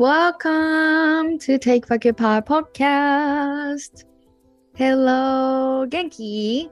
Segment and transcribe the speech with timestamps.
[0.00, 4.06] Welcome to Take Back Your Power podcast.
[4.74, 5.86] Hello!
[5.86, 6.70] 元気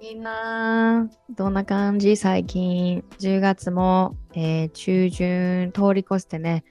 [0.00, 2.14] みんな、どんな感じ？
[2.14, 6.62] 最近、10月も、えー中旬通り越してね。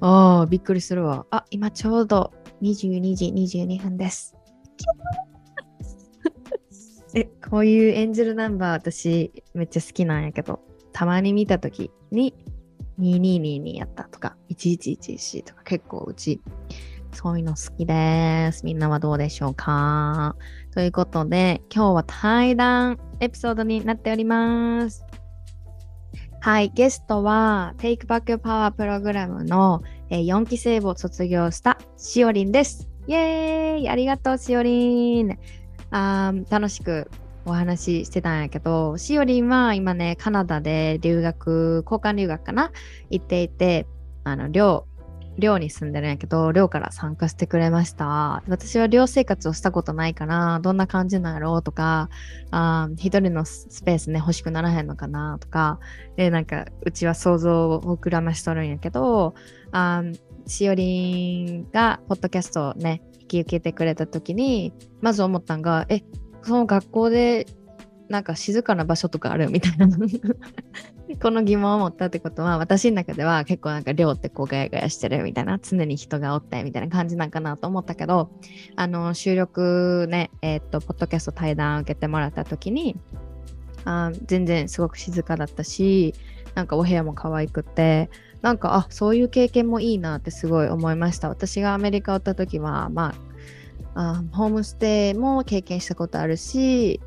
[0.00, 1.24] ああ、びっくりするわ。
[1.30, 4.34] あ、今ちょうど22時22分です。
[7.14, 10.58] え、こういうエンジェルナンバー私めっちゃ好きなんやけど、
[10.90, 12.34] たまに見たときに
[13.00, 16.40] 2222やったとか、1111とか結構うち
[17.12, 18.64] そういうの好きです。
[18.64, 20.36] みんなはどうでしょうか？
[20.72, 25.04] ということで、今日は対談エピソードになっております。
[26.40, 32.88] はい、ゲストは Take Back Your Power プログラムの、えー4期生を卒業したしおりんです。
[33.08, 35.38] イエーイありがとうしおりん
[35.90, 37.10] あ楽しく
[37.46, 42.72] お話ししてたんやけど、しおりんは今ね、カナダで留学、交換留学かな？
[43.08, 43.86] 行っていて、
[44.24, 44.86] あの、寮、
[45.38, 48.42] 寮に住んでるんやけど、寮から参加してくれました。
[48.48, 51.62] 私は寮生活をしたことないから、どんな感じなんやろう？
[51.62, 52.08] とか、
[52.50, 55.38] あ一人のスペースね、欲しくならへんのかな？
[55.40, 55.78] とか、
[56.16, 59.34] で、なんか、うちは想像を膨らましとるんやけど、
[59.70, 60.02] あ
[60.48, 66.02] しおりんが、ポッドキャストをね、引き受けてくれた時に、まず思ったんが、え、
[66.46, 67.46] その学校で、
[68.08, 69.88] なんか静かな場所とかあるみたいな。
[71.22, 78.30] この疑問を持ったってことは私の中では結構なんか寮ってこうガヤガヤしてるみたいな常に人がおってみたいな感じなんかなと思ったけど
[78.74, 82.96] あの収録ねえーっとポッドキャスト対談受けてもらった時に
[83.84, 86.12] あ全然すごく静かだったし
[86.56, 88.10] なんかお部屋も可愛くて
[88.42, 91.28] なんかあそういう経験もいいなってすごい思いました。
[91.28, 93.25] 私がアメリカを行った時はまあ
[93.98, 97.00] あホームステイも経験したことあるし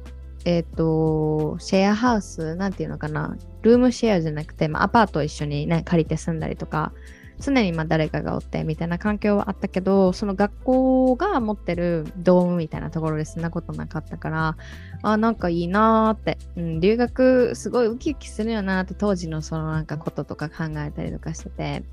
[0.46, 6.94] えっ、と、シェアハウス、なんていうのかな、ルームシェアじゃなくて、まあ、アパートを一緒にね、借りて住んだりとか、
[7.40, 14.58] 常にま誰かがおってみたいな環境はあったけど、その学校が持ってるドームみたいなところでそんなことなかったから、
[15.04, 21.84] あ、なんかいいなーって、うん、留学すごいウキウキするよなって当時のそのなんかこととか考えたりとかしてて、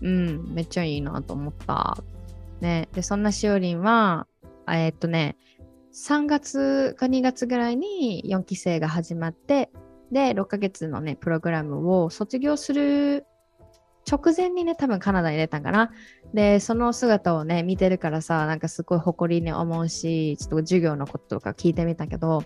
[0.00, 1.98] うん、めっちゃいいなと思った。
[2.60, 4.26] ね、で、そんなしおりんは、
[4.68, 5.36] えーっとね、
[5.94, 9.70] 3月か2月ぐらいに4期生が始まって、
[10.10, 13.26] で、6ヶ月のね、プログラムを卒業する
[14.10, 15.90] 直前にね、多分カナダに出たんかな。
[16.34, 22.42] で、その姿をね、見てるからさ、なんかすごい誇りに思うし、ちょっと授業のこととか聞いてみたけど、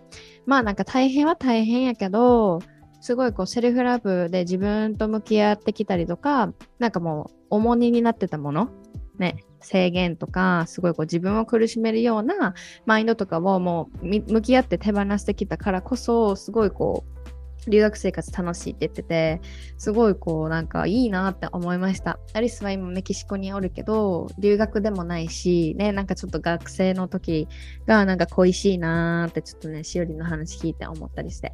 [0.47, 2.61] まあなんか大変は大変やけど、
[3.01, 8.71] すごいこうセルフラブで自分と向き合ってきたりとか、なんかもう重荷になってたもの、
[9.19, 12.55] ね、制限とか、すごいこう自分を苦しめるような
[12.87, 17.19] マインドとかをもう向き合って手放してきたからこそ、すごいこう、
[17.69, 19.41] 留学生活楽しいって言ってて、
[19.77, 22.19] すごいこうなんかいいなって思いました。
[22.33, 27.49] アリスは今メキシコにおるけど、留学でもないし、ね、なんかちょっと学生の時
[27.87, 31.53] がなんか恋しいなーってちょっとね、しおりの話聞いて思ったりして、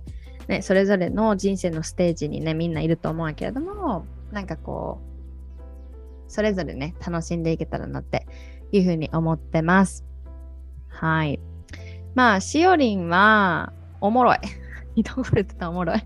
[0.48, 5.13] ね、それぞれの人生のステージにね、みんないると思うけれども、なんかこう、
[6.28, 8.26] それぞれね、楽しんでいけたらなって
[8.72, 10.04] いうふうに思ってます。
[10.88, 11.40] はい。
[12.14, 14.38] まあ、しおりんは、おもろい。
[14.96, 16.02] 一言で言ってたおもろい。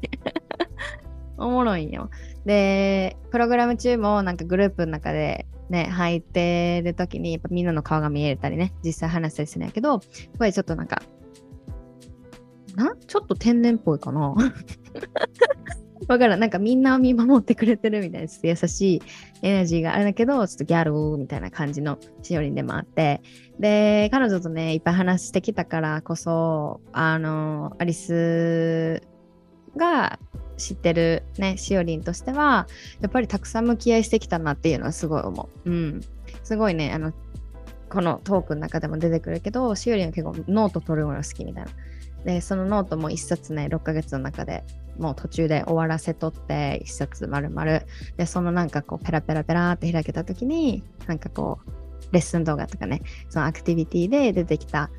[1.37, 2.11] おもろいよ。
[2.45, 10.05] で、プログラム中もなんかグループの中でね、入ってる時にやっぱみんなの顔が見えたりね、実際話したりするんやけど、こ
[10.41, 11.03] れちょっとなんか、
[12.75, 14.35] なちょっと天然っぽいかな？
[16.07, 16.41] わからん。
[16.41, 19.03] なんかみんなを見守ってくれてるみたいな、ちょっと優しい
[19.43, 23.23] エナジーがあるんだけど、ちょっとギャルみたいな感じのしおりんでもあって、
[23.59, 29.03] で、彼女とね、いっぱい話してきたからこそ、あの、アリス
[29.77, 30.19] が
[30.57, 32.69] 知ってるね、しおりんとしては、
[33.01, 35.71] やっぱりたくさん向き合いしてきたなっていうのはすごい思う。
[35.71, 36.01] うん。
[36.43, 37.13] すごいね、あの、
[37.89, 41.71] このトークの中でも出てくるけど、しおりんは結構ノート取るのが好きみたいな。
[42.25, 44.65] で、そのノートも一冊ね、6ヶ月の中で
[44.99, 47.81] もう途中で終わらせとって、一冊丸々。
[48.17, 51.71] で、そのなんかこう、ペラペラペラって開けたときに、なんかこう、
[52.13, 54.91] レッスン動画とかね、そのアクティビティで出てきた、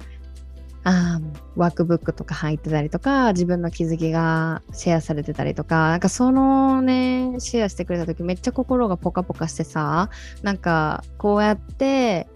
[0.84, 10.10] あーワークブックとか入ってたりとか、自分の気づきがシェアされてたりとか、なんかそのね、シェアしてくれたときめっちゃ心がポカポカしてさ、
[10.42, 12.28] なんかこうやって、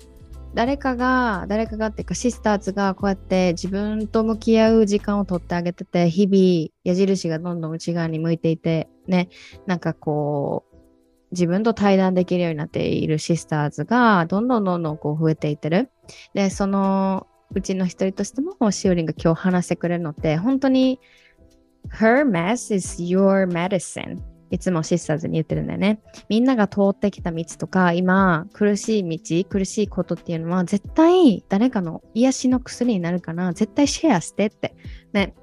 [0.53, 9.29] 誰かが誰かがっていうかシスターズがこうやって自分と向き合う時間を取ってあげてて日々矢印がどんどん内側に向いていてね
[9.65, 10.73] なんかこう
[11.31, 15.89] 自分と対談できるようになっているシスターズがどんどんどんどんこう増えていってる。
[16.35, 20.99] でそのうちの一人としてもしおりんが今日話してくれるのって本当に
[21.89, 24.32] Her mess is your medicine.
[24.49, 26.01] いつもシスターズに言ってるんだよね。
[26.29, 34.75] みんなが通ってきた道とか、今、苦しい道、苦しいことっていうのは、絶対誰かの癒しの薬になるから、絶対シェアしてって。
[35.11, 35.33] ね。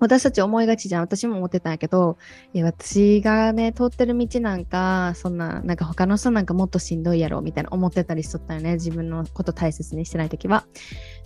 [0.00, 1.02] 私たち思いがちじゃん。
[1.02, 2.16] 私も思ってたんやけど、
[2.54, 8.74] い私がね、通ってる道なんか、そんな、なんか他の人なんかもっとしんどいやろ、みたいな思ってたりしとったよね。
[8.74, 10.64] 自分のこと大切にしてないときは。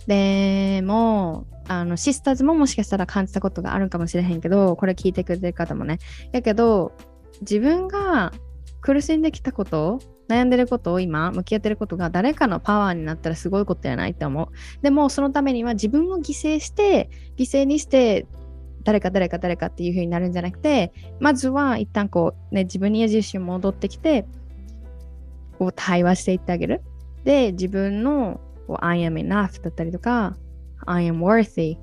[0.07, 5.99] でも、あの、シスターズももしかしたら感じたことがあるかもしれへんけど、これ聞いてくれてる方もね。
[6.33, 6.91] やけど、
[7.41, 8.31] 自分が
[8.81, 14.47] 苦しんできたこと悩んでることを今向き合ってることが誰かのパワーになったらすごいことやないって思う。
[14.81, 18.25] でもそのためには自分を犠牲して犠牲にして
[18.83, 24.25] 誰か誰か誰かっていう風になるんじゃなくてまずは一旦こうね自分に矢印戻ってきて
[25.57, 26.81] こう対話していってあげる。
[27.23, 28.39] で自分の
[28.79, 30.35] I am enough だったりとか
[30.85, 31.77] I am worthy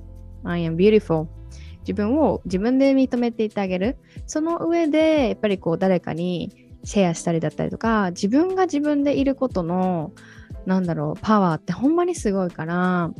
[0.44, 1.26] I am beautiful
[1.82, 3.96] 自分を自分で認めていってあげる。
[4.26, 6.50] その上でやっぱりこう誰かに
[6.84, 10.12] シェアしたりだったりとか自分が自分でいることの
[10.67, 13.11] なんだろうパワーってほんまにすごいから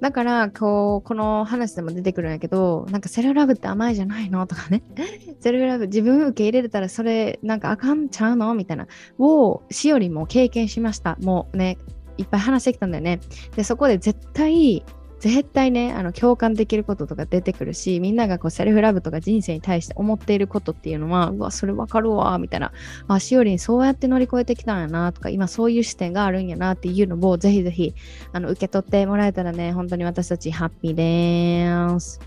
[0.00, 4.82] だからこうこの話でも出てくるんやけどなんかセルフラブって甘いじゃないのとかね。
[5.40, 8.54] セルフラブ自分受け入れれたらそれなんかあかんちゃうの？
[8.54, 8.86] みたいな
[9.18, 11.18] をしおりも経験しました。
[11.20, 11.76] もうね
[12.16, 13.20] いっぱい話してきたんだよね。
[13.56, 14.84] でそこで絶対
[15.20, 22.72] 絶対ねあの共感できることとか出てくるしみんながこうセルフラブとか人生に対して思っていることっていうのはうわそれわかるわみたいな
[23.06, 27.94] あしおりんそうやって乗り越えてきたんやなとか今そういう視点があるんやなっていうのをぜひぜひ
[28.32, 32.20] あの受け取ってもらえたらね本当に私たちハッピーです。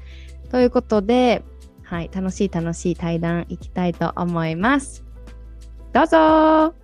[0.51, 1.44] ということで、
[1.81, 5.04] はい、楽しい楽しい対談いきたいと思います。
[5.94, 6.82] どうぞ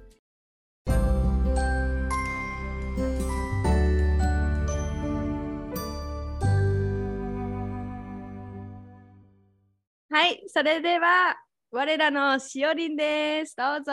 [10.12, 11.38] はい、それでは
[11.70, 13.56] 我らのしおりんです。
[13.56, 13.92] どうぞ。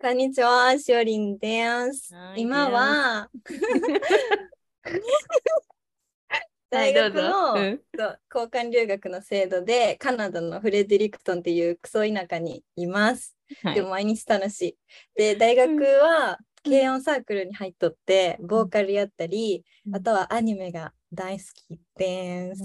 [0.00, 2.14] こんにちは、しおりんです。
[2.36, 3.28] 今は
[6.70, 8.16] 大学の、はいうん、交
[8.48, 13.36] 換留学の制度でカナダのフレデリクトンっていうクソ田舎にいます。
[13.64, 14.78] はい、でも毎日楽しい。
[15.16, 22.62] で大学は軽音サークルに入っとってボーカルやったり、うん、あとはアニメが大好きです。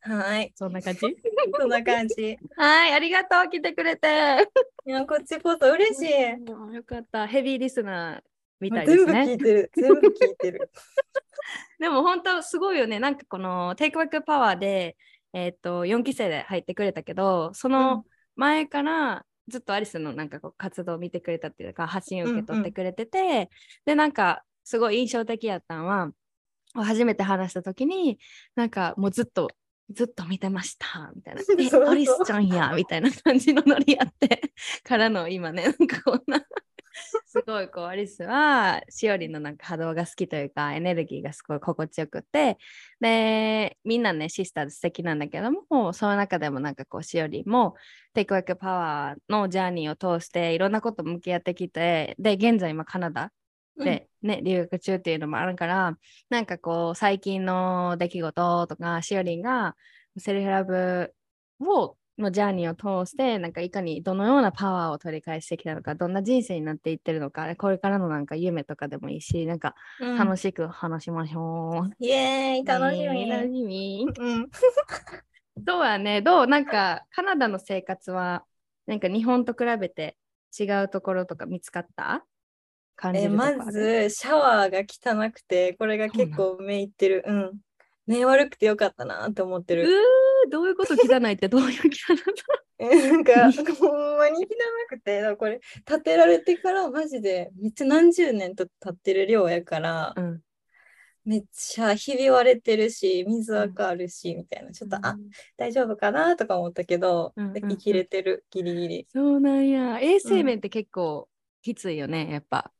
[0.00, 0.52] はい。
[0.54, 1.00] そんな感じ？
[1.58, 2.38] そんな感じ。
[2.56, 4.48] はい、ありがとう、来てくれて。
[4.86, 6.74] いや、こっちこそ嬉しい。
[6.74, 7.26] よかった。
[7.26, 8.22] ヘビーリスナー
[8.60, 9.26] みたいですね。
[9.26, 9.70] 全部聞いてる。
[9.74, 10.70] 全部聞いてる。
[11.78, 12.98] でも本当すごいよね。
[13.00, 14.96] なんかこのテイクバックパワーで、
[15.32, 18.04] えっ、ー、と、4期生で入ってくれたけど、その
[18.36, 23.48] 前からずっとアリスのなんかこう活動を見てくれたっていうか、発信を受け取ってくれてて、うんうん、
[23.84, 26.10] で、なんかすごい印象的やったのは、
[26.74, 28.18] 初めて話した時に
[28.54, 29.48] なんかもうずっと
[29.90, 31.40] ずっと見てましたみたいな。
[31.48, 34.52] え、アリスちゃんや みたいな感じのノリやって。
[34.82, 36.44] からの今ね、なんかこんな。
[37.26, 42.58] すごいこうアリスはしおりのなんか波動が好きというかエネルギーがすごい心地よくて。
[43.00, 47.76] でみんなねシスターズ素敵なんだけどもその中でもなんかこうしおりも
[48.14, 53.30] テイクワークパワーのジャーニーを通していろんなこと向き合ってきてで現在今カナダ
[53.84, 55.98] で、ね、留学中っていうのもあるから、
[56.30, 59.76] なんかこう、最近の出来事とか、しおりんが
[60.16, 61.14] セルフラブ
[61.60, 71.84] をのジャーニーを通して、なんかいかにどのようなパワーを取り返してきたのか、どんな人生になっていってるのか、これからのなんか夢とかでもいいし、なんか楽しく話しましょう。
[71.84, 73.30] うん、イエーイ、楽しみ。
[73.30, 74.06] 楽しみ。
[74.18, 74.50] うん。
[75.56, 78.44] どうはね、どうなんかカナダの生活は、
[78.86, 80.16] なんか日本と比べて
[80.58, 82.24] 違うところとか見つかった？
[82.98, 87.22] 感じるまずシャワーが汚くてこれが結構目いってる。
[87.26, 87.58] うん。
[88.06, 89.86] 目悪くてよかったなって思ってる。
[89.86, 91.46] うどういうこと汚いって？
[91.48, 92.24] どういう汚さ？
[92.78, 94.48] なんかほんまに汚
[94.88, 100.40] くてこれ建てられてからマジでめっちゃ何十年と経ってる量やから、うん、
[101.24, 104.72] めっちゃひび割れてるし水垢あるし、みたいな。
[104.72, 105.18] ちょっと、うん、あ
[105.56, 109.06] 大丈夫かなとか思ったけど、うんうんうん、生きれてるギリギリ。
[109.12, 110.00] そうなんや。
[110.00, 111.28] 衛生面って結構
[111.60, 112.72] きついよね、やっぱ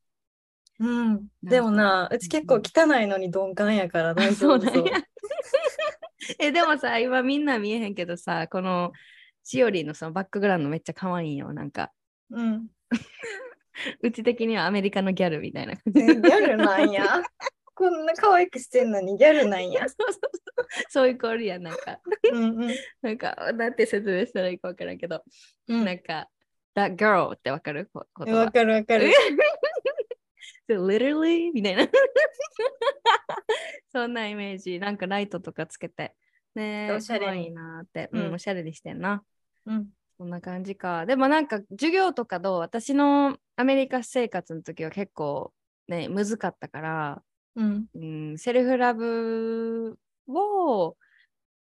[0.80, 4.85] うん、でもな、うち結構汚いのに鈍感やから大丈夫そう。
[6.38, 8.92] えでもさ、今みんな見えへんけどさ、この
[9.42, 11.90] しおりのそのバックグラウンドめっちゃ可愛いよ、なんか。
[12.30, 12.68] うん。
[14.02, 15.75] うち的にはアメリカのギャルみたいな。
[15.75, 17.23] ギャルなんや。
[17.75, 19.87] こんな可愛くしてんのにギャルなんや。
[20.90, 22.00] そういうコリアなんか。
[22.32, 25.23] うんうん、なんか、なんて説明したらいいか分からんけど、
[25.68, 26.28] うん、なんか、
[26.75, 27.88] that girl ってわかる？
[27.94, 28.04] わ
[28.50, 29.12] かるわかる。
[30.68, 31.88] So, literally みたいな。
[33.90, 34.78] そんなイメージ。
[34.78, 36.14] なんかライトとかつけて。
[36.54, 39.22] ねおしゃれいいなって、うん、おしゃれにしてんな。
[39.66, 39.88] うん。
[40.18, 41.06] そんな感じか。
[41.06, 42.58] でもなんか授業とかどう？
[42.58, 45.52] 私のアメリカ生活の時は結構
[45.88, 47.22] ね、難かったから、
[47.56, 49.98] うん、うん、セルフラブ
[50.28, 50.96] を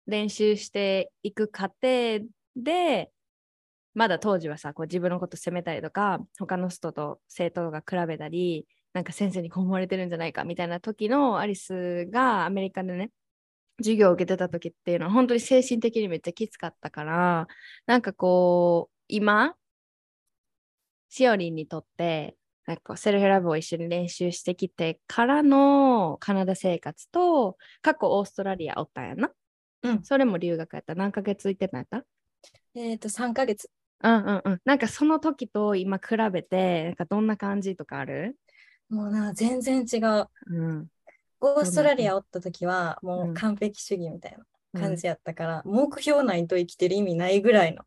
[0.06, 3.10] 練習していく過程で、
[3.94, 8.66] まだ当時はさ、こう自分のこと責めたりとか、他の人と生徒が比べたり、
[8.98, 13.12] なんか先生にこう思われてるんじゃないかみたいな時のアリスがアメリカでね、
[13.76, 17.46] 授業を受けてた時っていうのは本当に精神的にめっちゃきつかったから
[17.86, 19.54] なんかこう今
[21.10, 22.36] しおりんにとって
[22.66, 29.30] なんかセルフラブを一緒に練習してきてからのカナダ生活と過去オーストラリアおったんやな。
[29.84, 30.02] うん。
[30.02, 30.96] それも留学やった。
[30.96, 32.04] 何ヶ月行ってたんやった？
[32.74, 33.70] えっ、ー、と、3ヶ月。
[34.02, 34.60] うんうんうん。
[34.64, 38.36] なんかその時と今比べて、なんかどんな感じとかある？
[38.88, 40.28] もうな、全然違う。
[40.46, 40.88] うん。
[41.40, 44.36] オーストラリアおった時はもう完璧主義みたい
[44.72, 47.84] な感じやったから、うん、目標ないと生きてる意味ないぐらいの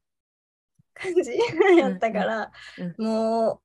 [0.93, 1.31] 感じ
[1.77, 2.51] やったから、
[2.97, 3.61] うん、もう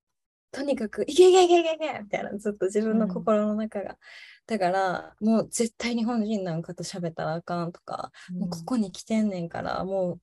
[0.50, 3.98] とにかくいけいけいけいけいけみたいなずっと自分の心の中が、
[4.46, 10.20] だからもう絶対日本人なんかと喋ったらあかんとか、もうここに来てんねんからもう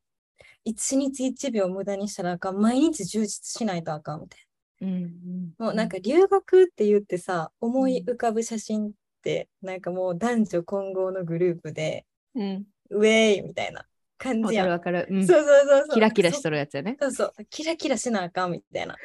[0.63, 4.52] 一日一秒無駄にしたらあかん毎日充実しないとあかんみたいな。
[4.83, 8.91] うんうん、もうなんか留学って言ってさ思い浮かぶ写真っ
[9.23, 13.85] てなんかもう男女混合のグループで、うん、ウェイみたいな
[14.17, 15.89] 感じやわかるわかる、うん、そうそうそうそう。
[15.95, 16.97] キラキラしとるやつやね。
[16.99, 17.33] そうそう。
[17.49, 18.95] キラキラしなあかんみたいな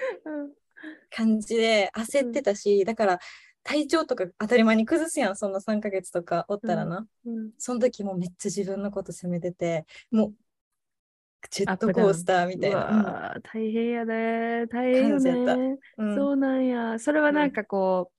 [1.10, 3.18] 感じで焦ってたし、だから
[3.64, 7.36] 体調とか当たり前に崩すやんそんな3ヶ月とかおったらな、うん。
[7.36, 10.34] うん、その時もめっちゃ自分のこと責めててもう
[11.50, 13.36] ジェットコースターみたいな。
[13.42, 16.66] 大変やで、大変よね、うん、そうなん。
[16.66, 16.98] や。
[16.98, 18.10] それはなんかこ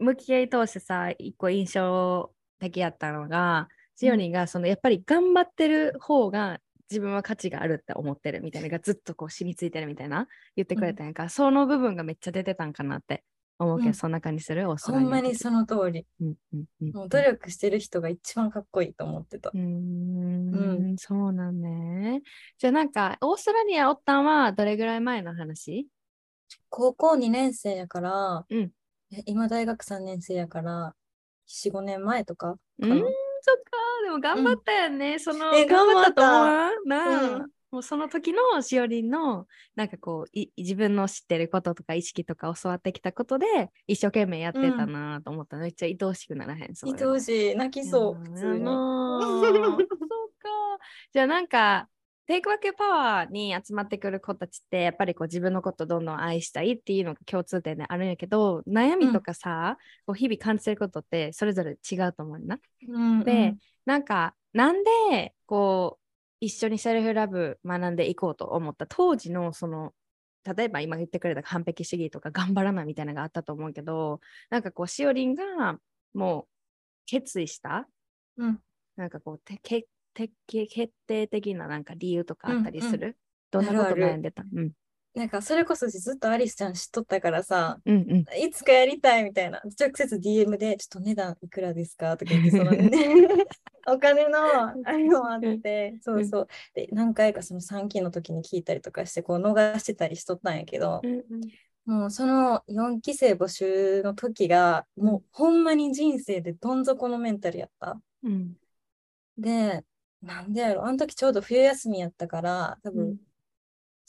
[0.00, 6.58] 向き合い通してさ一個印象的やったのがシオニーがそのやっぱり頑張ってる方が
[6.90, 13.22] 自分は価値があるって思ってるみたいなのがずっとこう染みついてるみたいな言ってくれたんやんか、うん、その部分がめっちゃ出てたんかなって
[13.64, 14.66] 思うけど、うん、そんな感じする？
[14.66, 19.50] ほんまにその通り、うんうんうん、もう努力してる人が一番かっこいいと思ってた。
[19.54, 20.96] うんうん。
[20.96, 22.22] そうなんね。
[22.58, 25.86] じゃあなんかオーストラリアおったんはどれぐらい前の話？
[26.68, 28.70] 高校2年生やから、うん、
[29.26, 30.94] 今大学3年生やから
[31.48, 33.12] 45年前とかうんそっか。
[34.04, 36.12] でも頑張ったよね、うん、そのえ頑張った。
[36.12, 36.32] と思
[36.84, 37.04] うな、
[37.36, 39.46] うん、もうその時のしおりんの
[39.76, 47.56] なんかこう自分の知ってることとか意識とか教わってきたことで一生懸命やってたなと思ったの、うん、めっちゃ愛おしくならへん愛おしい。
[47.56, 48.64] 泣きそう普通に。
[48.64, 50.48] そうか。
[51.12, 51.88] じゃあなんか
[52.26, 59.74] テイクバックパワーに集まってくる子たちってやっぱりこう自分のことどんどん愛したいっていうのが共通点であるんやけど悩みとかさ、うん、
[60.06, 62.58] こう日々感じてることってそれぞれ違うと思うな。
[62.88, 66.00] うんうん、でなんかなんでこう
[66.40, 69.92] 一緒にセルフラブ学んでいこうと思った当時のその
[70.56, 75.76] 例えば今言ってくれた完璧主義とか頑張らないみたいなのがあったと思うけどなんかこうしおりんが
[76.14, 76.44] もう
[77.04, 77.86] 決意した、
[78.38, 78.58] うん、
[78.96, 83.16] なんかこうてけ決定的ななんか理由とかあったりする、
[83.52, 84.42] うんうん、どんなこと悩んでた？
[84.42, 84.72] うん、
[85.12, 89.60] なんかそれこそずっとアリスちゃん知っとったからさ、うんうん、いつかやりたいみたいな。
[89.78, 92.16] 直接 DM でちょっと値段いくらですか？
[92.16, 92.90] とか言ってその、ね、
[93.88, 96.48] お金のあれもあってそうそう。
[96.74, 101.22] で何回かその3期の時に聞いたりとかしてこう逃してたりしとったんやけど、うんうん。
[101.86, 108.00] もうその4期生募集の時がもうほんまに人生でどん底のメンタルやった。
[108.22, 108.54] うん、
[109.36, 109.82] で
[110.22, 110.86] なんでやろ？
[110.86, 113.16] あの時ちょうど冬休みやったから多分、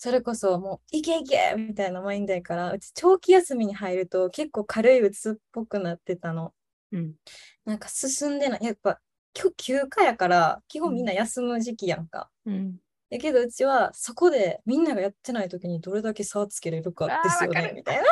[0.04, 6.54] それこそもういけいけみたいなマインドやからうち長期休みに入ると結構軽いうつっぽくなってたの、
[6.92, 7.14] うん、
[7.66, 8.64] なんか進んでない。
[8.64, 9.00] やっぱ
[9.40, 12.78] 今日休暇やから基本みんな休む時期やんか、うん、
[13.12, 18.04] やけどうちはそこでみんながやってない時にどれだけ差をつけれるかですよねみたいな。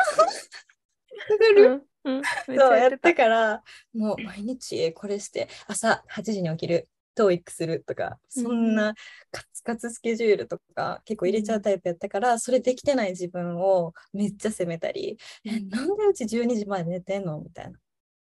[2.05, 2.21] うん、
[2.55, 3.63] そうやったから
[3.95, 6.87] もう毎日これして朝8時に起きる
[7.19, 8.93] トーイックするとか、そんな
[9.29, 17.77] カツカツスケジュールとか結構入れちゃうタイプやったから、それできてない自分をめっちゃ責めたり、え、なんでうち12時まで寝てんのみたいな。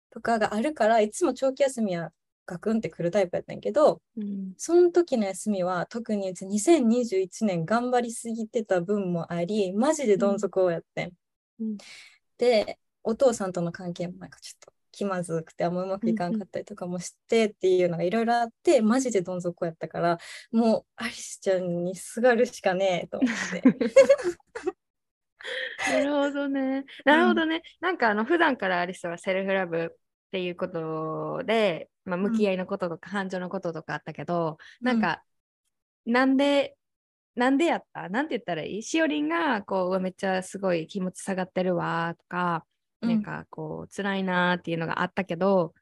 [0.10, 2.12] とかがあるから、いつも長期休みは
[2.46, 11.12] ガクンってくるタイプやったんやけど、うん、その時の休みは特にうち2021年頑張りすぎてた分もあり、マジでどん底をやってん。
[11.62, 11.78] うん
[12.38, 20.18] でお父さんとの関係もなんかちょっと気まずくてあんまうまくいかんかったりとかもしてっていうのがいろいろあって、マジでどん底やったから
[20.52, 23.62] もうアリスちゃんにすがるしかねえと思って。
[25.92, 26.86] なるほどね。
[27.04, 27.64] なるほどね。
[27.82, 29.90] なんかあの普段からアリスはセルフラブっ
[30.32, 35.24] ていうことで、まあ、向き合いのこととか感情のこととかあったけど、なんか
[36.06, 36.76] なんで
[37.36, 38.10] なんでやった？
[38.10, 38.84] なんて言ったらいい？
[38.84, 42.73] しおりんがこううわめっちゃすごい気持ち下がってるわとか、うん
[43.04, 45.74] なんかこう辛いなーっていうのがあったけど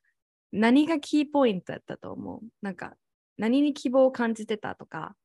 [0.52, 2.40] 何がキーポイントやったと思う？
[2.62, 2.94] なんか
[3.38, 5.16] 何に希望を感じてたとか？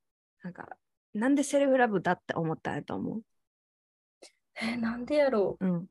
[0.43, 0.69] なんか
[1.15, 3.23] なんでセルフラブだって思ったんやと思う？
[4.61, 5.67] えなんでやろう？
[5.67, 5.87] うん。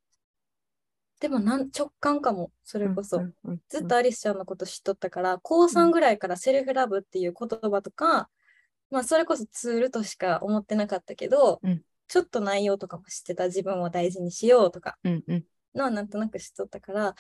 [1.20, 8.30] でもなん直感かもそれこそ、うんうんうんずっとアリスちゃんのこと知っとったから高3ぐらいからセルフラブっていう言葉とか、
[8.92, 11.82] まあそれこそツールとしか思ってなかったけど、うん。
[12.08, 13.48] ちょっと内容とかも知ってた。
[13.48, 14.96] 自分を大事にしようとか。
[15.04, 15.44] うんうん
[15.76, 17.16] のはなんとなく知っとったから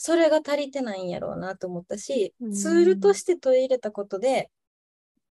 [0.00, 2.52] それが足りてないんやろうなと思ったし、うん。
[2.52, 4.48] ツールとして取り入れたことで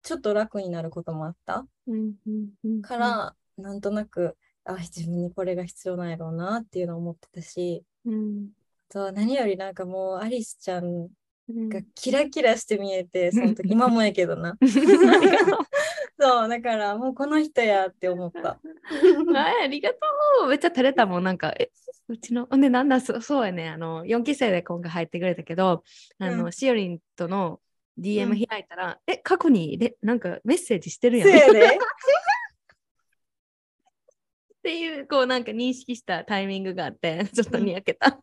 [0.03, 1.67] ちょっと楽になることもあった。
[1.87, 8.49] うんうんうんから、なんとなくあ自分にこれが必要なんやろうなっていうのを思ってたしうん。
[8.91, 11.09] あと何よりなんかもうアリスちゃん
[11.49, 14.59] がキラキラして見えて、その時、 今もやけどな。
[16.27, 18.59] そう、だからもうこの人やって思った。
[19.33, 19.99] はい、ありがと
[20.45, 20.49] う。
[20.49, 21.25] めっちゃ照れたもん。
[21.25, 21.71] なんか、え、
[22.09, 23.69] うちの、ね、なんだ、そそうやね。
[23.69, 25.85] あの、4期生で今回入ってくれたけど、
[26.19, 27.61] あの、うんしおりんとの
[27.97, 31.29] う DM ん開いたら、え、過去にで、なんかメッセージしてるやん。
[31.29, 31.79] せやっで。
[34.63, 38.19] ていう、こう、なんか認識したタイミングがあって、ちょっとにやけた。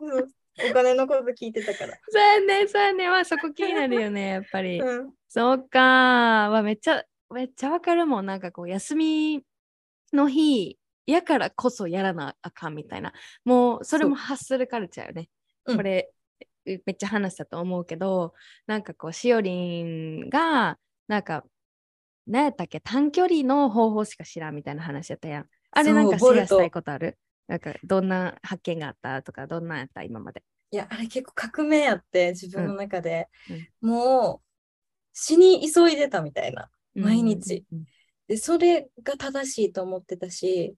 [0.00, 0.30] うん
[0.62, 1.94] お金のこと聞いてたから。
[2.08, 3.08] そうやね、そうやね。
[3.08, 4.80] まあ、そこ気になるよね、やっぱり。
[4.80, 5.10] うん。
[5.28, 6.50] そうか。
[6.50, 7.02] わめっちゃ、
[7.32, 8.26] めっちゃわかるもん。
[8.26, 9.44] なんかこう、休み
[10.12, 13.12] の日、やからこそやらなあかんみたいな。
[13.44, 15.28] もう、それも発するカルチャーよね。
[15.66, 16.10] うんこれ、
[16.64, 18.34] めっちゃ話したと思うけど、
[18.66, 21.44] なんかこう、しおりんが、なんか、
[22.26, 25.46] 何やったっけ、短距離の方法しか知らんみたいな話やったやん。
[25.72, 27.18] あれなんかシェアしたいことある？
[27.46, 30.42] なんか、どんな発見があったとか、どんなんやった今まで。
[30.70, 33.28] いや、あれ結構革命やって、自分の中で。
[33.82, 34.46] うんもう、
[35.12, 36.70] 死に急いでたみたいな。
[36.94, 37.84] 毎日うん。
[38.28, 40.76] で、それが正しいと思ってたし、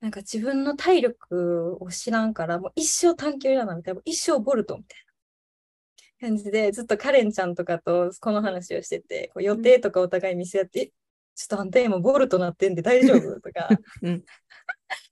[0.00, 4.98] なんか自分の体力を知らんから、もう一生短距離だなみたいな、一生ボルトみたい
[6.20, 10.92] な感じで、ずっとカレンちゃんとかとこの話をしてて、こう予定とかお互い見せ合って、え
[11.34, 13.68] ちょっとあんた今ボルトなってんで大丈夫とか
[14.02, 14.24] うん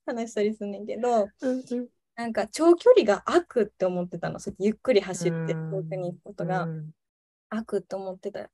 [0.05, 4.41] 話したりすんねんけど、うんうんなんか長距離が悪って思ってたの。
[4.41, 6.91] そゆっくり走ってうん遠くに行くことがうん
[7.51, 8.51] 悪って思ってた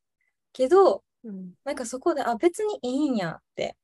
[0.52, 3.76] けど、うんなんかそこで、あ、別にいいんやって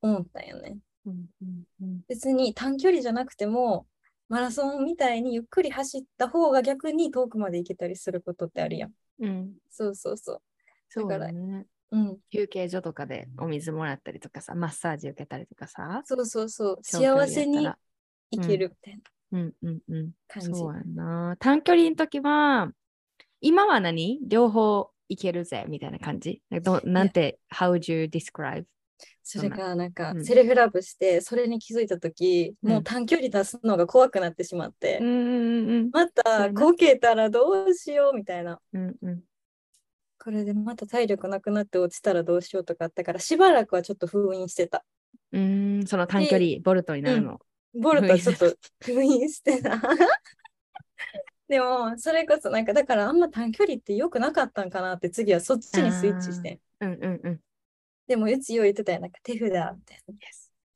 [0.00, 0.78] 思ったんよね。
[1.06, 3.86] うんうんうん別に短距離じゃなくても、
[4.28, 8.92] マラソンみたいにゆっくり走った方が逆に遠くまで行けたりすることってあるやん。
[9.20, 10.42] うんそうそうそう。
[10.94, 11.66] だからだね。
[11.90, 12.18] うん。
[12.32, 16.02] 休憩所とかでお水もらったりとかさ、マッサージ受けたりとかさ。
[16.04, 16.78] そうそうそう。
[16.82, 17.68] 幸せに
[18.30, 19.02] 行けるみたいな
[19.32, 20.12] うんうんうん。
[20.40, 21.36] そうやな。
[21.38, 22.70] 短距離の時は、
[23.40, 24.20] 今は何？
[24.22, 26.40] 両方いけるぜみたいな感じ？
[26.62, 28.64] どなんて、How would you describe?
[29.22, 30.24] それがなんかうん。
[30.24, 32.70] セルフラブして、それに気づいたとき、うん。
[32.70, 38.60] もう短距離出すのが怖くなってしまって、うんうんうんまたこけたらどうしようみたいな。
[38.72, 39.20] うんうん。
[40.22, 44.84] これでまた体力なくなって落ちたらどうしようとかあったから、しばらくはちょっと封印してた。
[45.32, 47.40] うんうんその短距離、ボルトになるの。
[47.78, 49.80] ボルトはちょっと封印してた。
[51.48, 56.60] でも、それこそなんか、だからあんま短距離って良くなかったんかなって、次はそっちにスイッチして。
[56.80, 57.40] うんうんうん。
[58.06, 59.74] でも、うちよう言ってたよ、なんか手札みたいな。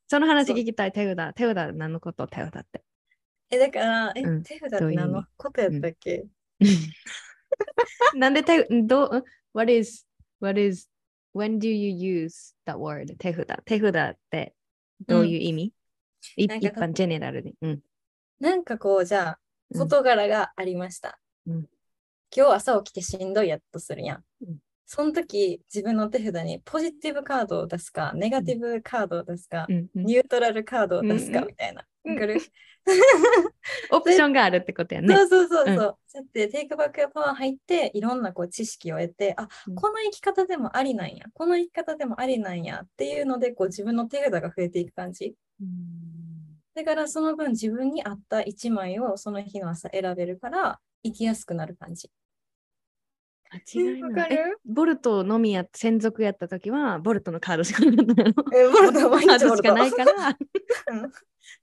[0.07, 1.35] その話聞きたい、手札。
[1.35, 2.83] 手札何のこと手札って。
[3.51, 5.25] え、だから、え、うん手札って何の？
[5.37, 6.27] ことやったっけ、
[8.15, 10.07] なんで手、どう、what is,
[10.41, 10.89] what is,
[11.35, 13.17] when do you use that word?
[13.17, 13.63] 手札？
[13.65, 14.55] 手札って
[15.07, 15.73] どういう意味、
[16.37, 17.55] いなんか一般、ジェネラルに。
[17.63, 17.81] うん。
[18.39, 19.37] なんかこう、じゃあ、うん
[19.73, 21.19] 事柄がありました。
[21.47, 21.67] うん。
[22.35, 24.25] 今日朝起きてしんどいやっとするやん。
[24.43, 24.59] うん。
[24.87, 29.87] その時、自分の手札にポジティブカードを出すか、ネガティブカードを出すか、うん。
[29.95, 30.05] うん。
[30.07, 31.47] ニュートラルカードを出すかうん。
[31.47, 31.85] みたいな。
[33.91, 35.15] オプションがあるってことやね。
[35.15, 35.75] そうそうそうそう。
[35.75, 35.77] うん。
[35.77, 39.75] そうやってテイクバックパワー入っていろんなこう知識を得てあ、うん。
[39.75, 41.27] この生き方でもありなんや。
[41.35, 45.35] この生き方でもありなんやっていうのでこう自分の手札が増えていく感じ。
[45.61, 46.18] うん
[46.79, 52.09] だからその分自分に合った1枚をその日の朝選べるから生きやすくなる感じ。
[53.51, 54.29] 間違いわない。
[54.31, 54.59] えかる？
[54.65, 58.31] ボルトのみや専属やった時は、ボルトのカードしかなかったの？
[58.57, 59.75] えボルト毎カードしか日ボルト。
[59.75, 60.39] ないから、
[60.93, 61.13] うん。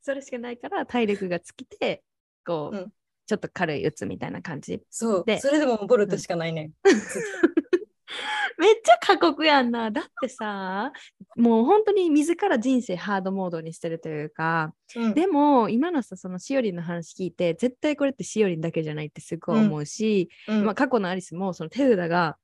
[0.02, 2.04] それしかないから体力が尽きて
[2.46, 2.94] こう、うん、
[3.26, 5.24] ちょっと軽い打つみたいな感じそう。
[5.26, 5.40] で。
[5.40, 6.94] それでもボルトしかないね、うん、
[8.58, 9.92] めっちゃ過酷やんな。
[9.92, 10.92] だってさ
[11.36, 22.38] もう本当に自ら人生ハードモードにしてるというか、うん、でも今のさそのしおりんの話聞いて絶対これってしおりんだけじゃないってすごい思うし、まあ、過去のアリスもその手札が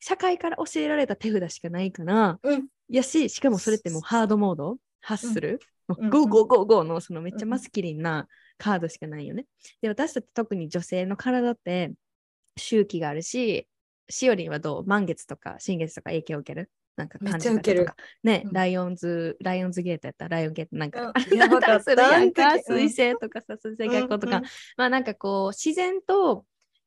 [0.00, 9.46] 社会から教えられた手札しかないから、うん、やししかもそれってもうハードモード発する、うん、 go go go go のそのめっちゃ masculine なカードしかないよね。
[9.82, 11.92] で私たち特に女性の体って
[12.56, 13.66] 周期があるし
[14.08, 14.84] しおりんはどう？
[14.86, 16.70] 満月とか新月とか影響を受ける？
[16.96, 17.96] なんか感じ方とか。
[18.22, 26.44] ね、うん、ライオンズ、ライオンズゲートやったらライオンゲートなんか、うん、やばかった水星とかさ、水星逆行とか、うんうん、まあなんかこう、自然と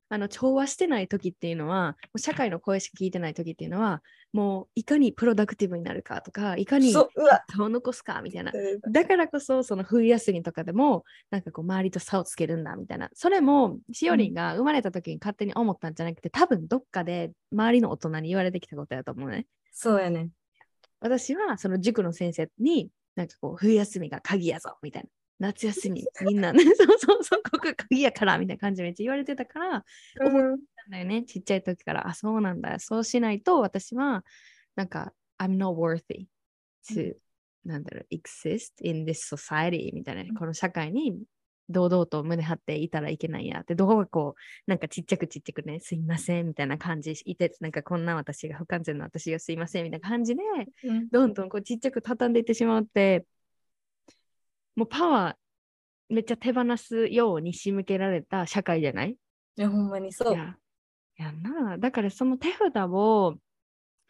[0.10, 8.52] あの調和してない時っていうのは社会の声しか聞いてない時っていうのはもういかにプロダクティブになるかとかいかに差を残すかみたいな。
[8.92, 13.10] だからこそその冬休みとかでもなんかこう周りと差をつけるんだみたいな。
[13.14, 19.48] それもしおりんが生まれた時に勝手に思ったんじゃなくて、多分どっかで周りの大人に言われてきたことやと思うね。
[19.72, 20.30] そうやね。
[21.00, 26.52] 私はその塾の先生になんかこう冬休みが鍵やぞみたいな夏休み、みんな。
[26.52, 29.86] ね、 そうそうそう、ここ鍵やから、みたいな感じでめっちゃ言われてたから、
[30.20, 32.08] 思ったんだよね、ちっちゃい時から。
[32.08, 32.80] あ、そうなんだ。
[32.80, 34.26] そうしないと、私は、
[34.76, 36.28] なんか、I'm not worthy
[36.90, 37.16] to、
[37.64, 41.24] なんだろう、exist in this society みたいな、この社会に
[41.70, 43.62] 堂々と胸張っていたらいけないや。
[43.62, 50.42] って、どこがこう、なんかちっちゃくちっちゃくね、すいませんみたいな感じいて、なんかこんな私が不完全な私がすいませんみたいな感じで、
[50.84, 53.26] うん、どんどんこうちっちゃく畳んでいってしまって、
[54.80, 59.12] もうパワーめっちゃ手放すように仕向けられた社会じゃない？
[59.12, 59.16] い
[59.58, 60.34] や、ほんまにそう。
[60.34, 60.56] いや
[61.18, 61.78] やな。
[61.78, 63.36] だからその手札を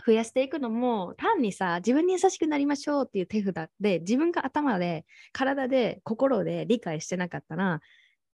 [0.05, 7.81] 増やしていくのも単にさ自分に優しくなりましょうっていう手札で自分が頭で体で心で理解してなかったら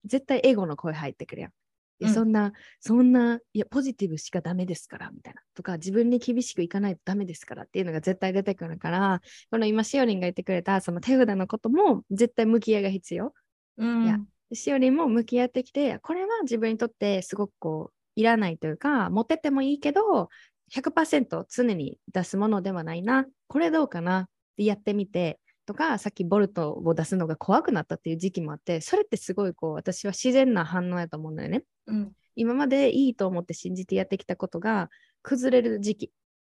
[0.03, 1.51] 絶対エゴの声入ってくるやん。
[1.99, 5.41] うん、そんな、そんな、いや、ポジティブしかダメですから、みたいな。
[5.53, 13.33] とか、自分に厳しくいかないとダメですからっていうのが絶対出てくるから、この今、しおりんが言ってくれた、その手札のことも絶対向き合いが必要。
[13.77, 14.19] うん、いや、
[14.53, 20.29] しおりんも向き合ってきて、これは自分にとってすごくこう、いらないというか、持ってってもいいけど、
[20.71, 23.25] 100%常に出すものではないな。
[23.47, 34.89] これどうかなってやってみて、とかさっきボルトを出すのが怖くなったっていう時期もあってそれってすごいこう私は自然な反応やと思うんだよね、うん、今までいいと思って信じてやってきたことが
[35.21, 36.11] 崩れる時期。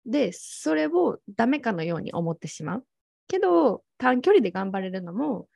[0.04, 2.84] でそれをダメかのように思ってしまう。
[3.28, 5.48] けど短距離で頑張れるのも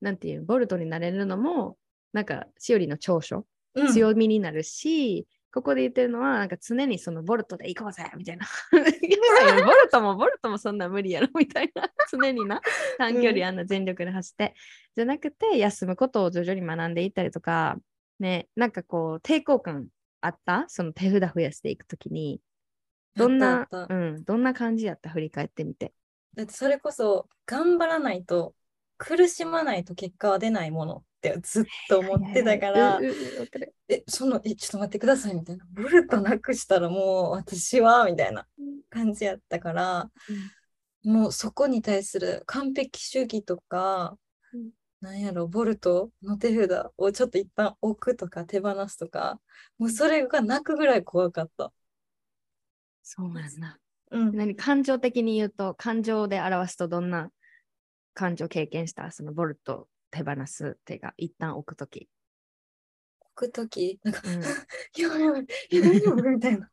[0.00, 1.76] なんていうボルトになれるのも
[2.12, 8.46] なんかしおりの長所、うん、強みになるしここで言ってるのは、なんか常にそのボルトで行こうぜみたいな。
[8.70, 11.90] ボルトもボルトもそんな無理やろみたいな。
[12.12, 12.60] 常にな、
[12.98, 14.54] 短距離あんな全力で走って。
[14.94, 17.78] じゃなくて、休むことを徐々に学んでいったりとか、
[18.20, 19.88] ね、なんかこう、抵抗感
[20.20, 20.66] あった？
[20.68, 22.42] その手札増やしていくときに。
[23.14, 25.08] どんな、うん、どんな感じやった？
[25.08, 25.94] 振り返ってみて。
[26.34, 28.54] だってそれこそ、頑張らないと、
[28.98, 33.00] 苦しまないと結果は出ないものってずっと思ってたから、
[33.88, 35.64] え、その、え、ちょっと待ってくださいみたいな。
[35.70, 38.46] ボルトなくしたらもう私はみたいな
[38.90, 40.10] 感じやったから、
[41.04, 44.16] うん、もうそこに対する完璧主義とか、
[44.52, 49.40] うん、なんやろ、ボルトの手札をちょっと一旦置くとか手放すとか、
[49.78, 51.72] もうそれが泣くぐらい怖かった。
[53.02, 53.78] そうなんだ。
[54.10, 57.30] うん、何感情的に言うと、感情で表すとどんな
[58.14, 59.10] 感情経験した？
[59.10, 62.08] そのボルト手放す手が一旦置くとき。
[63.20, 64.42] 置くときなんか、うん、
[65.02, 66.70] や ばいやばい、やばいみたいな。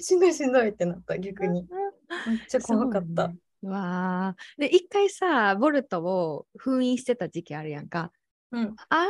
[0.00, 1.66] しんどいしんどいってなった逆に。
[2.26, 3.28] めっちゃ怖かった。
[3.28, 4.36] ね、わあ。
[4.58, 8.12] で一回さボルトを封印してた時期あるやんか。
[8.52, 9.04] うん、あ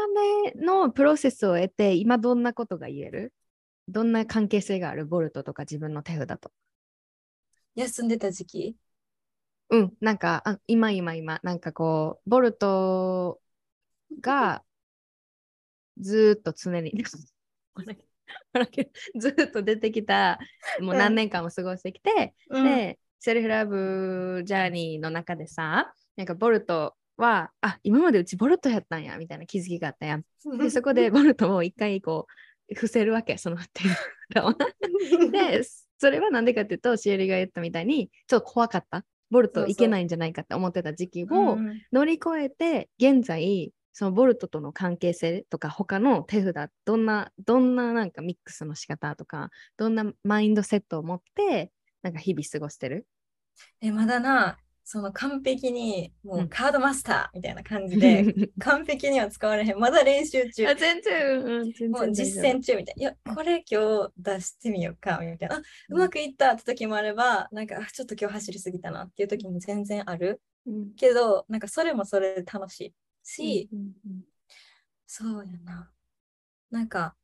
[0.45, 3.33] れのプロセスを得て今どんなことが言える？
[3.89, 5.07] どんな関係性がある？
[5.07, 6.53] ボルトとか自分の手札と。
[7.75, 8.77] 休んでた時期？
[9.71, 13.41] うん、なんか、あ今今今、なんかこう、ボルト
[14.21, 14.65] が
[15.99, 16.93] ずっと常に
[19.19, 20.39] ずっと出てきた、
[20.81, 30.25] もう何年間も過ごしてきて、うん、で、セルフラブジャーニーの中でさ、なんかボルトは、あ、今までうちボルトやったんや、みたいな気づきがあったやん。
[30.59, 32.27] で、そこで ボルトを一回こ
[32.71, 33.59] う、伏せるわけ、その
[34.33, 34.55] 手を。
[35.31, 35.63] で、
[35.99, 39.05] それはなんでかっていうと、シエリが言ったみたいに、ちょっと怖かった。
[39.31, 41.59] ボルトいけないんじゃないかって思ってた時期を
[41.93, 53.07] 乗り越えて、現在そのボルトとの関係性とか他の手札どんなどんななんかミックスの仕方とかどんなマインドセットを持ってなんか日々過ごしてる？
[53.81, 58.23] えまだなその完璧にもうカードマスターみたいな感じで、
[58.61, 59.79] 完璧には使われへん。
[59.81, 60.65] まだ練習中。
[60.69, 63.03] あ全然、うん、全然もう実践中みたいな。
[63.03, 65.57] いや、これ今日出してみようかみたいな。
[65.57, 70.41] あうまくいったって時もあれば、なんかあちょっと今日走りすぎたなっていう時も全然ある。
[70.67, 72.95] うんけど、なんかそれもそれで楽しい
[73.25, 74.25] し、うん
[75.09, 75.91] そうやな。
[76.71, 77.17] なんか、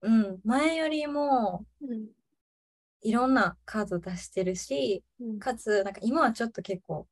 [0.00, 2.15] うん、前よりもうん
[3.02, 7.06] いろんなカード出してるし、うんかつ、なんか今はちょっと結構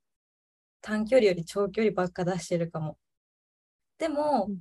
[0.80, 2.98] 短距離より長距離ばっか出してるかも。
[3.98, 4.58] でも、うん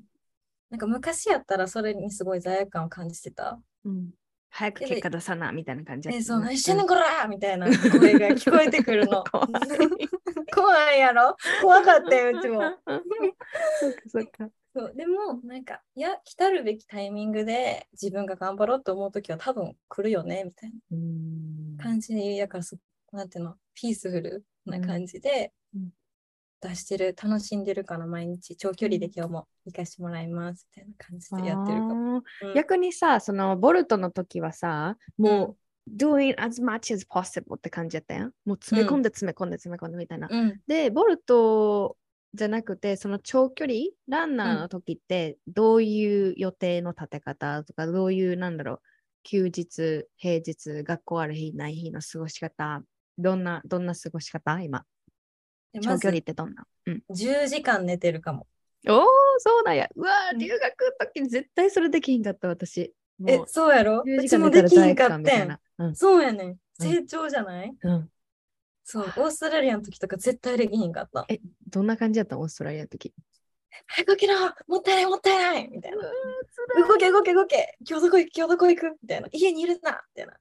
[0.69, 3.61] なんか昔やったらそれにすごい罪悪感を感じてた。
[3.85, 4.09] うん
[4.49, 7.65] 早く結果出さなみたいな感じえ、そう、な何してんねんこらみたいな
[7.99, 9.23] 声が聞こえてくるの。
[9.23, 9.49] 怖い
[10.53, 11.35] 怖いやろ？
[11.61, 12.61] 怖かったよ、うちも。
[13.79, 14.49] そっかそっか。
[14.75, 22.77] そうでも、なんか、いや、来たるべきタイミングで自分が頑張ろうと思うときは多分来るよね、みたいなうん感じで、やからそ、
[23.11, 25.89] なんていうの、ピースフルな感じでうん
[26.63, 28.55] 出してる、楽しんでるかな、毎日。
[28.55, 32.17] 長距離で今日も行かしてもらいます、みたいな感じでやってるかも。
[32.17, 35.57] うん逆にさ、そのボルトの時はさ、も
[35.87, 38.31] う、doing as much as possible って感じやったやん。
[38.45, 40.29] もう詰め込んで詰め込んで詰め込んでみたいな。
[40.31, 40.61] うん。
[40.65, 41.97] で、ボルト
[42.33, 48.81] じゃなくて、その長距離ランナーの時って、どういう予定の立て方とか、どういう、なんだろう、
[49.23, 52.81] 休日、平日、学校ある日、ない日の過ごし方、
[53.17, 54.83] どんな、どんな過ごし方今？
[55.79, 56.65] 長距離ってどんな？
[56.87, 57.03] うん。
[57.09, 58.47] 10時間寝てるかも。
[58.87, 59.05] おー、
[59.37, 59.87] そうなんや。
[59.95, 62.93] うわ留学の時に絶対それできひんかった、私。
[63.27, 65.59] えそうやろ？10う時ちもできひんかったいな。。
[65.77, 65.95] うん。
[65.95, 66.57] そうやねん。
[66.79, 68.09] 成長じゃない、うん。
[68.83, 71.25] そう、オーストラリアの時とか絶対できひんかった。
[71.29, 72.37] え、どんな感じやった？
[72.37, 73.13] オーストラリアの時。
[73.87, 74.35] 早く起きろ
[74.67, 75.97] もったいないもったいないみたいな。
[75.97, 78.31] 動け動け動け今日どこ行く？
[78.35, 78.97] 今日どこ行く？
[79.01, 79.27] みたいな。
[79.31, 80.33] 家にいるなみたいな。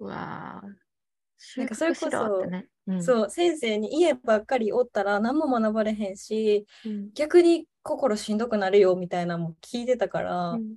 [0.00, 1.58] うわー。
[1.58, 2.68] なんかそれこそね。
[2.86, 7.10] うん、そう、先生に家ばっかりおったら何も学ばれへんし、うん。
[7.12, 10.76] 逆に心しんどくなるよみたいなのも聞いてたから、うん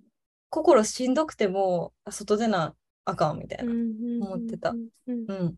[0.49, 3.73] 心しんどくてもあ外でなあかんみたいな。
[4.25, 4.73] 思思ってた
[5.05, 5.55] うん。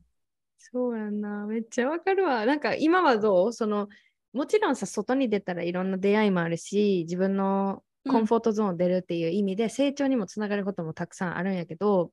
[0.60, 1.48] そうやんな。
[1.48, 2.46] めっちゃわかるわ。
[2.46, 3.54] なんか今はどう？
[3.54, 3.88] その、
[4.34, 12.12] もちろんさ、外に出たらいろんな出会いもあるし、自分のコンフォートゾーン出るっていう意味で成長にもつながることもたくさんあるんやけど、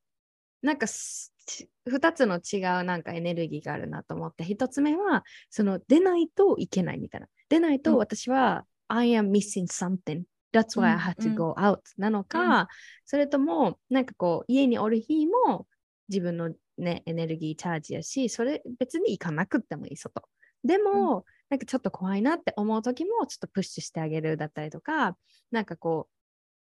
[0.63, 7.29] なんかすち二つの違うなんかエネルギーがあるなと思って、一つ目は、その出ないといけないみたいな。
[7.49, 10.23] 出ないとうん私は、I am missing something.
[10.53, 12.69] That's why I had うん to go out なのか、
[13.05, 15.67] それとも、なんかこう、家におる日も
[16.09, 20.23] 自分のね、エネルギーチャージやし、それ別に行かなくってもいい外。
[20.65, 25.17] でも、なんかちょっと怖いなって思う時もちょっとプッシュしてあげるだったりとか、
[25.51, 26.09] なんかこ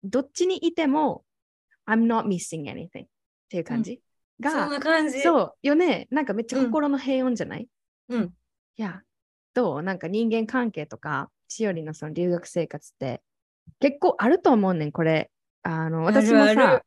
[0.03, 1.23] う、どっちにいても、
[1.87, 3.07] I'm not missing anything っ
[3.49, 4.01] ていう感じ、
[4.41, 5.21] そんが、な感じ。
[5.21, 7.67] そうよね、なんかめっちゃ心の平穏じゃない、
[8.09, 8.33] うん。
[8.77, 9.01] いや、
[9.53, 9.83] どう？
[9.83, 13.21] なんか人間関係とか、しおりのその留学生活って
[13.79, 15.29] 結構あると思うねん、これ。
[15.63, 16.85] あの、私もさ、あるある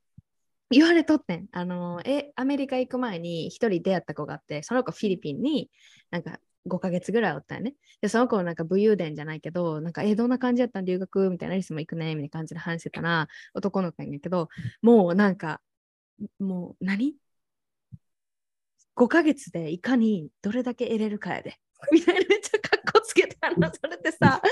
[0.71, 1.49] 言われとってん。
[1.53, 5.71] あの、え、アメリカ行く前に一人出会った子があって、その子フィリピンに
[6.11, 7.75] なんか5ヶ月ぐらいおったよね。
[8.01, 10.85] で、その子なんか武勇伝じゃないけど、なんか、え、どんな感じやったん？
[10.85, 14.49] 留学みたいな、リスも行くねみたいな感じで話してたら、男の子やねんけど、
[14.83, 15.61] もうなんか、
[16.39, 17.17] もう何
[18.95, 21.57] ?5 ヶ月でいかにどれだけ得れるかやで。
[21.93, 22.59] みたいなめっちゃ
[23.51, 24.43] かっこつけたの、それってさ。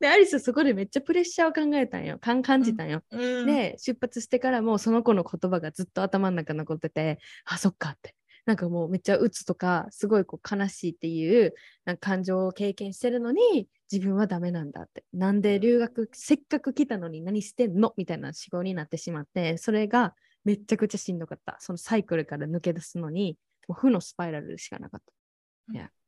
[0.00, 2.18] で、アリスそこでめっちゃプレッシャーを考えたんよ。
[2.18, 3.02] 感じたんよ。
[3.10, 8.14] うん、で、出発してからもその子の言葉がずっと頭の中に残ってて、あ、そっかって。
[8.44, 15.04] なんかもうめっちゃ鬱とか、すごいこう悲しいっていうなんか感情を経験してるのに、自分はダメなんだって。
[15.12, 21.56] なんで留学、せっかく来たのに何してんのみたいな思考になってしまって、それがめちゃくちゃしんどかった。
[21.60, 23.38] そのサイクルから抜け出すのに、
[23.68, 25.12] もう負のスパイラルしかなかった。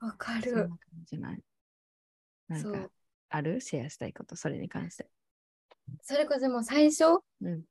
[0.05, 0.69] わかそんなる。
[0.69, 1.41] 感じじゃない？
[2.49, 2.91] なんか
[3.31, 3.61] ある？
[3.61, 5.09] シェアしたいこと、それに関して。
[6.03, 7.63] それこそでも最初、うん。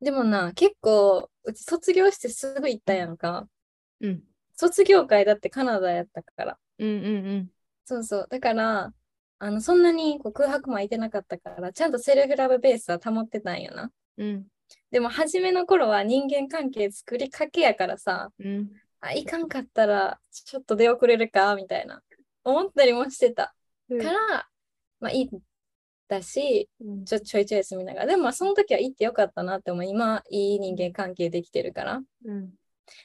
[0.00, 3.46] でもな、結構、うち卒業してすぐ行ったやんか。
[4.00, 4.22] うん。
[4.54, 6.58] 卒業会だってカナダやったから。
[6.78, 7.50] うんうんうん。
[7.84, 8.26] そうそう。
[8.28, 8.92] だから、
[9.38, 13.92] あの、そんなにこう空白も空いてなかったから、ちゃんとセルフラブベースは保ってたんよな。
[14.16, 14.46] うん。
[14.90, 18.70] でも、初めの頃は人間関係作りかけやからさ、うん。
[19.00, 22.02] あ、いかんかったら、ちょっと出遅れるか、みたいな、
[22.44, 23.61] 思ったりもしてたうん
[23.98, 24.48] から、
[25.00, 25.30] まあ、いい
[26.08, 29.84] だし、うんちょちょいちょい休みながら、でもまあその時は行ってよかったなって思う。
[29.84, 32.02] 今、いい人間関係できてるから。
[32.24, 32.50] うん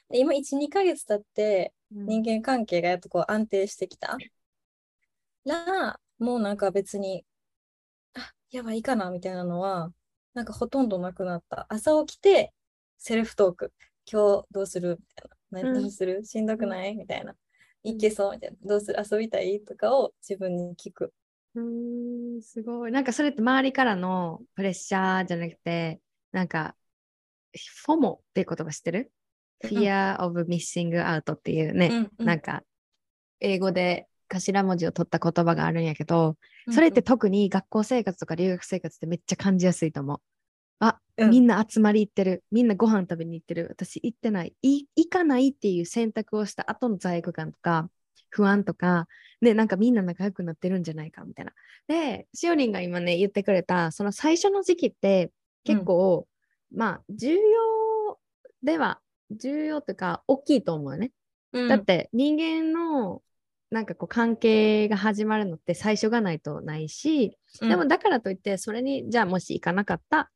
[0.10, 4.18] で今、1、2ヶ月経って、うん人間関係がやっとこう安定してきた
[5.46, 7.24] ら、もうなんか別に、
[8.14, 9.94] あ、やばいいかなみたいなのは、
[10.34, 11.66] なんかほとんどなくなった。
[11.70, 12.54] 朝起きて、
[12.98, 13.74] セルフトーク。
[14.12, 15.26] 今日どうするみた
[15.62, 15.70] いな。
[15.70, 16.26] うん何する？
[16.26, 16.96] しんどくない？
[16.96, 17.36] みたいな。
[17.84, 19.04] いけそうみたいな、どうする？
[19.12, 19.62] 遊びたい？
[19.62, 21.14] とかを自分に聞く。
[21.56, 22.92] うんすごい。
[22.92, 26.00] なんかそれって周りからのプレッシャーじゃなくて、
[26.32, 26.76] なんか、
[27.86, 29.12] フォモっていう言葉知ってる、
[29.64, 32.64] うん ?Fear of Missing Out っていうね、うんうんなんか、
[33.40, 36.38] 英語で頭文字を取った言葉があるんやけど、
[36.70, 40.18] それって特に学校生活とか留学生活ってめっちゃ感じやすいと思う。
[40.80, 42.44] あ、うんみんな集まり行ってる。
[42.52, 43.68] みんなご飯食べに行ってる。
[43.70, 44.56] 私行ってない。
[44.62, 47.90] い行かないっていう選択をした後の罪悪感とか、
[48.30, 49.08] 不安とか、
[49.42, 51.54] ね、なんかみんな仲良くなってるんじゃないかみたいな。
[51.88, 55.32] で、しおりんが今ね、言ってくれた、その最初の時期って
[55.64, 56.28] 結構、
[56.74, 58.20] まあ、重要
[58.64, 59.00] では、
[59.32, 61.12] 重要というか、大きいと思うよね。
[61.54, 63.22] うんだって人間の
[63.70, 70.30] なんかこう関係が始まるのって最初がないとないし、うんでもだからといってそれにじゃあもし行かなかった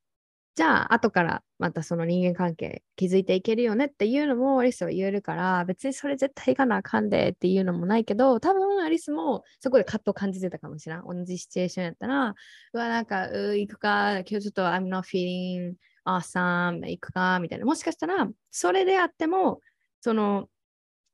[0.56, 12.36] じゃあ後からまたその人間関係築いていけるよねっていうのもアリスは言えるから別にそれ絶対行かなあかんでっていうのもないけど多分アリスもそこで葛藤感じてたかもしれん同じシチュエーションやったら
[12.74, 19.62] うわなんかう行くか今日ちょっと I'm not feeling awesome 行くかみたいなもしかしたらそれであっても
[20.02, 20.50] その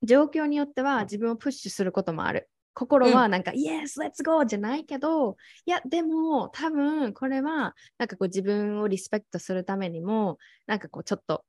[0.01, 2.49] 状況によっては自分をプッシュすることもある。
[2.77, 4.45] 心はなんか、Yes, let's go!
[4.45, 5.35] じゃないけど、
[5.65, 10.37] いや、でも多分これはなんかこう自分をリスペクトするためにも、
[10.67, 11.43] なんかこうちょっと、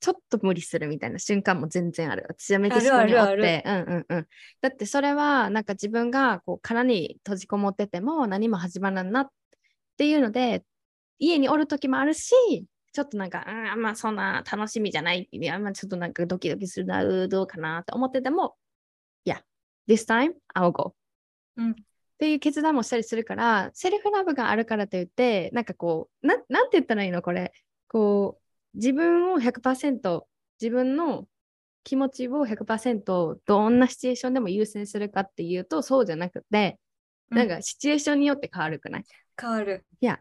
[0.00, 2.26] ちょっと無理するみたいな瞬間も全然ある。
[2.28, 4.26] 私はメキシコにおって、うんうんうん。
[4.60, 9.28] だってそれはなんか自分がこう殻に閉じこもってても何も始まらんなっ
[9.98, 10.64] ていうので、
[11.20, 12.32] 家におる時もあるし、
[12.92, 15.28] ちょっとなんか、うん、あんまそんな楽しみじゃない。
[15.30, 18.56] いや、あんまちょっとなんかドキドキするな、うーどうかなって思ってても、
[19.90, 20.94] this time I'll go.
[21.56, 21.74] うんっ
[22.20, 27.50] ていう決断もしたりするから、セルフラブがあるからといって、なんかこう、ななんて言ったらいいのこれ？
[27.88, 28.38] こ
[28.74, 30.24] う、自分を100%、
[30.60, 31.26] 自分の
[31.82, 36.78] 気持ちを100%どんなシチュエーションでも優先するかっていうと、そうじゃなくて、
[37.30, 39.04] なんかシチュエーションによって変わるくない？
[39.40, 39.86] 変わる。
[40.02, 40.20] いや。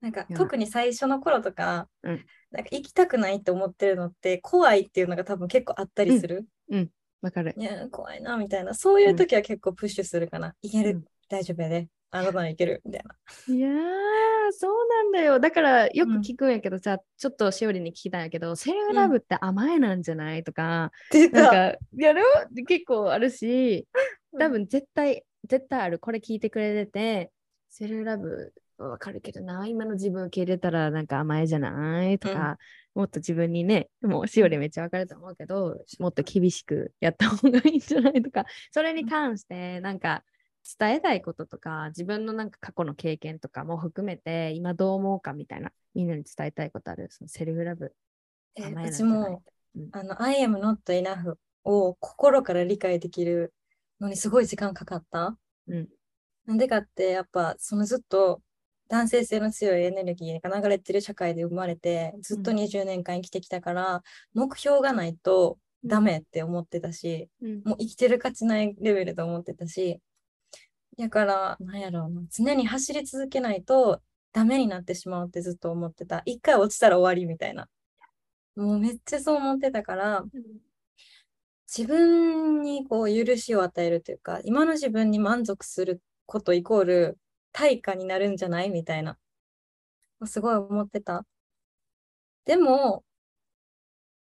[0.00, 6.46] なんか特に最初の頃とか、うんなんか行きたくないって思ってるのって怖いっていうのが多分結構あったりする。
[7.22, 7.54] わかる。
[7.56, 8.74] いや、怖いなみたいな。
[8.74, 10.54] そういう時は結構プッシュするかな。
[10.62, 11.88] いける、うん大丈夫やで。
[12.10, 13.14] あなたはいけるみたいな。
[13.54, 13.72] いやー、
[14.50, 15.38] そうなんだよ。
[15.38, 21.50] だからよくうん聞くんやけどさ、ちょっとしおりに聞きたいんやけど、セルフラブって甘えなんじゃないとか、出なんた。
[21.50, 22.22] か、やろ？
[22.66, 23.86] 結構あるし、
[24.36, 26.00] 多分絶対、絶対ある。
[26.00, 27.30] これ聞いてくれてて、
[27.68, 32.18] セルフラブわかるけどな、今の自分受け入れたらなんか甘えじゃない？
[32.18, 32.58] とか、
[32.94, 40.24] もっと自分にね、もうしおりめっちゃわかると思うけど、もっと厳しくやった方がいいんじゃないとか、 それに関してなんか
[40.78, 47.08] 伝えたいこととか、自分のなんか過去の経験とかも含めて、今どう思うかみたいな、みんなに伝えたいことある？
[47.10, 47.94] そのセルフラブ。
[48.56, 49.42] え甘えなんうちじゃないも、
[49.76, 53.54] うんあの、I am not enough を心から理解できる
[54.00, 55.38] のにすごい時間かかった。
[55.68, 55.88] うん
[56.46, 58.42] なんでかって、やっぱ、そのずっと
[58.90, 64.02] 男性性の強いエネルギーが流れてる社会で生まれて、ずっとうん20年間生きてきたから、
[64.34, 70.00] 目標がないとダメって思ってたし、うんもう生きてる価値ないレベルと思ってたし、
[70.98, 76.22] だから、なんやろうな、常に走り続けないとダメになってしまうってずっと思ってた。
[76.24, 77.68] 一回落ちたら終わりみたいな。
[78.56, 80.24] もうめっちゃそう思ってたから、
[81.74, 87.18] 自分にこう許しを与えるというか、今の自分に満足することイコール
[87.52, 88.70] 対価になるんじゃない？
[88.70, 89.18] みたいな。
[90.24, 91.24] すごい思ってた。
[92.44, 93.04] でも、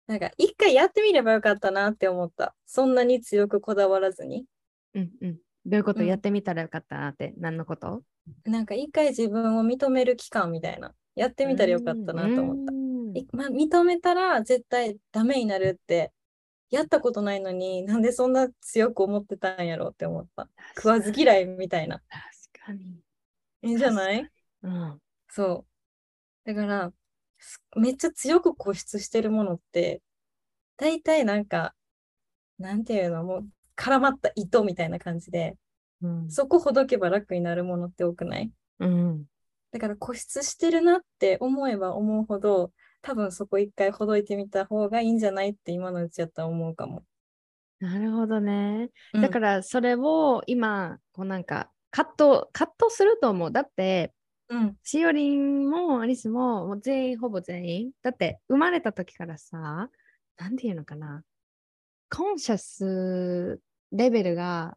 [0.06, 2.54] なんか一回やってみればよかったなって思った。
[2.66, 4.44] そんなに強くこだわらずに。
[4.94, 5.38] うんうん。
[5.66, 8.02] どういうこと、うんやってみたらよかったなって、何のこと？
[8.44, 10.94] なんか一回自分を認める期間みたいな。
[11.14, 12.72] やってみたらよかったなと思った。
[13.36, 16.12] まあ、認めたら絶対ダメになるって
[16.70, 20.48] やったことないのになんでそんな強く思ってたんやろうって思った。
[20.76, 22.00] 食わず嫌いみたいな。
[22.08, 23.00] 確かに。
[23.62, 24.29] いいんじゃない？
[24.62, 25.01] うん。
[25.29, 25.66] そ
[26.47, 26.49] う。
[26.49, 26.92] だから、
[27.38, 30.03] すめっちゃ強く固執してるものって、
[30.77, 31.75] 大体なんか、
[32.59, 35.56] なんていうの、もう絡まった糸みたいな感じで、
[36.02, 36.31] うん。
[36.31, 38.50] そこほどけば楽になるものって多くない？
[38.81, 39.25] うん。
[39.73, 47.02] だから固執してるなって思えば思うほど、多分そこ一回ほどいてみた方がいいんじゃないって今のうちやったら思うかも。
[47.81, 48.90] なるほどね。
[49.15, 53.52] うんだからそれを今、こうなんか葛藤、葛藤すると思う。
[53.52, 54.12] だって、
[54.48, 57.90] うん、しおりんもアリスももう全員、ほぼ全員。
[58.02, 59.90] だって生まれた時からさ、
[60.38, 61.22] なんていうのかな。
[62.10, 63.60] コンシャス
[63.92, 64.76] レベルが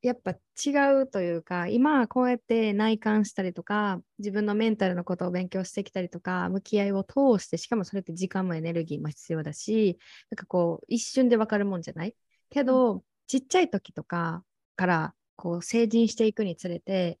[0.00, 9.98] やっぱ違うというか、今はこうやって内観したりとか、自分のメンタルのことを勉強してきたりとか、向き合いを通して、しかもそれって時間もエネルギーも必要だし、
[10.30, 12.14] なんかこう、一瞬でわかるもんじゃない？
[12.50, 14.44] けど、ちっちゃい時とか
[14.76, 17.18] からこう成人していくにつれて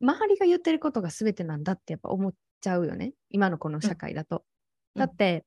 [0.00, 3.12] 周りが言ってることが全てなんだってやっぱ思っちゃうよね。
[3.30, 4.44] 今のこの社会だと。
[4.94, 5.00] うん。
[5.00, 5.44] だって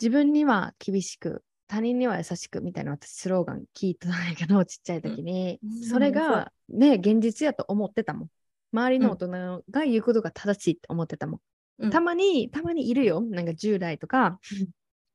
[0.00, 5.84] 自分には厳しく他人には優しくみたいな私スローガン聞いてたんやけどちっちゃい時に、うん。
[5.84, 8.28] それがね現実やと思ってたもん。
[8.72, 9.28] 周りの大人
[9.70, 11.40] が言うことが正しいって思ってたもん、
[11.84, 11.90] うん。
[11.90, 13.20] たまにたまにいるよ。
[13.20, 14.38] なんか10代とか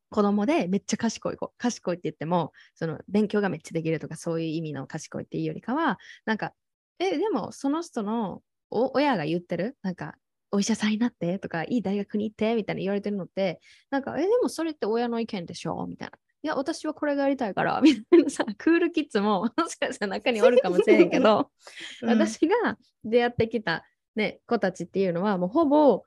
[0.09, 6.53] 子供でめっちゃ賢い子賢いって言ってもその勉強がめっちゃできるとかそういう意味の賢いっていうよりかはなんか
[6.99, 10.15] えでもその人のお親が言ってるなんか
[10.51, 15.85] お医者さんになってとかいい大学に行ってみたいな言われてるのってなんかえでもそれって親の意見でしょ？
[15.87, 16.17] みたいな。
[16.43, 18.29] いや私はこれがやりたいからみたいな。
[18.29, 21.51] さクールキッズももしかしたら中におるかもしれへんけど
[22.03, 22.09] うん。
[22.09, 23.83] 私が出会ってきた、
[24.15, 26.03] ね、子たちっていうのはもうほぼ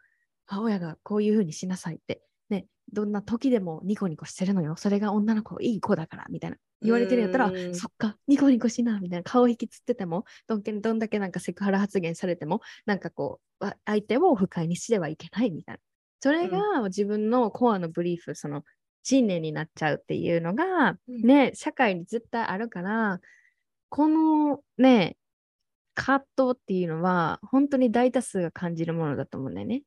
[0.47, 2.21] あ親がこういうふうにしなさいって、ね、
[2.93, 4.77] どんな時でもニコニコしてるのよ。
[4.77, 6.57] それが女の子いい子だからみたいな。
[6.83, 15.81] 言われてるんやったらうんそっかニコニコしなみたいな顔引きつっててもどんけどんだけなんかセクハラ発言されてもなんかこうあ相手を不快にしてはいけないみたいな。
[16.23, 18.65] それが自分のコアのブリーフその
[19.03, 21.23] 信念になっちゃうっていうのが、うん。
[21.23, 23.21] ね社会に絶対あるから
[23.89, 25.17] このね
[25.95, 29.83] 葛藤っていうのは本当に大多数が感じるものだと思うんだよね。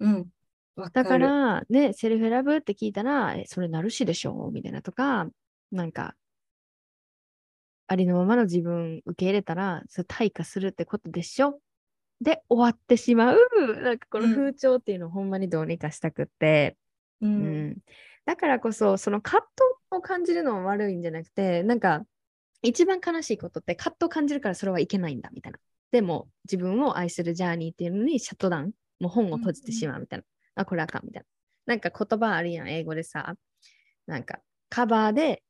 [0.00, 0.26] うん。
[0.76, 4.50] わだかる、らねセルフラブって聞いたらえそれナルシでしょ？
[4.52, 5.26] みたいなとか
[5.70, 6.14] なんか
[7.86, 11.60] ありのままの自分受け入れたらそれ退化するってことでしょ？
[12.20, 13.38] で終わってしまう。
[13.82, 14.34] なんかこのうん。
[14.34, 16.76] 風潮っていうのをほんまにどうにかしたくって、
[17.20, 17.26] う。
[17.26, 17.66] うん。
[17.70, 17.76] ん、
[18.24, 19.42] だからこそその葛
[19.90, 22.04] 藤を感じるのは悪いんじゃなくてなんか
[22.62, 25.58] 一番悲しいことって葛藤を感じるからそれはいけないんだみたいな。
[25.92, 30.24] でも自分を愛するジャーニーっていうのにシャットダウンもう本を閉じてしまうみたいな、
[30.54, 31.22] あこれあかんみたい
[31.66, 31.74] な。
[31.74, 33.34] なんか言葉あるやん英語でさ。
[34.06, 34.38] なんか
[34.68, 35.42] カバーで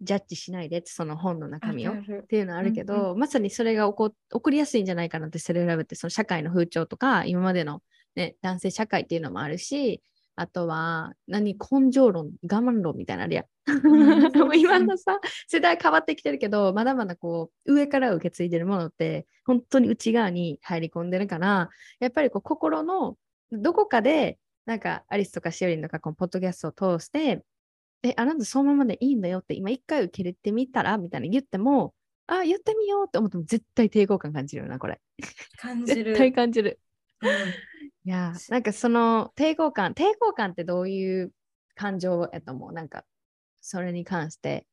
[0.00, 1.92] ジャッジしないでってその本の中身を。
[1.92, 1.96] っ
[2.26, 7.82] ていうのあるけど、うんまさにそれが起こ起こりやすいんじゃないかなってセルフラブってその社会の風潮とか今までの、
[8.16, 10.02] ね、男性社会っていうのもあるし
[10.36, 13.44] あとは何根性論我慢論みたいなのあるやん。
[13.44, 13.48] ん。
[14.58, 23.18] 今のさ世代変わってきてるけどまだまだこう上から受け継いでるものって本当に内側に入り込んでるからやっぱりこう心の
[23.52, 27.42] どこかでなんかアリスとかシオリンとかこのポッドキャストを通して
[28.02, 31.92] え、あなたそのままでいいんだよって今一回受け入れてみたらみたいな言っても、
[32.26, 35.00] あ、言ってみようって思っても絶対抵抗感感じるよな、これ。
[35.58, 36.12] 感じる。
[36.12, 36.80] 絶対感じる。
[37.22, 37.30] うん
[38.02, 41.32] いやー、なんかその抵抗感、抵抗感ってどういう
[41.74, 42.72] 感情やと思う？
[42.72, 43.04] なんか、
[43.60, 44.66] それに関して、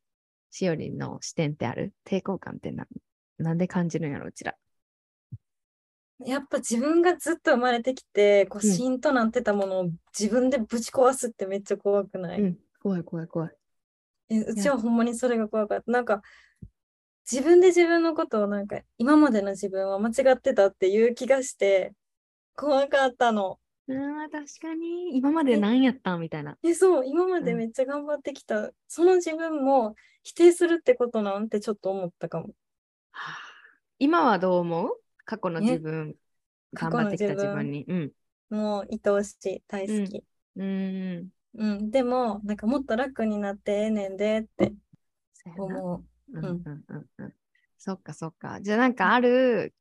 [0.49, 1.93] しおりんの視点ってある？
[2.05, 2.87] 抵抗感ってな
[3.37, 4.55] なんで感じるんやろ、うちら。
[6.25, 13.51] やっぱ自分がずっと生まれてきて、こう、うんシーンとなってたものを自分でぶち壊すってめっちゃ怖くない、うん、怖い怖い怖い。
[14.29, 15.91] えうちはほんまにそれが怖かった。
[15.91, 16.21] なんか、
[17.29, 21.93] 自分で自分のことをなんか、今までの自分は間違ってたっていう気がして、
[22.55, 23.59] 怖かったの。
[23.89, 26.57] あー確かに、今まで何やったんみたいな。
[26.63, 32.47] え、そう、今までめっちゃ頑張ってきた、その自分も否定するってことなんてちょっと思ったかも。
[33.11, 33.37] はあ。
[33.99, 35.01] 今はどう思う？
[35.27, 36.15] 過去のね自分、
[36.73, 37.85] 過去の頑張ってきた自分に。
[37.87, 38.11] うん。
[38.49, 40.23] もう愛おしい、大好き。
[40.55, 41.29] うーん。
[41.55, 44.73] うん、でも、なんかもっと楽になってええねんでって
[45.57, 46.03] 思
[46.33, 47.33] うんうんうんうん
[47.77, 48.59] そっかそっか。
[48.61, 49.73] じゃあなんかある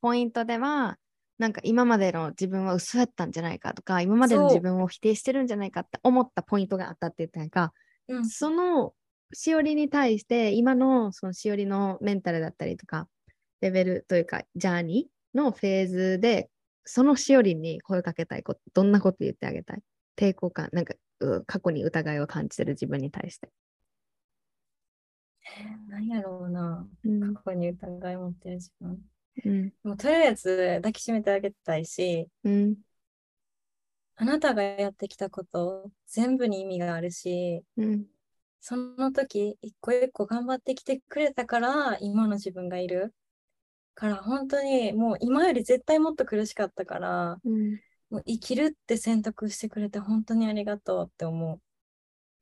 [0.00, 0.98] ポイントでは、
[1.38, 7.72] なんか今までの自分は嘘やったんじゃないかとか、今までの自分を否定してるんじゃないかって思ったポイントがあったって言ったんか、
[8.08, 8.16] う。
[8.16, 8.94] うん、その
[9.32, 13.08] しおりに対して、今のそのしおりのメンタルだったりとか、
[13.64, 16.50] レベルというか、ジャーニーのフェーズで、
[16.84, 19.80] そのしおりに声かけたいこと、どんなこと言ってあげたい?
[20.16, 23.48] 抵抗感、なんか、う過去に疑いを感じてる自分に対して。
[25.88, 26.86] 何やろうな。
[27.04, 28.98] うん過去に疑い持ってる自分。
[29.44, 32.76] うんもうとりあえず抱きしめてあげたいし、うん
[34.16, 38.06] あなたがやってきたこと全部に意味があるし、うん
[38.60, 43.14] その時一個一個頑張ってきてくれたから今の自分がいる。
[43.94, 47.80] から本当にもう今より絶対もっと苦しかったから、うん
[48.10, 51.60] もう生きるって選択してくれて本当にありがとうって思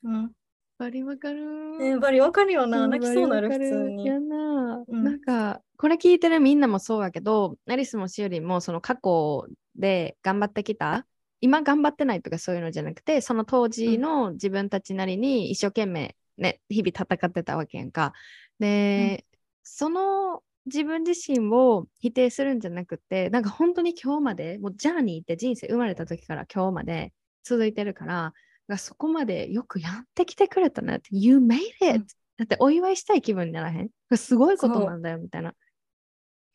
[0.02, 0.08] う。
[0.08, 0.32] うん。
[0.76, 2.84] バリわかるねやっぱりわかるよな。
[2.84, 4.04] うん泣きそうなる普通に。
[4.04, 9.46] やな、うんなんかこれ聞いてるみんなもそうやけどアリスもしおりもその過去
[9.76, 11.06] で頑張ってきた
[11.40, 18.12] 今頑張ってないとかそういうのじゃなくてその当時の自分たちなりに一生懸命ね日々戦ってたわけやんか。
[18.58, 19.24] で、
[19.62, 27.12] その自分自身を否定するんじゃなくてなんか本当に今日までもうジャーニーって人生生まれた時から今日まで
[27.44, 28.32] 続いてるから
[28.68, 32.06] がそこまでよくやってきてくれたなって You made it!、うん
[32.38, 33.90] だってお祝いしたい気分にならへん？
[34.16, 35.50] すごいことなんだよみたいな。
[35.50, 35.54] い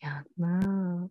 [0.01, 1.09] やななん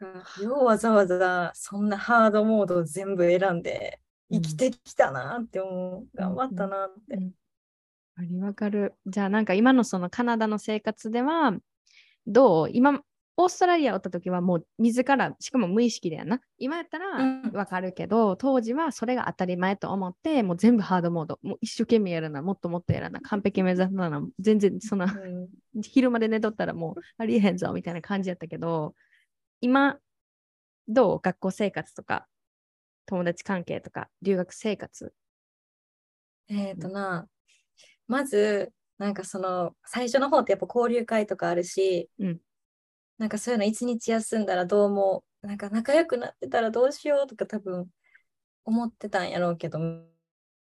[0.00, 4.00] かようわざわざそんなハードモードを全部選んで
[4.32, 6.06] 生きてきたなって思う。
[6.16, 7.16] 頑張ったなって。
[7.16, 7.32] うん
[8.42, 8.94] わかる。
[9.06, 11.52] じゃあなんか今のそのカナダの生活では
[12.26, 12.70] どう？
[12.72, 13.00] 今
[13.36, 16.40] オーストラリアおった時はもう自らしかも無意識でやな。
[16.58, 21.38] 今やったらわかるけど、うん、当時はそれが当たり前と思ってもう全部ハードモード。
[21.42, 25.48] もう一生懸命やるなもっともっとやるな完璧目指すな全然そんな、うん、
[25.82, 28.94] 昼まで寝とったらもうありえへんぞみたいな感じやったけど
[29.62, 29.96] 今
[30.86, 31.20] どう？
[31.22, 32.26] 学校生活とか
[33.06, 35.14] 友達関係とか留学生活？
[36.50, 37.26] えっ、ー、とな、
[38.06, 42.38] まずなんかその最初の方ってやっぱ交流会とかあるし、うん、
[43.16, 47.86] なんかそういうの一日休んだらどうもなんか仲良くなってたらどうしようとか多分
[48.66, 49.78] 思ってたんやろうけど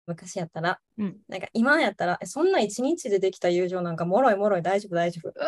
[0.07, 5.31] 昔やったら、うん、なんか今やったらそんな一日でできた友情なんかもろいもろい大丈夫大丈夫？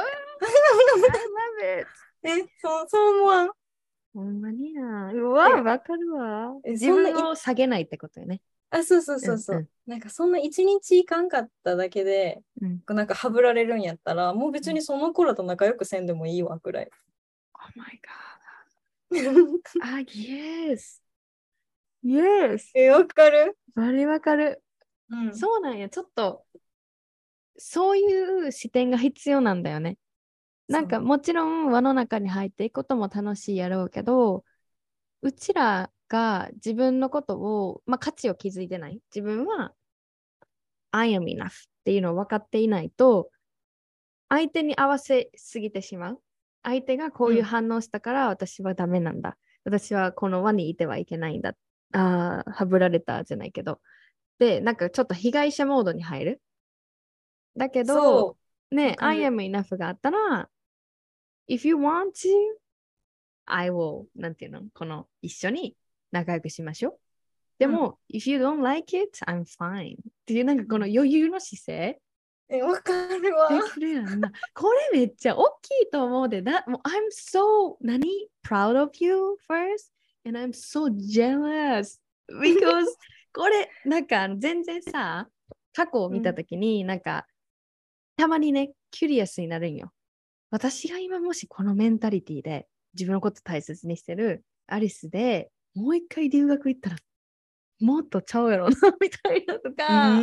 [2.24, 2.30] え
[2.62, 3.50] そうそう思わん？
[4.14, 5.12] ほんまにな。
[5.14, 6.54] うわ、わかるわ。
[6.64, 8.42] 自分を下げないってことよね。
[8.72, 9.56] あ、そうそうそうそう。
[9.58, 16.90] うんうん、なんかそんな一日いかんかっただけで、うん、なんかはぶられるんやったら、もう別にその頃と仲良くせんでもいいわくらい。
[17.54, 18.40] Oh my god.
[19.82, 21.02] あ、yes.
[22.04, 22.70] Yes.
[22.76, 23.58] え、わかる？
[23.76, 24.62] あれわかる、
[25.10, 25.36] うん。
[25.36, 25.90] そうなんや。
[25.90, 26.46] ちょっと、
[27.58, 29.98] そういう視点が必要なんだよね。
[30.68, 34.46] なんかもちろん輪の中に入っていくことも楽しいやろうけど、
[35.22, 39.00] うちらが自分のことを、まあ、価値を築いてない。
[39.16, 39.74] 自分は
[40.92, 41.50] I am enough っ
[41.86, 43.30] ていうのを分かっていないと、
[44.28, 46.22] 相手に合わせすぎてしまう。
[46.64, 49.38] 相手がこういう反応したから私はダメなんだ。
[49.66, 51.56] うん、私はこの輪にいてはいけないんだ。
[51.94, 53.80] ああ、はぶられたじゃないけど。
[54.40, 56.42] で、なんかちょっと被害者モードに入る。
[57.56, 58.38] だけど、
[58.72, 60.50] ね、I am enough があったら、
[61.48, 62.30] if you want to,
[63.46, 64.62] I will, なんていうの？
[64.74, 65.76] この一緒に
[66.12, 67.00] 仲良くしましょう。
[67.60, 69.96] でも、うん、if you don't like it, I'm fine.
[69.96, 72.00] っていうなんかこの余裕の姿勢。
[72.52, 73.50] え、わかるわ。
[74.56, 76.42] これめっちゃ大きいと思うで。
[76.42, 79.92] だもう I'm so 何？proud of you first?
[80.26, 82.86] And I'm so jealous because
[83.34, 85.28] これなんか全然さ
[85.74, 87.28] 過去を見たときに、なんか、
[88.18, 89.94] たまにねキュリアスになるんよ。
[90.50, 96.98] 私が今もしこのメンタリティで自分のこと大切にしてるアリスでもう一回留学行ったら
[97.80, 100.20] もっとちゃうやろなみたいなとか、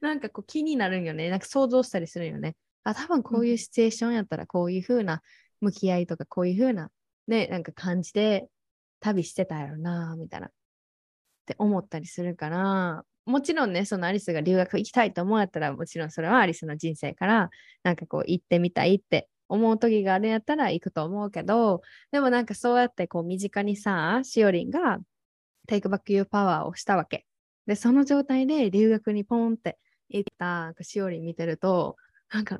[0.00, 1.30] なんかこう気になるんよね。
[1.30, 2.56] なんか想像したりするよね。
[2.84, 5.22] あ多分こういうシチュエーションやったらこういう風な
[5.62, 6.90] 向き合いとかこういう風な
[7.26, 8.46] ねなんか感じで
[9.00, 10.48] 旅してたやろなみたいな。
[10.48, 10.50] っ
[11.46, 17.50] て思ったりするからもちろんねそのアリスが留学行きたいと思うやったらもちろんそれはアリスの人生から
[17.82, 21.80] なんかこう行ってみたいって思う時があるんやったら行くと思うけど、
[22.12, 24.98] でもなんかそうやってこう身近にさ、しおりんが
[25.68, 27.24] Take Back Your Power をしたわけ。
[27.66, 29.78] で、その状態で留学にポンって
[30.08, 31.96] 行ったしおりん見てると、
[32.32, 32.58] なんか、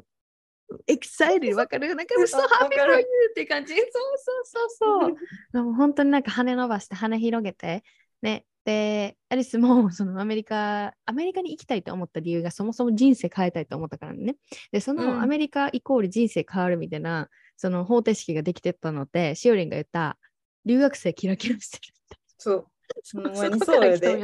[0.87, 1.95] エキサイルわかる？
[1.95, 3.75] なんか、so happy for you って感じ。
[3.75, 3.85] そう
[4.17, 5.15] そうそうそう。
[5.53, 7.85] でも本当になんか羽伸ばして羽広げて、
[8.23, 14.37] ね、で、アリスも そのアメリカ、アメリカに行きたいと思った理由がそもそも人生変えたいと思ったからね。
[14.73, 20.19] で、そのアメリカイコール人生変わるみたいな、うん、その方程式ができてたので、しおりんが言った
[20.65, 21.95] 留学生キラキラしてる
[22.39, 22.67] そう。
[23.03, 24.23] その前にそうやで。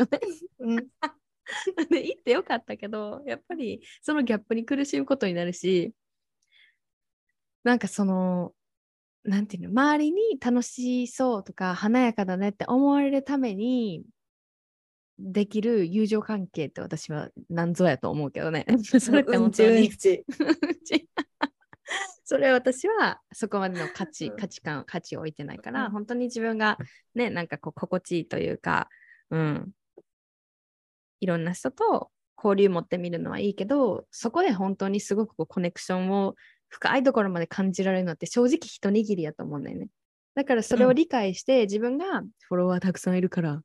[0.59, 0.77] うん、
[1.91, 5.95] で、行ってよかったけど、やっぱりそのギャップに苦しむことになるし、
[7.63, 8.55] なんかその、
[9.25, 14.05] なんていうの、周りに楽しそうとか華やかだねって思われるために、
[15.23, 18.67] できる友情関係って私は何ぞやと思うけどね。
[18.99, 19.91] それって本当に。
[22.25, 26.79] それ私はそこまでの価値、価値観、価値を置いてないから、本当に自分が
[27.15, 28.89] ね、なんかこう心地いいというか、
[29.31, 29.73] うん、
[31.21, 36.37] いろんな人と交流持ってみるのはいいけど、そこで本当にすごくこうコネクションを
[36.69, 39.89] 深いところまで感じられるのって正直一握りやと思うんだよね。
[40.37, 43.61] だからそれを理解して、自分がフォロワーたくさんいるから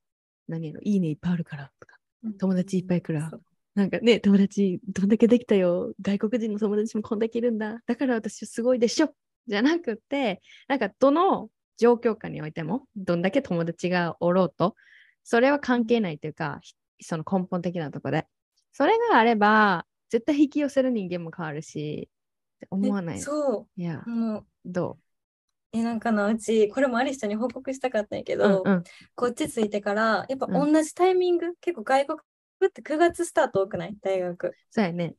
[0.47, 1.97] 何やろ、いいねいっぱいあるからとか、
[2.39, 3.39] 友達いっぱい来るから、
[3.75, 9.13] なんかね、友達どんだけできたよ、外国人の友達もこんだけいるんだ、だから私すごいでしょ
[9.47, 14.75] じゃなくて、なんかどの状況下においても、どんだけ友達がおろうと、
[15.23, 16.61] それは関係ないというか、
[17.01, 18.27] その根本的なところで。
[18.71, 22.09] それがあれば、絶対引き寄せる人間も変わるし、
[22.57, 23.19] って思わない？
[23.19, 23.81] そう。
[23.81, 25.04] いや、もうどう？
[25.75, 28.83] えなんかなうちこれもアリスちゃんに報告したかったんやけど、うんうん、
[29.15, 32.19] こっち着いてからやっぱ同じタイミング、うん、結構外国
[32.67, 33.95] って9月スタート多くない？
[34.01, 35.15] 大学そうやね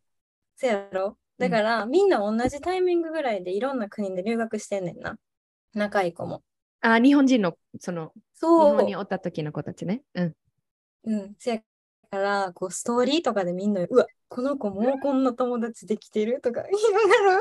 [0.57, 1.19] せやろ？
[1.39, 5.19] だから、みんな同じタイミングぐらいでいろんな国で留学してんねんな。
[5.75, 6.43] 仲いい子も。
[6.81, 8.77] あ、日本人の、その、日そう。
[8.77, 10.01] 本におった時の子たちね。
[10.15, 10.35] うん。
[11.05, 11.35] うん。
[11.39, 11.59] せや
[12.11, 16.41] から、こう、ストーリーとかでみんな、うわ、この子もうこんな友達できてる？
[16.41, 17.39] とか言いなが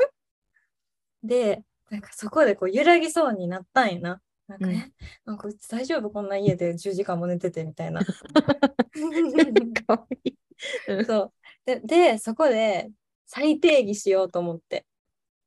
[1.22, 4.20] で、なんかそこでこう揺らぎそうになったんやな。
[4.48, 4.92] なんか、うんえ、
[5.24, 6.10] なんかうち大丈夫？
[6.10, 8.00] こんな家で10時間も寝ててみたいな。
[9.86, 10.34] かわいい。
[10.88, 11.32] うんそう。
[11.64, 12.90] で、で、そこで
[13.26, 14.86] 再定義しようと思って。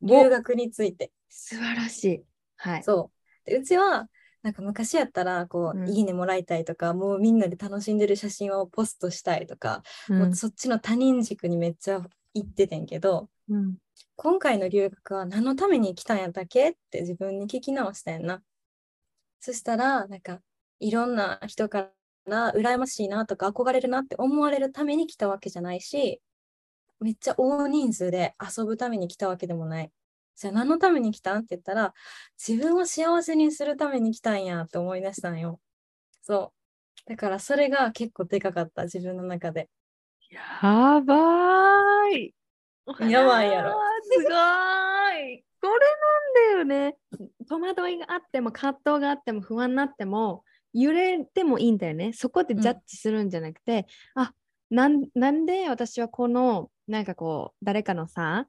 [0.01, 1.11] お留学について。
[1.29, 2.23] 素晴らしい。
[2.57, 2.83] はい。
[2.83, 3.11] そ
[3.45, 3.49] う。
[3.49, 4.09] で、うちは、
[4.41, 12.01] なんか昔やったら、こう、うんいいねもらいたいとか、もうみんなで楽しんでる写真をポストしたいとか、うんもうそっちの他人軸にめっちゃ
[12.33, 13.77] 行っててんけど、うん
[14.15, 16.71] 今回の留学は何のために来たんやったっけ？
[16.71, 18.43] って自分に聞き直したんやな。
[19.39, 20.41] そしたら、なんか、
[20.79, 21.89] いろんな人か
[22.25, 26.21] ら羨ましいなとか憧れるなって思われるために来たわけじゃないし、
[27.01, 29.91] めっちゃ大人数で遊ぶために来たわけでもない。
[30.35, 31.93] じゃあ何のために来たんって言ったら、
[32.47, 35.59] 自分を幸せにするために来たんやって思い出したんよ。
[36.23, 36.53] そ
[37.07, 37.09] う。
[37.09, 39.69] だからそれが結構でかかった、自分の中で。
[40.29, 42.33] やばーい。
[43.07, 44.31] やばいやろすごー
[45.33, 45.43] い。
[45.61, 46.97] これなんだよね。
[47.47, 52.13] 戸惑いがあっても、葛藤があっても、不安になっても、揺れてもいいんだよね。
[52.13, 54.33] そこでジャッジするんじゃなくて、あ
[54.69, 58.47] なんなんで私はこの、なんかこう、誰かのさ、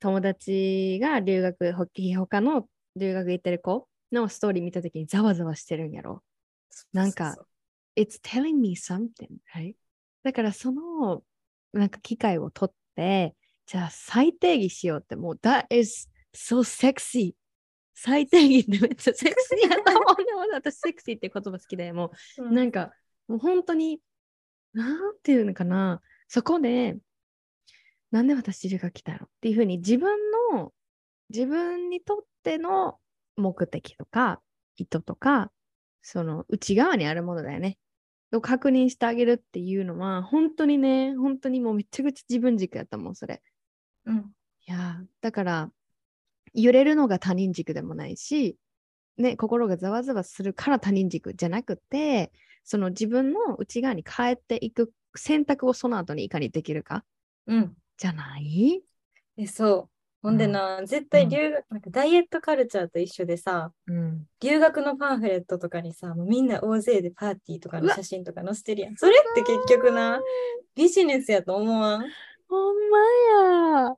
[0.00, 1.86] 友達が留学、ほ
[2.16, 6.22] 他の留学行ってる子のストーリー見たときにざわざわしてるんやろ。
[6.92, 7.36] なんか
[7.96, 9.10] It's telling me something,
[9.54, 9.74] right?
[10.22, 11.22] だからその
[11.72, 13.34] なんか機会を取って、
[13.68, 17.34] じゃあ再定義しようってもう That is so sexy.
[17.94, 22.92] 再定義ってめっちゃセクシーやと思うんだもん私セクシーって言葉好きでもそううなんか
[23.26, 24.00] もう本当に
[24.72, 26.96] なんていうのかなそこで
[28.10, 30.16] なんで私留学来たのっていうふうに自分
[30.54, 30.72] の
[31.28, 32.98] 自分にとっての
[33.36, 34.40] 目的とか
[34.76, 35.50] 意図とか
[36.00, 37.76] その内側にあるものだよね。
[38.32, 43.42] を確認してあげるっていうのは本当にね本当にもうめちゃくちゃ自分軸やったもんそれ。
[44.06, 44.32] うん
[44.66, 45.70] いやーだから
[46.54, 48.56] 揺れるのが他人軸でもないし、
[49.16, 52.32] ね、心がざわざわするから他人軸じゃなくて
[52.64, 57.04] その自分の内側に帰っていく選択をその後にいかにできるか
[57.46, 57.74] うん。
[57.96, 58.82] じゃない？
[59.38, 59.88] え、そう。
[60.22, 64.26] ほんでな、絶対留学、なんかダイエットカルチャーと一緒でさ、うん。
[64.40, 68.96] 留学のパンフレットとかにさ、もうみんな大勢でパーティーとかの写真とか載せてるやん。
[68.96, 70.20] それって結局な、
[70.74, 72.00] ビジネスやと思わん？
[72.02, 72.04] っ
[72.48, 72.98] ほんま
[73.88, 73.94] や。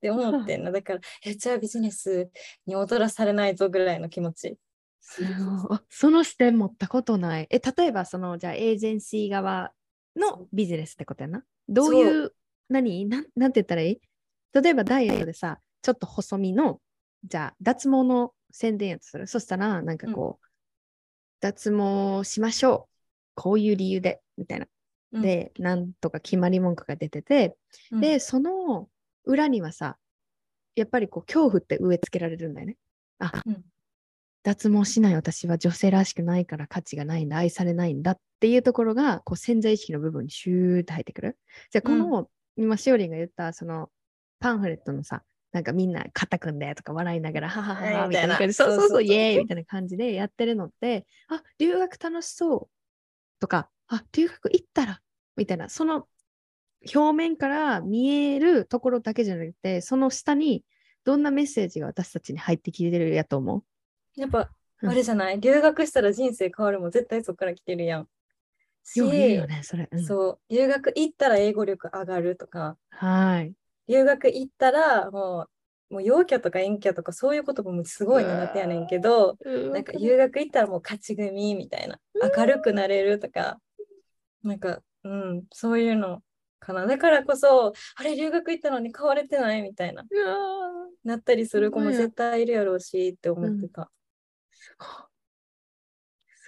[0.00, 0.70] て思ってんな。
[0.70, 2.30] だから、え、じゃあビジネス
[2.66, 4.56] に踊らされないぞぐらいの気持ち。
[5.88, 7.46] その視点持ったことない。
[7.50, 9.72] え、例えばそのじゃあエージェンシー側
[10.16, 11.44] のビジネスってことやな。
[11.68, 12.34] どういう、
[12.68, 13.06] 何？
[13.06, 14.00] なんなんて言ったらいい？
[14.52, 16.80] 例えばダイエットでさ、ちょっと細身の、
[17.24, 19.26] じゃあ脱毛の宣伝やとする？
[19.26, 20.46] そしたら、なんかこう、
[21.40, 22.94] 脱毛しましょう。
[23.34, 24.66] こういう理由で、みたいな。
[25.12, 27.56] うん、で、なんとか決まり文句が出てて、
[27.90, 28.88] うん、で、その
[29.24, 29.96] 裏にはさ、
[30.74, 32.76] やっぱりこう恐怖って植え付けられるんだよね。
[33.18, 33.64] あ、うん。
[34.42, 41.38] 脱毛しない私は女性らしくないから価値がないんだ、愛されないんだっていうところがこう潜在意識の部分にシューって入ってくる。
[41.70, 43.90] じゃあこの、今しおりんが言ったその
[44.40, 48.54] パンフレットのさ、なんかみんな肩組んでとか笑いながら、はははははいみたいな感じ。
[48.54, 49.02] そうそうそう。
[49.02, 55.00] イエーイみたいな感じでやってるのって、あ、留学楽しそうとか、あ、留学行ったら
[55.36, 56.08] みたいな、その
[56.94, 60.64] 表面から見えるところだけじゃなくて、その下に
[61.04, 63.64] どんなメッセージが私たちに入ってきてるやと思
[64.16, 64.50] やっぱ、
[64.82, 64.90] うん。
[64.90, 68.08] あれじゃない、留学したら人生変わるもん絶対そこから来てるやん。
[68.96, 69.88] うよね、それ。
[69.90, 70.04] うん。
[70.04, 73.54] そう、留学行ったら英語力上がるとか、はい。
[73.88, 75.48] 留学行ったらも
[75.90, 79.38] う、もう陽キャとか陰キャとかそういう言葉もすごい苦手やねんけど、
[79.72, 81.98] なんか留学行ったらもう勝ち組みたいな、
[82.36, 83.58] 明るくなれるとか、
[84.42, 86.22] なんか、うん、そういうの
[86.58, 86.86] かな。
[86.86, 90.04] だからこそ、あれ、留学行ったのに変われてないみたいな、
[91.04, 93.90] なったりする子も絶対いるやろうしって思ってた。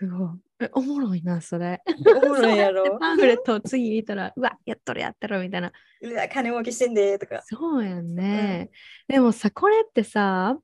[0.01, 0.29] すごい。
[0.61, 1.83] え、おもろいな、それ。
[1.87, 2.97] おもろいやろ？
[3.01, 5.73] パンフレットを次見たら、うわ、やっとるやってるみたいな。
[6.01, 7.43] うわ、金儲けしてんでとか。
[7.45, 8.71] そうやんね。
[9.09, 10.59] でもさ、これってさ、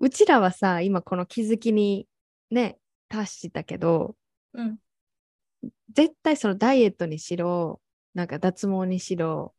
[0.00, 2.06] うちらはさ、今この気づきに
[2.50, 2.78] ね、
[3.08, 4.14] 達したけど、
[4.52, 4.78] うん。
[5.92, 7.80] 絶対そのダイエットにしろ、
[8.14, 9.54] なんか脱毛にしろ、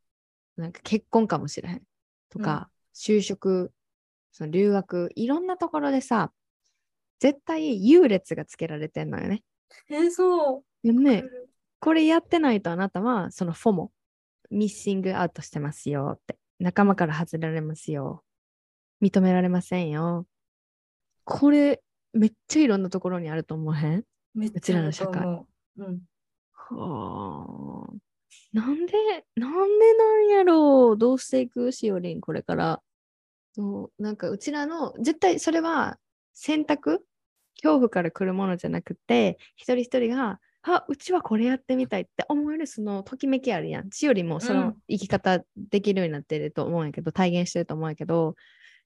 [0.57, 1.81] なんか結婚かもしれへん。
[2.29, 3.71] とか、就職、
[4.31, 6.31] その留学、いろんなところでさ、
[7.19, 9.43] 絶対優劣がつけられてんのよね。
[9.89, 10.93] えー、そう。
[10.93, 11.23] ね、
[11.79, 13.91] これやってないとあなたは、そのフォモ、
[14.49, 16.37] ミッシングアウトしてますよって。
[16.59, 18.23] 仲間から外られますよ。
[19.01, 20.27] 認められませんよ。
[21.23, 21.81] これ、
[22.13, 24.03] めっちゃいろんなところにあると思わへん？
[24.33, 25.25] めっうちらの社会
[25.77, 26.01] うん。
[26.75, 27.93] はあ。
[28.53, 28.93] なんで、
[29.35, 30.97] なんでなんやろう。
[30.97, 32.81] どうしていくしおりん、これから。
[33.53, 35.97] そうなんかうちらの、絶対それは
[36.33, 37.05] 選択
[37.61, 43.89] 恐怖から来るものじゃなくて、一人一人が、あ、うちはこれやってみたいって思えるそのときめきあるやん。
[43.91, 48.35] しおりもそうのん生き方できるようになってると思うんやけど、体現してると思うんやけど、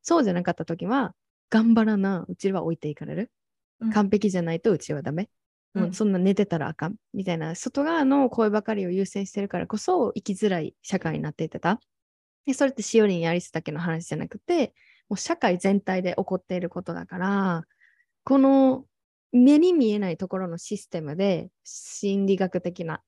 [0.01, 1.13] そうじゃなかった時は、
[1.49, 3.31] 頑張らな、うちは置いていかれる。
[3.79, 5.29] うん完璧じゃないとうちはダメ。
[5.73, 11.79] もううんそんな寝てたらあかんみたいな外側の声ばかりを優先してるからこそ生きづらい社会になっていってた。
[12.45, 14.73] でそれってしおりんやりすだけの話じゃなくて
[15.09, 17.63] もう社会全体で起こっていることだから
[18.25, 18.85] この
[19.31, 23.01] 目に見えないところのシステムで心理学的な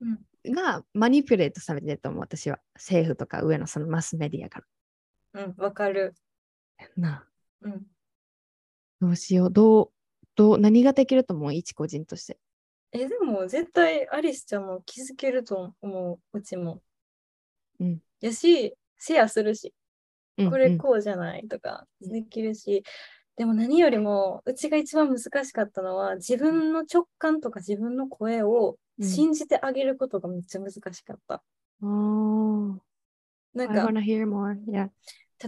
[0.00, 0.18] うん
[0.54, 4.62] がマニピュレートされてると思う私は政府とか上のそのマスメディアか
[5.34, 6.14] うん、わかる。
[6.78, 6.86] ら。
[6.96, 7.24] なあ
[7.60, 7.86] うん。
[9.02, 9.90] どうしようどう
[10.40, 11.52] どう何ができると思う？
[11.52, 12.38] 一個人として。
[12.92, 16.80] え、でも絶対アリスちゃんも気づけると思う、うちも。
[17.78, 17.98] うん。
[18.22, 19.74] やし、シェアするし、
[20.36, 22.84] これうんうんこうじゃないとかうんできるし、
[23.36, 31.34] でも何よりも、うちが一番難しかったのは、自分の直感とか自分の声をうん信じてあげることがめっちゃ難しかった。
[31.34, 32.78] あー
[33.52, 33.88] なんか.
[33.88, 34.88] Yeah.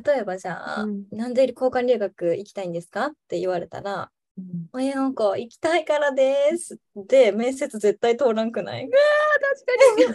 [0.04, 3.06] 例えばじゃあ、うんなんで交換留学行きたいんですか？
[3.06, 4.40] って言われたら、う
[4.78, 6.78] んえ、なんか行きたいからです。
[6.96, 8.88] で、面接絶対通らんくない？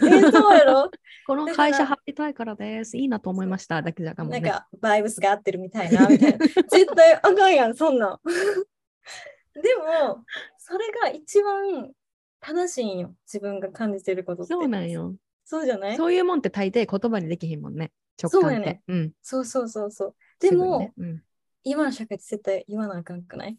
[0.00, 0.26] かに。
[0.28, 0.90] え、そうやろ？
[1.26, 2.96] この会社入りたいからです。
[2.96, 3.80] いいなと思いました。
[3.80, 4.40] だけじゃかもね。
[4.40, 6.38] なんか、バイブスが合ってるみたいな、みたいな。
[6.68, 8.20] 絶対あかんやん、そんなん。
[9.54, 10.24] でも、
[10.58, 11.92] それが一番
[12.40, 13.14] 正しいんよ。
[13.24, 14.52] 自分が感じてることって。
[14.52, 15.14] そうなんよ。
[15.44, 15.96] そうじゃない？
[15.96, 17.92] そういうもんって大抵言葉にできひんもんね。
[18.20, 18.40] 直感。
[18.42, 19.12] そうやねうん。
[19.22, 20.14] そうそうそうそう。
[20.40, 21.22] でも、ねうん
[21.64, 23.56] 今の社会って絶対言わなあかんくない？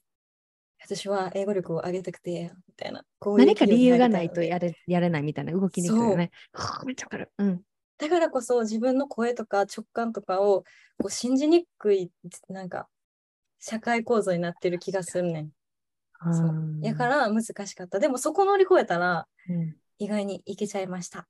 [0.82, 3.04] 私は英語力を上げたくて、みたいな。
[3.20, 6.32] こういう何か理由がないとやれやれないみたいな動きにくるよね。
[6.54, 7.32] はあめっちゃわかる。
[7.38, 7.62] うん。
[7.98, 10.64] だからこそ自分の声とか直感とかを
[10.98, 12.12] こう信じにくい、
[12.48, 12.88] なんか、
[13.60, 15.52] 社会構造になってる気がするねん。
[16.34, 18.00] そうやから難しかった。
[18.00, 21.28] でもそこ乗り越えたらうん意外にいけちゃいました。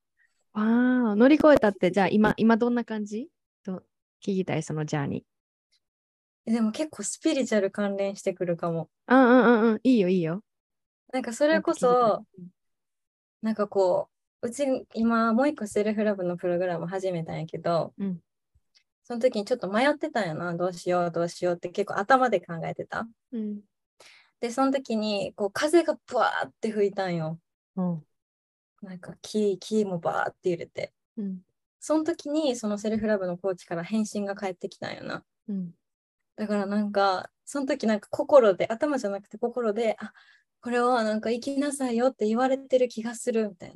[0.54, 3.30] わあ、乗り越えたって、じゃあ今、今どんな感じ？
[3.64, 3.82] と
[4.24, 5.24] 聞きたい、そのジャーニえ
[6.50, 8.90] でも結構スピリチュアル関連してくるかも。
[9.08, 9.16] ー。
[9.16, 9.80] うんうんうんうん。
[9.84, 10.44] いいよいいよ。
[11.14, 12.26] なんかそれこそ、
[13.42, 14.10] なんかこ
[14.42, 18.20] う、うち今もう一個セルフラブのプログラム始めたんやけど、うん
[19.04, 23.08] その時にちょっと迷ってたんやな、どうしようどうしようって結構頭で考えてた。
[23.32, 23.62] うん。
[24.40, 27.40] で、その時にこう風がブワーって吹いたんよ。
[27.76, 28.04] うん。
[28.84, 30.94] なんか木、木もバーって揺れて。
[31.18, 31.40] うん。
[31.80, 35.24] その時にそのセルフラブのコーチから返信が返ってきたんよな。
[35.48, 35.72] うん。
[36.40, 40.14] だからなんか、その時なんか心で、頭じゃなくて心で、あ、
[40.62, 43.76] これはなんか生きなさいよって言われてる気がするみたい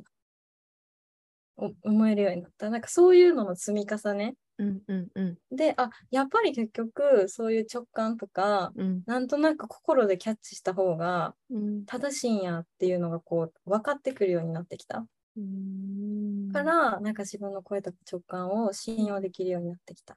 [1.56, 2.70] お思えるようになった。
[2.70, 4.34] なんかそういうのの積み重ね。
[4.56, 15.06] うんうんうんで、あ、やっぱり結局そういう直感とか、うんなんとなく心でキャッチした方がうん正しいんやっていうのがこう分かってくるようになってきた。
[15.36, 20.16] うんから、なんか自分の声とか直感を信用できるようになってきた。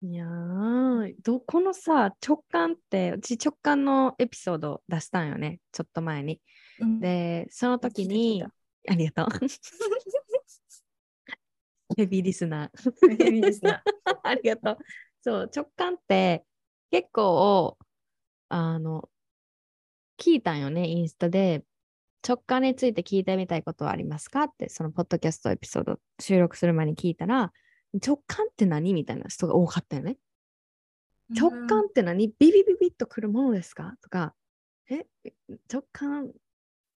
[0.00, 6.40] いやーどこのさ直感ってうち直感のエピソード出したんよねちょっと前に。
[6.80, 8.44] うん、でその時に
[8.88, 9.48] ありがとう。
[11.96, 13.34] ヘビーリスナー。
[13.34, 13.80] いいですね。
[14.22, 14.78] ありがとう。
[15.22, 16.44] そう、直感って
[16.90, 17.76] 結構、
[18.48, 19.08] あの、
[20.18, 21.64] 聞いたんよね、インスタで。
[22.26, 27.52] 直感について聞いてみたいことはありますかって、そのポッドキャストエピソード収録する前に聞いたら、
[27.94, 28.94] 直感って何？
[28.94, 30.18] みたいな人が多かったよね。
[31.30, 32.28] 直感って何？
[32.38, 33.94] ビビビビッとくるものですか？
[34.02, 34.34] とか、
[34.90, 35.06] え、
[35.72, 36.30] 直感？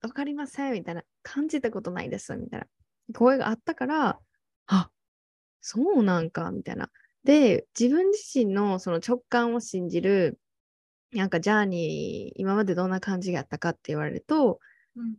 [0.02, 0.74] わかりません。
[0.74, 2.36] みたいな、感じたことないです。
[2.36, 2.68] みたいな。
[3.14, 4.20] 声があったから、
[4.68, 4.90] あ
[5.62, 6.52] そうなんか。
[6.52, 6.90] みたいな。
[7.24, 10.40] で、自分自身のその直感を信じる、
[11.12, 14.60] なんかジャーニー、今までどんな感じがあったかって言われると、
[14.96, 15.16] うん。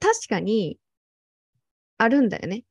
[0.00, 0.78] 確かに
[1.98, 2.64] あるんだよね。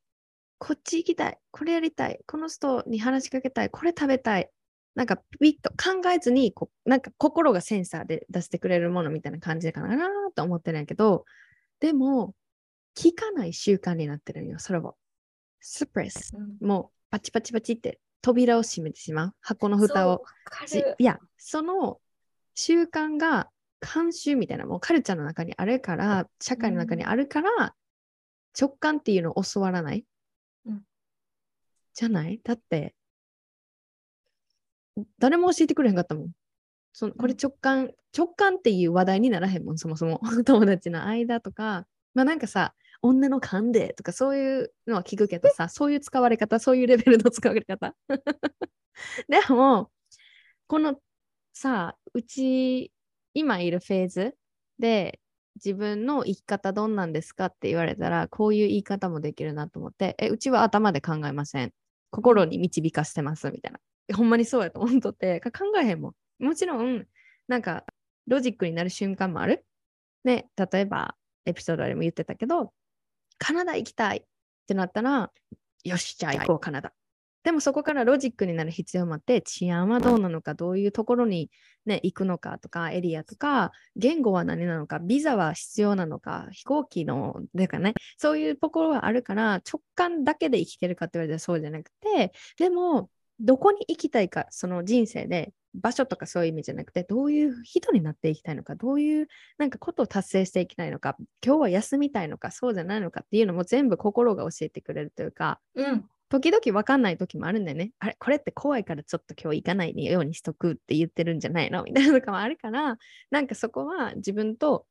[0.59, 4.49] こっち行きたい、これやりたい、この人に話しかけたい、これ食べたい。
[4.95, 11.25] なんかピッと考えずにこう、なんか心がセンサーで出してくれるものみたいな感じかなと思ってるんやけど、
[11.79, 12.35] でも、
[12.95, 14.97] 聞かない習慣になってるんよ、それを。
[15.61, 16.35] スプレス。
[16.35, 19.33] うんもうパチパチパチって扉を閉めてしまう。
[19.41, 20.23] 箱の蓋を。
[20.99, 21.99] いや、その
[22.53, 23.49] 習慣が
[23.81, 27.73] 慣習みたいな、もうカルチャーの中にあるから、社会の中にあるから、
[28.59, 30.05] 直感っていうのを教わらない。
[32.07, 32.39] うんじゃない？
[32.43, 32.95] だって、
[35.19, 36.31] 誰も教えてくれへんかったもん。
[36.93, 40.21] そのこれ直感、直感っていう話題にならへんもん、そもそも。
[40.45, 47.95] 友達の間とか、まあなんかさ、女の勘でとかそういうのは聞くけどさ、そういう使われ方、そういうレベルの使われ方。
[49.29, 49.91] でも、
[50.67, 51.01] この
[51.53, 52.91] さ、うち、
[53.35, 54.35] 今いるフェーズ
[54.79, 55.19] で、
[55.57, 61.73] 自分の生き方どんなんですかって言われたら、こういう言い方もできるなと思って、え、うちは頭で考えません。
[62.11, 63.79] 心に導かしてますみたいな。
[64.15, 65.51] ほんまにそうやと思っとって、考
[65.81, 66.43] えへんもん。
[66.43, 67.05] もちろん、
[67.47, 67.85] なんか、
[68.27, 69.65] ロジックになる瞬間もある。
[70.23, 72.73] ね、例えば、エピソードでも言ってたけど、
[73.37, 74.21] カナダ行きたいっ
[74.67, 75.31] てなったら、
[75.83, 76.93] よし、じゃあ行こう、カナダ。
[77.43, 81.49] でもそこからロジックになる必要もあって、治安はどうなのか、どういうところに、
[81.85, 93.09] ね、行くのかとか、エリアとか、言語は何なのか、ビザは必要なのか、飛行機の、でかね、そういうところはあるから、直感だけで生きてるかって言われたらそうじゃなくて、でも、
[93.39, 99.27] どこに行きたいか、その人生で、場所とかそういう意味じゃなくて、どういう人になっていきたいのか、どういう
[99.57, 101.15] なんかことを達成していきたいのか、
[101.45, 107.91] 今日は休みたいのか、そうじゃないのかっていうのも全部心が教えてくれるというか、うん、時々分かんない時もあるんだよね。
[107.99, 112.97] あれ、これって怖いからちょっと今日行かないようにしとくって言ってるんじゃないのみたいなのとかもあるから、
[113.31, 114.85] なんかそこは自分と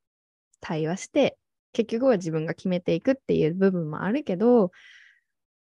[0.60, 1.38] 対話して、
[1.72, 4.72] 結局は自分が決めていくっていう部分もあるけど、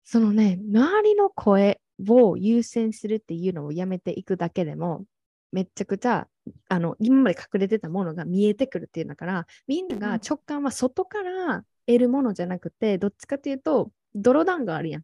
[0.03, 5.05] そのね、周りの声を優先するっていうのをやめていくだけでも、
[5.51, 6.28] めっちゃくちゃ
[6.70, 15.03] あの今まで隠れてたものが見えてくるっていうんだからみんなが直感は外から得るものじゃなくてどっちかというと泥団子あるやん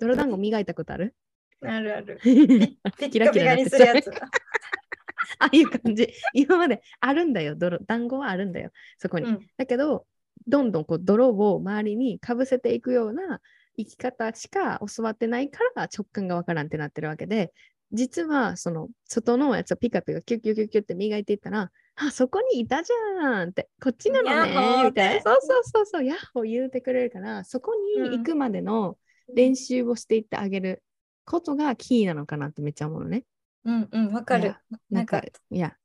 [0.00, 1.14] 泥団子磨いたことある？
[1.62, 2.18] あるある。
[3.10, 4.10] キラキラにするやつ。
[5.38, 6.12] ああいう感じ。
[6.34, 9.26] 今まであるんだよ、泥団子はあるんだよ、そこに。
[9.30, 10.06] うん、だけど、
[10.46, 13.40] どんどんこう泥を周りにかぶせていくような
[13.76, 17.52] 生き方しか教わってないから直感がわからんってなってるわけで、
[17.92, 25.22] 実はその外のやつをピカピカキュッキュッキュッキュッって磨いていったら、あ、そこにいたじゃんって、こっちなのねみたいな。
[25.22, 28.96] そうそうそうそう、ヤッホー言うてくれるから、そこに行くまでの
[29.34, 30.82] 練習をしていってあげる
[31.24, 33.24] ことがキーなのかなってめっちゃ思うのね。
[33.64, 34.56] うんうん、わかる。
[34.90, 35.76] なんか、いや。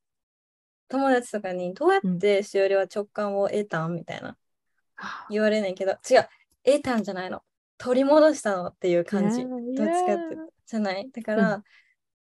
[0.88, 4.36] 友達とかにどうやってしおりは直感を得たんみたいな
[5.28, 6.28] 言われないけど、違う、
[6.64, 7.42] 得たんじゃないの。
[7.78, 9.42] 取り戻したのっていう感じ。
[9.42, 11.10] どっちかってじゃない？
[11.10, 11.62] だから、うん、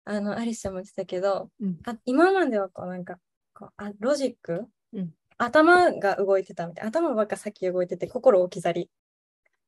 [0.04, 3.18] あの、アリスちゃんも言ってたけど、うん、あ今まではこうなんか
[3.54, 8.90] こうあロジック、うん、頭が動いてたみたいな頭ばっか先動いてて心置き去り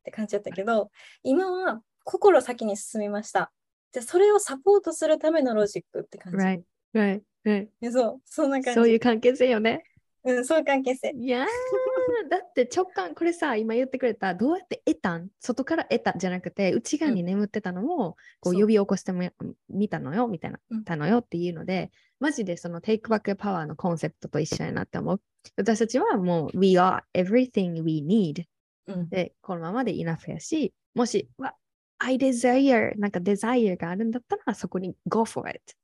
[0.08, 0.90] って感じだったけど
[1.24, 3.52] 今は心先に進みました
[3.94, 6.38] じゃそれをサポートするためのロジックって感じ。
[6.38, 6.62] Right,
[6.94, 7.92] right, right.
[7.92, 8.76] そう、そんな感じ。
[8.76, 9.84] そういう関係性よね。
[10.24, 11.14] うん、そういう関係性。
[11.18, 11.46] いや
[12.30, 15.30] だって直感、これさ、今言ってくれた、どうやって得たん？
[15.40, 19.30] 外から得たじゃなくて、内側に眠ってたのを、こう呼び起こしても
[19.70, 25.22] 見たのよ、みたいな、たのよっていうので、マジでその Take Back Power のコンセプトと一緒やなって思う。
[25.56, 28.44] 私たちはもう、We are everything we need、
[28.88, 31.56] うん、で、このままで enough やし、もし、わ、
[32.00, 35.76] I desire、なんか desire があるんだったら、そこに go for it っ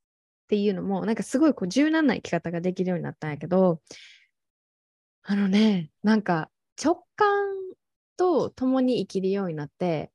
[0.47, 3.81] ていうのも、なんかすごいこう柔軟な生き方ができるようになったんやけど、
[5.23, 6.49] あのね、なんか
[6.81, 7.27] 直感
[8.17, 10.11] と共に生きるようになって、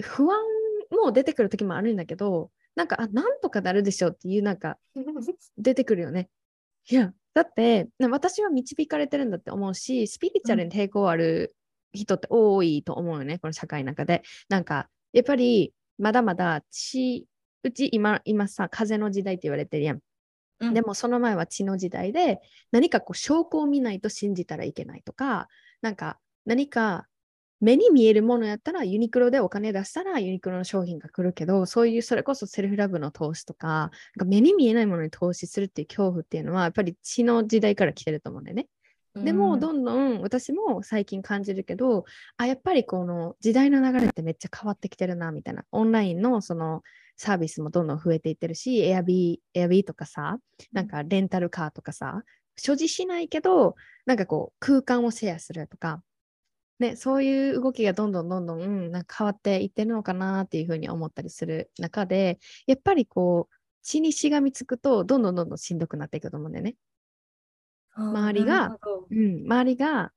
[0.00, 0.38] 不安
[0.90, 4.78] も出てくる時もあるんだけど、なんか、あ、なんとかなるでしょうっていう、なんか、
[5.58, 6.28] 出てくるよね。
[6.88, 11.54] いや、だって、私は導かれてるんだって思うし、スピリチュアルに抵抗ある
[11.92, 14.22] 人って多いと思うよね、この社会の中で。
[14.48, 17.26] なんか、やっぱり、まだまだ血、
[17.62, 20.00] うち今、今さ、風の時代って言われてるやん。
[20.72, 25.48] でもその前は血の時代で何かこう証拠を見ないと信じたらいけないとか
[25.82, 27.06] なんか何か
[27.60, 33.90] 目に見えるものやったらユニクロでお金出したらユニクロの商品が来るけどそういうそれこそセルフラブの投資とかなん
[34.20, 38.66] か目に見えないものに投資するっていう恐怖っていうのはやっぱり血の時代から来てると思うんだよね。
[39.16, 42.04] でもどんどん私も最近感じるけど
[42.36, 46.82] あやっぱりこの時代の流れってめっちゃ変わってきてるなみたいなオンラインのその
[47.16, 50.38] サービスもどんどん増えていってるし、エアビー、エアビーとかさ、
[50.72, 52.22] なんかレンタルカーとかさ、
[52.56, 53.74] 所持しないけど、
[54.06, 56.02] なんかこう空間をシェアするとか、
[56.78, 66.74] ね、そういう動きがどんどんどんどん、うん、なんか変わっていってるのかなっていうふうに思ったりする中で、やっぱりこう、血にしがみつくと、どんどんどんどんしんどくなっていくと思うんだよね。
[67.96, 68.76] 周りが、
[69.10, 70.10] うん、周りが、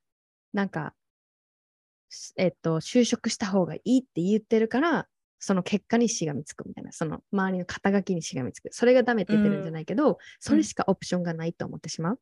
[0.53, 0.95] なんか、
[2.37, 5.07] えっと、就職した方がいいって言ってるから、
[5.39, 8.69] その結果にしがみつくみたいな、その周りの肩書きにしがみつく。
[8.71, 12.19] それがダメって言ってるんじゃないけど、うん、それしかオプションがないと思ってしまう。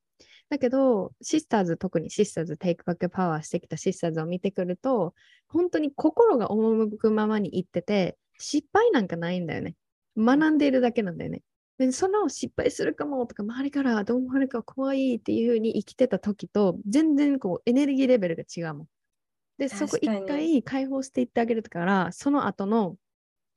[0.49, 5.13] だけど、シスターズ、特にシスターズ、テイクバックパワーしてきたシスターズを見てくると、
[5.47, 9.75] 本当に心が赴くままにいってて、失敗なんかないんだよね。
[10.17, 11.41] 学んでいるだけなんだよね。
[11.77, 18.87] でその失敗するかもとか、周りからどう思われるか怖いっていうふうに生きてた時と、全然こうエネルギーレベルが違うもん。
[19.57, 22.95] で、そこ一回解放していってあげるから、その後の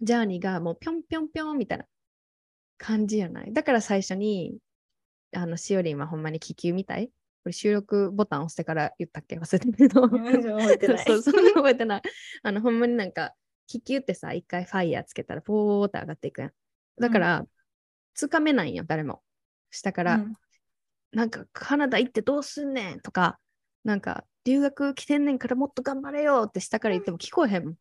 [0.01, 1.85] ジャーニーがもうぴょんぴょんぴょんみたいな
[2.77, 3.53] 感じやない。
[3.53, 4.59] だから最初に、
[5.33, 7.09] あの、しおりんはほんまに気球みたい？
[7.09, 7.13] こ
[7.47, 9.39] れ収録ボタン押してから言ったっけ？
[9.39, 10.09] 忘れてるけど。
[10.09, 10.31] 覚
[10.73, 11.05] えてない。
[11.05, 12.03] そう、そんな覚えてない。
[12.43, 13.35] あの、ほんまになんか、
[13.67, 16.53] 気球ってさ、一回ファイヤーつけたら、ポーって上がっていくやん。
[17.01, 17.47] だから、
[18.15, 19.23] つかめないんよ、誰も。
[19.71, 20.35] 下から、うん、
[21.13, 23.39] なんか、カナダ行ってどうすんねんとか、
[23.85, 27.75] なんか、留学来てんねんからもっと頑張れよって下から言っても聞こえへんもん。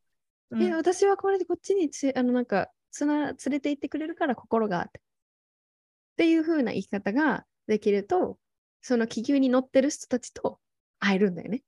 [0.51, 5.01] う私はこれでこっちにつあのなんかつな連れて行ってくれるから心がって。
[6.17, 8.39] っていう風な生き方ができると、
[8.81, 10.59] その気球に乗ってる人たちと
[10.99, 11.61] 会えるんだよね。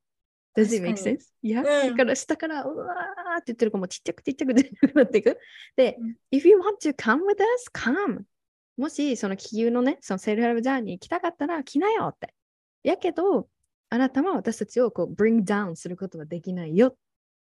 [0.58, 1.20] Does it make sense?
[1.43, 4.54] いや、だから下から、うわーって言ってる子もちっちゃくちっちゃく
[4.95, 5.38] なっていく。
[5.76, 8.24] で、うん、if you want to come with us, come.
[8.76, 12.34] もしその気球のね、そのセルフラブジャーニー行きたかったら来なよって。
[12.82, 13.47] やけど、
[13.89, 16.95] あなたは私たちをこう bring down することはできないよっ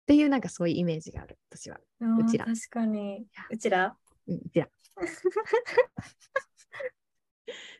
[0.07, 1.79] ていうなんかそういうイメージがある、私は。
[2.01, 2.47] うちら。
[2.47, 3.27] 確かに。
[3.51, 3.95] うちら？
[4.27, 4.69] うん、うちら。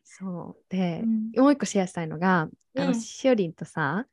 [0.03, 0.65] そう。
[0.69, 4.07] で、うん、もう一個シェアしたいのが、あの、うん、しおりんとさ、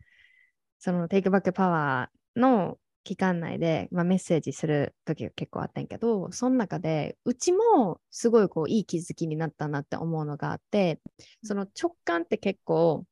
[0.80, 11.00] そのテイクバックパワーの期間内で、まあ、メッセージする時が結構あったんやけど、その中で、うちもすごいこういい気づきになったなって思うのがあって、
[11.44, 13.06] その直感って結構、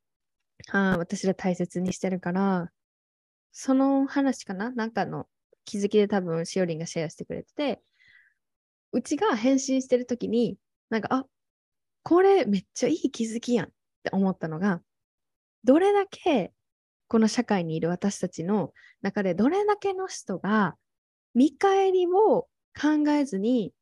[0.72, 2.72] あ私ら大切にしてるから、
[3.52, 4.72] その話かな？
[4.72, 5.28] なんかの
[5.66, 7.82] 気づきで多分しおりんがシェアしてくれてて、
[8.92, 10.58] うちが返信してる時に、
[10.90, 11.26] なんか、あ
[12.10, 13.70] これめっちゃいい気づきやんっ
[14.04, 14.82] て思ったのが、
[15.64, 16.52] どれだけ
[17.08, 20.74] この社会にいる私たちの中でどれだけの人が
[21.36, 23.74] 見返りを考えずに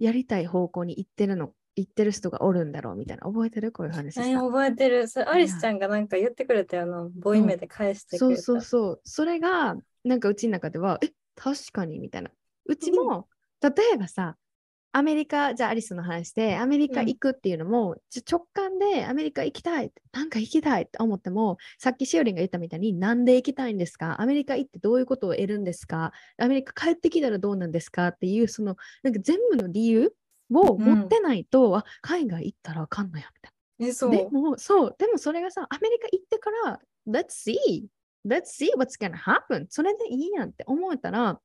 [0.00, 3.22] やりたい方向に行ってるの言ってる人がおるんだろうみたいな。
[3.22, 3.70] 覚えてる？
[3.70, 5.06] こういう話え覚えてる。
[5.06, 7.08] それアリスちゃんがなんか言ってくれたよな。
[7.16, 9.00] ボイメで返してくれた、そうそうそう。
[9.04, 12.30] それがなんかうちの中ではえ確かにみたいな。
[12.66, 13.28] うちも、
[13.62, 14.34] 例えばさ
[14.96, 17.98] アメリカ、じゃあアリスの話で、アメリカ行くっていうのも、うん、
[18.30, 24.20] 直感でアメリカ行きたい、なんか行きたいって思っても、さっきしおりんが言ったみたいに、なんで行きたいんですか？
[24.20, 26.12] アメリカ行ってどういうことを得るんですか？
[26.38, 30.14] アメリカ帰ってきたらどうなんですかっていう、その、なんか全部の理由
[30.52, 33.88] を持ってないと、うん、あ海外行ったらあかんのやみたいな。
[33.88, 34.10] えそう。
[34.12, 34.94] でもそう。
[34.96, 36.78] でもそれがさアメリカ行ってから
[37.08, 37.86] Let's see
[38.24, 41.38] Let's see what's gonna happen それでいいやんって思えたら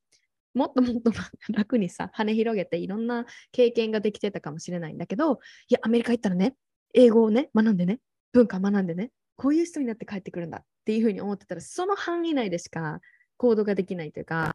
[0.59, 1.11] もっともっと
[1.53, 5.39] 楽にさ羽広げていろんな経験ができてたかもしれないんだけど
[5.69, 6.55] いやアメリカ行ったらね
[6.93, 7.99] 英語をね学んでね
[8.33, 12.99] 文化学んでねこういう人になって帰ってくるんだっていうふうに思ってたらその範囲内でしか
[13.37, 14.53] 行動ができないというか、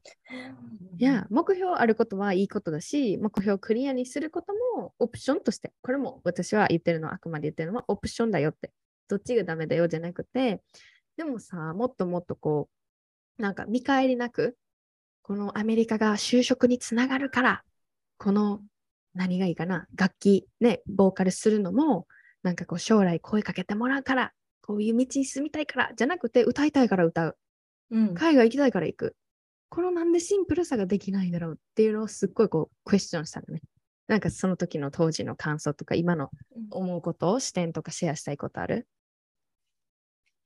[0.99, 8.73] いや、目標あることはいいことだし、目標をクリアにすることもオプションとして、これも私は言ってるのは、あくまで言ってるのはオプションだよって、
[9.09, 10.61] どっちがダメだよじゃなくて、
[11.17, 12.69] でもさ、もっともっとこ
[13.39, 14.55] う、なんか見返りなく、
[15.25, 17.65] このアメリカが就職につながるから、
[18.19, 18.61] この
[19.15, 22.07] 何がいいかな、楽器ね、ボーカルするのも、
[22.43, 27.39] なんかこう将来声かけてもらうから、こういう道に進みたいから、じゃなくて歌いたいから歌う。
[27.91, 29.17] うん、海外行きたいから行く。
[29.71, 33.63] このなんでシンプルさができないんだろうっていうのをすっごいこうクエスチョンしたのね。
[34.09, 36.31] なんかその時の当時の感想とか今の
[36.71, 38.87] 思うことを、視点とかシェアしたいことある？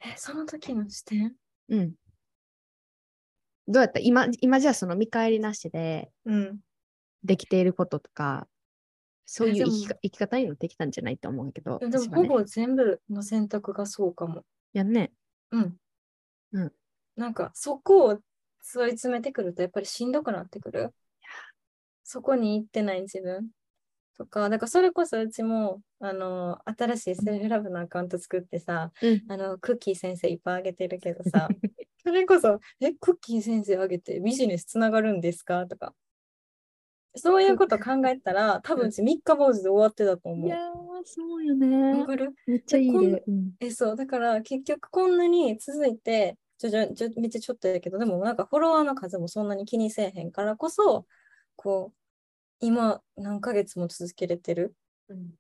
[0.05, 1.35] え、その時の視点？
[1.69, 1.95] うん。
[3.69, 4.01] どうやった？
[4.01, 6.11] 今今じゃあその見返りなしで
[7.23, 8.49] できていることとか、
[9.27, 11.79] そういう生き生き方にもできたんじゃないと思うけど。
[11.79, 14.45] でも、ほぼ全部の選択がそうかも。
[14.73, 15.13] やんね。
[15.51, 15.77] うん。
[16.53, 16.73] うん。
[17.17, 18.19] なんかそこを
[18.73, 20.95] 問い詰めてくるとやっぱりしんどくなってくる？
[22.05, 23.51] そこに行ってない自分
[24.17, 31.49] とか、だからそれこそうちもあの新しいセルフラブのアカウント作ってさ、うん、あのクッキー先生いっぱいあげてるけどさ、
[32.09, 35.67] それこそ、え、クッキー先生あげてビジネスつながるんですか？
[35.67, 35.95] とか、
[37.15, 40.47] そういうこと考えたら、多分うち3日坊主で終わってたと思う。
[40.47, 40.57] いや
[41.05, 42.07] そうよね。
[42.47, 51.07] めっちゃいいね、うん、え、そう、だから結局こんなに続いて、ちょちょちょめっちゃちょっとやけど、でもなんかフォロワーの数もそんなに気にせえへんからこそ、
[51.57, 51.97] こう、
[52.61, 54.75] 今何ヶ月も続けれてる。
[55.09, 55.35] うん。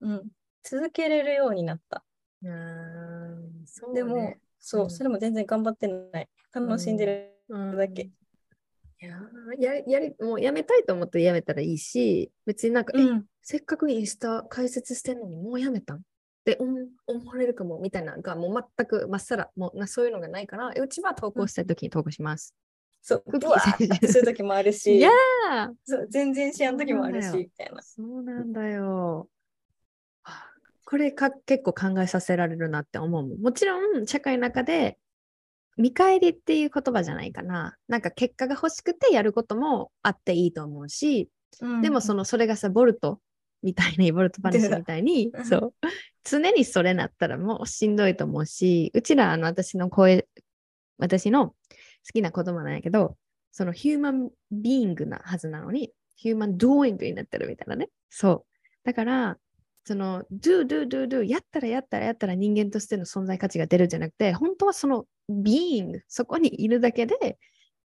[0.00, 0.28] うん、
[0.62, 2.04] 続けれるようになった。
[2.42, 6.28] うんそう、ね、でも、そう、うん、それも全然頑張ってない。
[6.54, 8.02] 楽しんでるだけ。
[8.02, 16.00] いやややりもうやめたいと思ってやめたらいいし、別になんか、うん、せっかくインスタ解説してんのにもうやめたんっ
[16.44, 16.56] て
[17.06, 22.54] 思われるかもみたいなのがもう全くまっさらもうなそういうのがないからうちは投稿したい時に投稿します。
[23.00, 25.10] そう、クッキーする時もあるし、 いや
[25.84, 27.82] そう全然知らん時もあるし、みたいな。
[27.82, 29.28] そうなんだよ。
[30.92, 33.40] これか結構考えさせられるなって思うもん。
[33.40, 34.98] もちろん、社会の中で
[35.78, 37.76] 見返りっていう言葉じゃないかな。
[37.88, 41.30] なんか結果が欲しくてやることもあっていいと思うし、
[41.62, 43.20] うん、でもそのそれがさ、ボルト
[43.62, 45.74] みたいに、ボルトパニッシュみたいに、そう、
[46.24, 50.28] 常にそれなったらもうしんどいと思うし、うちら、あの、私の声、
[50.98, 51.56] 私の好
[52.12, 53.16] きな言葉なんやけど、
[53.50, 57.88] そのヒューマンビーイングなはずなのに、ヒューマンドーイングになってるみたいなね。
[58.10, 58.44] そう。
[58.84, 59.38] だから、
[59.84, 67.38] その do do do do やったらやったらやったら人間としての存在価値が出るじゃなくて本当はその being そこにいるだけで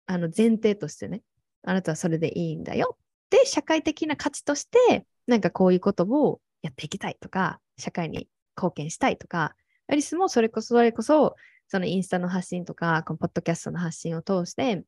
[0.06, 1.22] あの前提としてね
[1.64, 2.98] あなたはそれでいいんだよ。
[3.30, 9.56] で社会的な価値としてなんかこういうことをやっていきたいとか社会に貢献したいとか
[9.88, 11.36] アリスもそれこそそれこそ
[11.68, 14.84] そのインスタの発信とかこのポッドキャストの発信を通して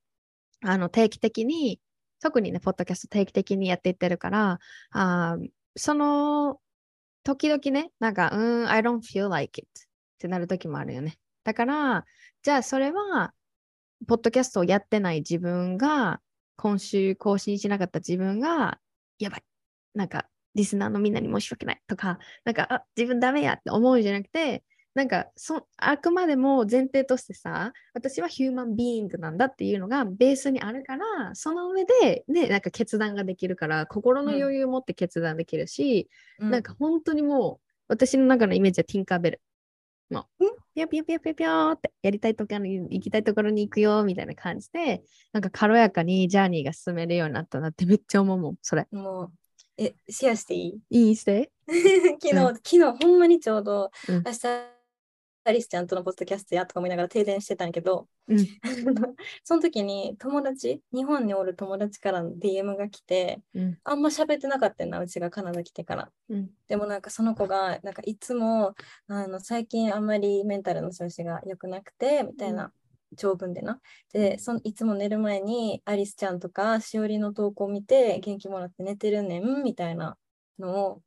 [0.64, 1.80] あの定期的に
[2.22, 4.60] 特にねポッドキャスト定期的にやっていってるから
[4.92, 5.38] あ
[5.76, 6.60] その
[7.26, 9.68] 時々ね、なんか、うん、I don't feel like it っ
[10.20, 11.18] てなる時もあるよね。
[11.44, 12.06] だから、
[12.44, 13.34] じゃあそれは、
[14.08, 16.22] ポッドキャストをやってない自分が、
[16.56, 18.80] 今週更新しなかった自分が、
[19.18, 19.44] やばい。
[19.96, 24.64] なんか、リスナーのみんなに申し訳ないとか、なんか、あ、自分ダメやって思うんじゃなくて、
[24.96, 39.42] なんかそあくまでも前提としてさ私はヒューマンビーイングなんだっていうのがベースにあるからその上で、ね、なんか決断ができるから心の余裕を持って決断できるし、うん、なんか本当にもう私の中のイメージはティンカーベル。
[40.10, 45.02] もう、ぴょぴょぴょぴょぴょってやりたいところに行きたいところに行くよみたいな感じで
[45.34, 48.88] なんか軽やかにジャーニーが進めるようになったなってめっちゃ思うもんそれ。
[48.92, 49.32] もう
[49.78, 51.08] えシェアしていい？
[51.08, 51.16] いい？
[51.16, 51.52] して。
[52.22, 54.75] 昨日、うん、昨日ほんまにちょうど、明日ア
[55.52, 58.38] リスちゃんとのポッドキャストやとか思いながら停電してたんやけど、うん、
[59.44, 68.74] その時に友達日本におる友達からの DM が来て、うん、あんま喋ってなかったんなうちがカナダ来てから、うん、でもなんかその子がなんかいつも
[69.08, 72.72] あの最近あんまりメンタルの調子が良くなくてみたいな、
[73.16, 73.80] 長文でな。
[74.14, 80.18] でそのいつも寝る前にアリスちゃんとかしおりの投稿を見て元気もらって寝てるねんみたいな
[80.60, 81.02] のを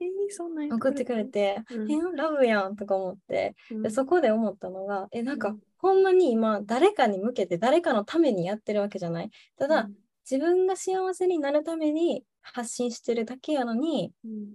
[0.70, 9.30] 送ってくれて、えー、ラブやんとか思って、うん、でそこで思ったのがえなんか、ほんまに今誰かに向けて誰かのためにやってるわけじゃない。
[9.57, 9.94] ただ、うん、
[10.30, 14.53] 自分が幸せになるために発信してるだけやのに、うん、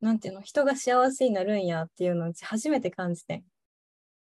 [0.00, 3.42] なんていうの人が幸せになるんやっていうのを初めて感じて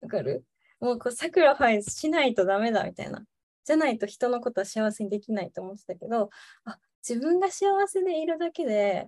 [0.01, 0.43] わかる？
[0.79, 3.23] もうこうサクラファイスしないとダメだみたいな。
[3.65, 6.29] じゃないと人のことは幸せにできないと思ってたけど
[6.65, 9.07] あ自分が幸せでいるだけで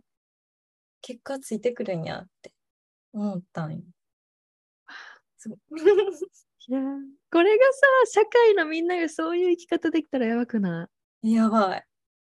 [1.06, 2.52] 結果ついてくるんやって
[3.14, 3.84] 思ったんよ。
[6.68, 6.82] いや
[7.32, 10.90] これがさ社会のみんながそういう生き方できたらやばくな
[11.22, 11.32] い？
[11.32, 11.86] やばい。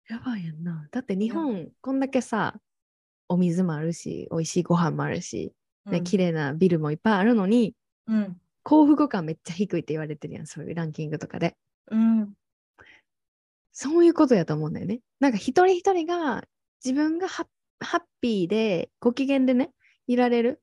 [0.09, 0.87] やばいやんな。
[0.89, 2.59] だって日本こんだけさ
[3.29, 5.53] お水もあるし美味しいご飯もあるし、
[5.85, 7.75] ね、うん、綺麗なビルもいっぱいあるのに、
[8.07, 11.55] うん、幸福感めっちゃ低いって言われてるやんそういうランキングとかで。
[11.91, 12.33] うん、
[13.71, 15.01] そういうことやと思うんだよね。
[15.19, 16.43] なんか一人一人が
[16.83, 17.47] 自分がハッ
[17.79, 19.71] ハッピーでご機嫌でね、
[20.07, 20.61] いられる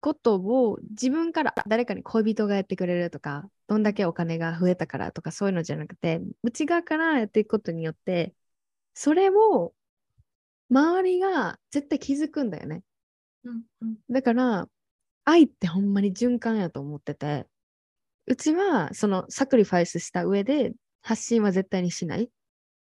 [0.00, 8.34] ことを自分から誰かに恋人がやってくれるとか、どんだけお金が増えたからとかそういうのじゃなくて、内側からやっていくことによって、
[8.92, 9.74] それを
[10.70, 12.82] 周りが絶対気づくんだよね。
[13.44, 14.68] うんうん、だから、
[15.24, 17.46] 愛ってほんまに循環やと思ってて、
[18.26, 22.30] うちはそのサクリファイスした上で発信は絶対にしない。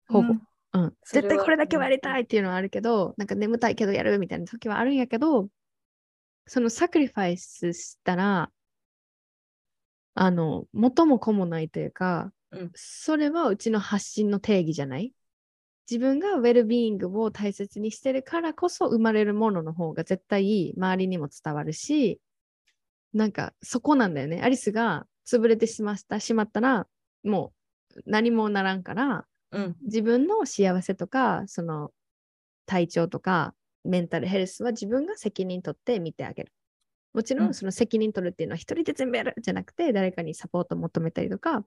[0.08, 0.32] ほぼ。
[0.32, 5.48] うん、うん、絶対これだけはやりたいっていうのはあるけど、なんか眠たいけどやるみたいな時はあるんやけど、
[6.46, 8.50] そのサクリファイスしたら、
[10.14, 15.12] あの、元も子もないというか、うん、それはうちの発信の定義じゃない？
[15.90, 22.20] 自分がウェルビーイングを大切にしてるからこそ生まれるものの方が絶対周りにも伝わるし、
[23.12, 24.40] なんかそこなんだよね。
[24.42, 26.86] アリスが潰れてしまったしまったら、
[27.24, 27.52] も
[27.96, 31.90] う何もならんから、うん、自分の幸せとかその
[32.66, 33.54] 体調とか
[33.84, 36.52] メンタルヘルスは自分が責任取って見てあげる。
[37.12, 41.64] もちろんその責任取るっていうのは一人で全部やるじゃなくて誰かにサポートを求めたりとか、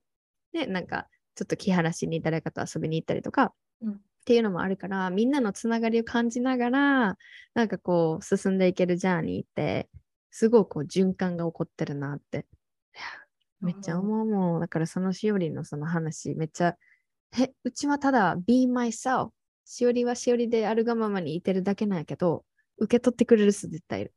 [0.53, 3.95] ね、なんかちょっと気晴らしに誰かと遊びに行ったりとか、うん、っ
[4.25, 7.17] ていうのもあるからみんなのつながりを感じながら
[7.55, 9.89] なんかこう進んでいけるジャーニーって
[10.31, 12.45] すごくこう循環が起こってるなって。
[13.59, 14.59] めっちゃ思うもん。
[14.59, 16.75] だからそのしおりのその話めっちゃ
[17.39, 19.29] え、うちはただ be myself。
[19.65, 22.45] しおりはしおりであるがままにいてるだけなんやけど、
[22.77, 24.13] 受け取ってくれる人絶対いる。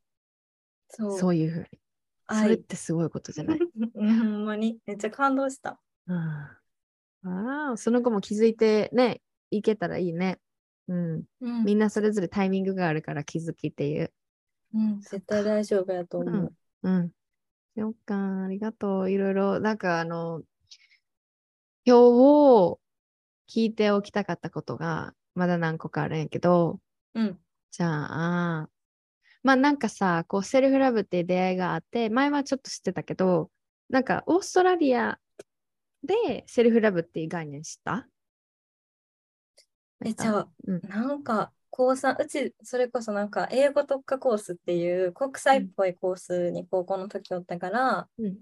[0.89, 1.67] そうそういうふうに。
[2.29, 3.59] それってすごいことじゃない？
[3.95, 4.79] ほんまに。
[4.87, 5.81] めっちゃ感動した。
[6.09, 6.59] あ
[7.73, 10.39] あ、その子も気づいてね、いけたらいいね。
[10.89, 14.13] うん、うん、みんなそれぞれタイミングがあるから気づきっていう。
[14.75, 16.55] うん、絶対大丈夫やと思う。
[16.83, 16.97] うん。
[16.97, 19.11] うん、よっか、ありがとう。
[19.11, 20.43] いろいろ、なんかあの、
[21.85, 22.79] 今日
[23.49, 26.81] 聞いておきたかったことがまだ何個かあるんやけど、
[27.15, 27.39] うん、
[27.71, 28.69] じゃあ、
[29.43, 33.51] まあなんかさ、こうセルフラブっていう出会いがあって、前はちょっと知ってたけど、
[33.89, 35.19] なんかオーストラリア
[36.03, 38.09] でセルフラブっていう概念知った？
[40.05, 48.37] え、じゃあ、うん、なんか、高3、うち、それこそなんか、英語特化コースっていう国際っぽいコースに高校の時おったから、うん、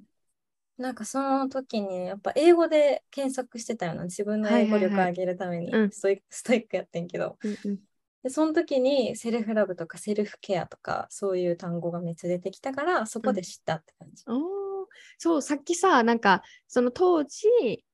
[0.77, 6.23] なんかその時に、やっぱ英語で検索してたよな、自分の英語力上げるために、ストイ
[6.57, 7.79] ックやってんけど、うんうん、
[8.23, 14.25] で、その時にセルフラブとかセルフケアとか、そういう単語がめっちゃ出てきたから、そこで知ったって感じ。
[14.27, 14.89] うん、お
[15.19, 17.85] そう、さっきさ、なんか、その当時、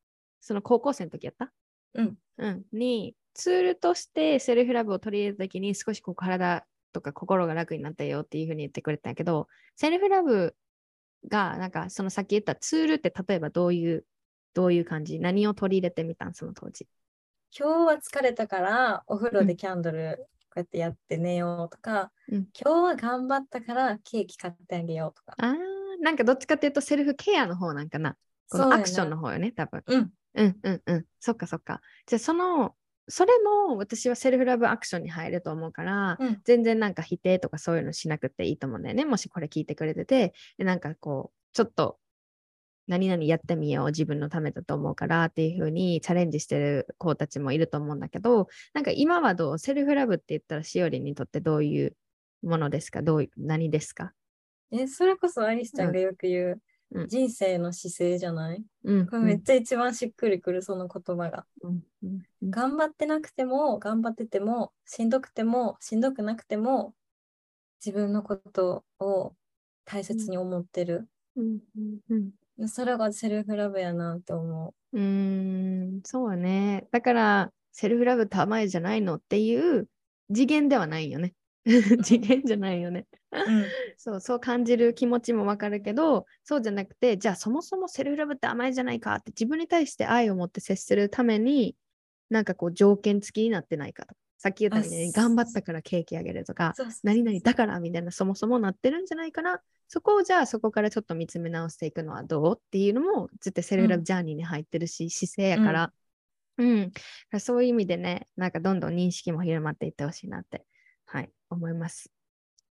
[0.40, 1.52] その高校生の時やった？
[1.94, 2.16] うん。
[2.39, 2.65] うん。
[2.73, 9.47] に、ツールとしてセルフラブを取り入れた時に少しこう体とか心が楽になったよっていうふうに言ってくれたんやけど、
[9.77, 10.57] セルフラブ
[11.28, 14.05] がなんかそのさっき言ったツールって例えばどういう
[14.55, 15.18] どういう感じ？
[15.20, 16.34] 何を取り入れてみたん？
[16.34, 16.86] その当時。
[17.56, 25.34] 今日は疲れたからお風呂でキャンドルこうやってやって寝ようとか、うん、今日は頑張ったからケーキ買ってあげようとか。
[25.38, 25.55] あ
[26.01, 28.16] なんかどっちかっていうとセルフケアの方なんかな？
[28.48, 29.82] このアクションの方よね、多分。
[29.86, 30.10] うん。
[30.34, 31.05] うんうんうん。
[31.20, 31.80] そっかそっか。
[32.06, 32.74] じゃあその
[33.11, 33.32] それ
[33.69, 39.05] も私はセルフラブアクションに入ると思うから、うん、全然なんか否定とかそういうのしなくていいと思うんだよね。
[39.05, 41.99] もしこれ聞いてくれてて、でなんかこう、ちょっと
[42.87, 49.59] 何々やってみよう自分のためだと思うからっていう風にチャレンジしてる子たちもいると思うんだけど、なんか今はどう？
[49.59, 51.97] セルフラブって言ったらしおりにとってどういう
[52.43, 53.03] ものですか？
[53.03, 54.12] どういう何ですか？
[54.73, 56.61] え、それこそアリスちゃんがよく言う、うん、
[57.07, 61.83] 人生の姿勢じゃない、うん、これめっちゃ一番しっくりくるその言葉が、うん。
[62.43, 66.95] 頑張ってなくても頑張っててもしんどくてもしんどくなくても
[67.85, 69.35] 自分のことを
[69.85, 71.09] 大切に思ってる、
[72.67, 74.99] それがセルフラブやなって思う。
[74.99, 76.01] うん。
[76.05, 76.87] そうね。
[76.91, 79.89] だからセルフラブって甘いじゃないのっていう
[80.29, 81.35] 次元ではないよね
[82.03, 83.07] 次元じゃないよね。
[83.32, 83.65] うん、
[83.97, 91.77] そうそう感じる気持ちもわかるけどそうじゃなくてじゃあそもそもセルフラブって甘いじゃないかって自分に対して愛を持って接するために
[92.28, 94.15] なんかこう条件付きになってないかと。
[94.39, 96.73] さっき言ったように頑張ったからケーキあげるとか
[97.03, 99.61] 何々だからみたいなそもそもなってるんじゃないかな。
[99.87, 105.93] そこをじゃあそこからちょっと見つめ直していくのはどうっていうのも絶対セルフラブジャーニーに入ってるし、うん、姿勢やから、
[106.57, 106.93] うん、
[107.32, 110.65] うん、そういう意味でねなんかどんどん認識も広まっていってほしいなって。
[111.05, 112.10] はい思います。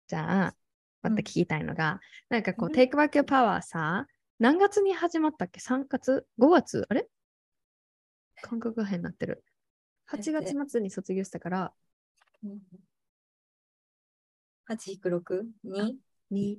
[0.08, 0.56] じゃあ、
[1.02, 4.08] また聞きたいのが、うん、なんかこう、テイクバックパワーさ、
[4.40, 6.86] 何月に始まったっけ ?3 月 ?5 月？
[6.90, 7.08] あれ？
[8.42, 9.44] 感覚が変になってる。
[10.12, 11.74] 8月末に卒業したから、
[14.70, 15.96] 8-6?2?
[16.32, 16.58] 2?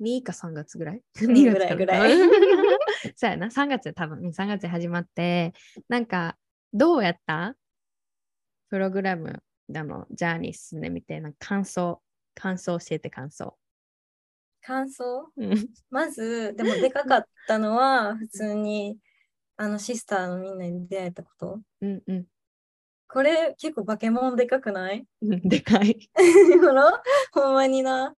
[0.00, 2.18] 2か3月ぐらい ?2 ぐらいぐらい。
[3.16, 5.52] そうやな、3月多分、3月に始まって、
[5.88, 6.36] なんか、
[6.72, 7.56] どうやった？
[8.68, 9.42] プログラム
[9.72, 12.02] でも、ジャーニー進んでみて、なんか感想
[12.34, 13.56] 感想教えて感想。
[14.62, 15.30] 感想？
[15.90, 18.98] まず、でもでかかったのは、普通に、
[19.56, 21.60] あの、シスターのみんなに出会えたこと。
[21.80, 22.26] うんうん。
[23.08, 25.04] これ、結構バケモンでかくない？
[25.20, 26.10] でかい。
[27.32, 28.14] ほんまにな。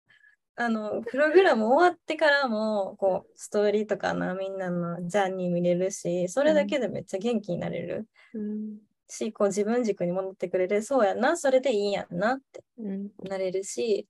[0.55, 8.07] あの、プログラム終わってからも、こう、ストーリーとかのみんなのジャンに見れるし、それだけでめっちゃ元気になれる。
[8.35, 8.77] うん、
[9.13, 12.65] し、こう自分軸に戻ってくれる、そうやな、それでいいやんなって
[13.29, 14.09] なれるし、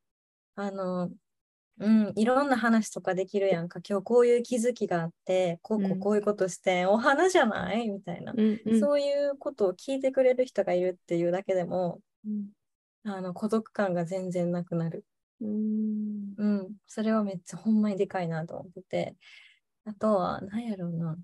[0.54, 1.10] あの、
[1.78, 3.80] うん、いろんな話とかできるやんか。
[3.88, 12.50] 今日こういう気づきがあって、こうこうこういうことして、うん、お花じゃないみたいな、うんうん、そういうことを聞いてくれる人がいるっていうだけでも、うん、
[13.04, 15.04] あの孤独感が全然なくなる。
[15.40, 19.16] うん、うん、それはめっちゃほんまにでかいなと思ってて。
[19.84, 21.18] あとは、何やろうな。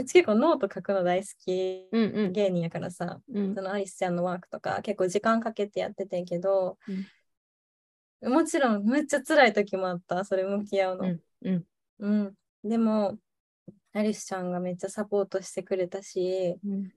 [0.00, 1.88] うち結構ノート書くの大好き
[2.32, 7.06] 芸人やからさ、うん、そのアリスちゃんのワークとか結構時間かけてやっててんけど、うん
[8.22, 11.04] もちろんめっちゃ辛い時もあった、それ向き合うの。
[11.06, 11.20] うん。
[11.42, 11.64] うん。
[12.00, 12.10] う
[12.66, 13.18] ん、でも、
[13.92, 16.92] アリスちゃんがめっちゃサポートしてくれたし、うん、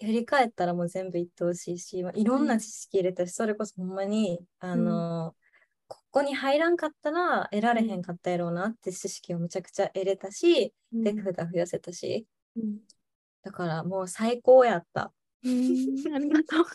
[0.00, 5.32] 振り返ったらもう全部言ってほしいし、いろんな知識入れたし、それこそほんまに、あの、うん、
[6.12, 12.26] ここに入らんかったら得られへんかったやろうなって知識をむちゃくちゃ得れたし、うん、デフが増やせたし、
[12.56, 12.78] うん、
[13.44, 15.12] だからもう最高やった。
[15.42, 16.66] ありがとう。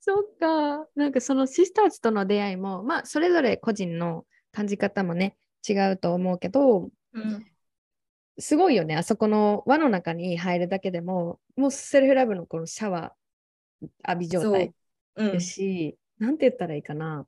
[0.00, 0.86] そっか。
[0.94, 7.46] なんかそのシスターズとの出会いも、まあそれぞれ個人の感じ方もね、違うと思うけど、うん、
[8.38, 8.94] すごいよね。
[8.94, 14.74] あそこの輪の中に入るだけでも、もうセルフラブのこのシャワー浴び状態
[15.16, 17.26] だし、うん、なんて言ったらいいかな。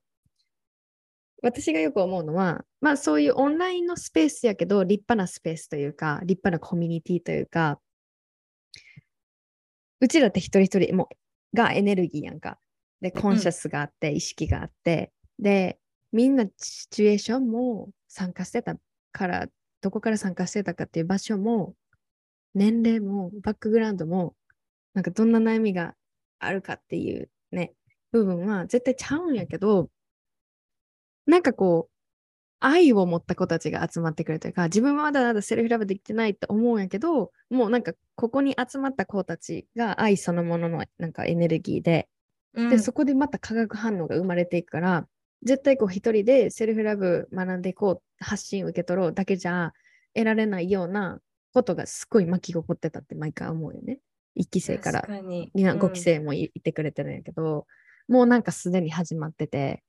[1.43, 7.81] 私がよく思うのは、まあそういうオンラインのスペースやけど、立派なスペースというか、立派なコミュニティというか、
[10.01, 11.09] うちらって一人一人も
[11.55, 12.59] がエネルギーやんか。
[13.01, 15.79] で、コンシャスがあって、意識があって、で、
[16.13, 18.77] みんなシチュエーションも参加してた
[19.13, 19.49] から、
[19.81, 21.75] どこから参加してたかっていう場所も、
[22.55, 24.35] 年齢も、バックグラウンドも、
[24.95, 25.95] なんかどんな悩みが
[26.39, 27.75] あるかっていうね、
[28.13, 29.91] 部分は絶対ちゃうんやけど、
[31.27, 31.97] なんかこう、
[32.59, 42.09] 愛を持った子たちが集まってくるというか、自分はまだまだセルフラブできてないって思うんやけど、もうなんかここに集まった子たちが愛そのもののなんかエネルギーで、
[42.55, 45.07] うん、で、そこでまた化学反応が生まれていくから、
[45.43, 49.73] 絶対こう一人でセルフラブ学んでいこう、発信受け取ろうだけじゃ
[50.15, 51.21] 得られないような
[51.53, 53.99] ことがすごい巻き起こってたって毎回思うよね。
[54.39, 55.03] 1期生から。
[55.03, 57.67] 5期生もい,、てくれてるんやけど、
[58.09, 59.83] もうなんかすでに始まってて、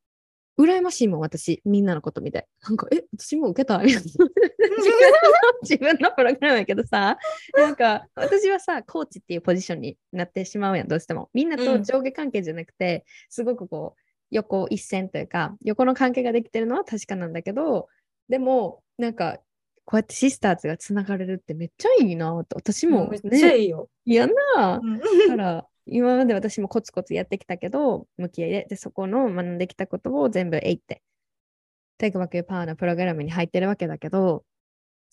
[0.58, 2.48] 羨ましいもん、私、みんなのこと見て。
[2.64, 3.78] なんか、え、私も受けた？
[3.80, 4.02] みたいな。
[5.62, 7.18] 自分のプログラムやけどさ、
[7.54, 11.30] なんか、私はさ、コーチっていうポジションになってしまうやん、どうしても。
[11.34, 14.02] みんなと上下関係じゃなくて、うん、すごくこう、
[14.32, 17.88] 横一線というか、横の関係ができてるのは確かなんだけど、
[18.30, 19.40] でも、なんか、
[19.86, 23.90] こうやってシスターズがつながれるってめっちゃいいなと、私も、ね、めっちゃいいよ。
[24.06, 24.34] 嫌な。
[24.56, 24.82] だ
[25.28, 31.02] から、今まで私もコツコツやってきたけど、向き合いで、でそこの学んできたことを全部えいって、
[31.98, 34.46] テイクバックパワーのプログラムに入ってるわけだけど、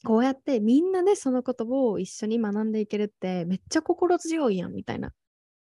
[0.05, 5.12] こうやってみんなでそのことを一緒に学んでいけるってめっちゃ心強いやんみたいな。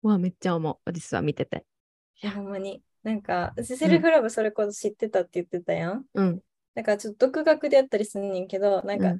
[0.01, 0.77] わめっちゃ思う。
[0.85, 1.65] 私は見てて。
[2.21, 2.81] いや、ほんまに。
[3.03, 6.05] なんか、セルフラブそれこそ知ってたって言ってたやん。
[6.13, 6.41] うん。
[6.75, 9.17] なんかちょっと独学でやったりすんねんけど、なんか、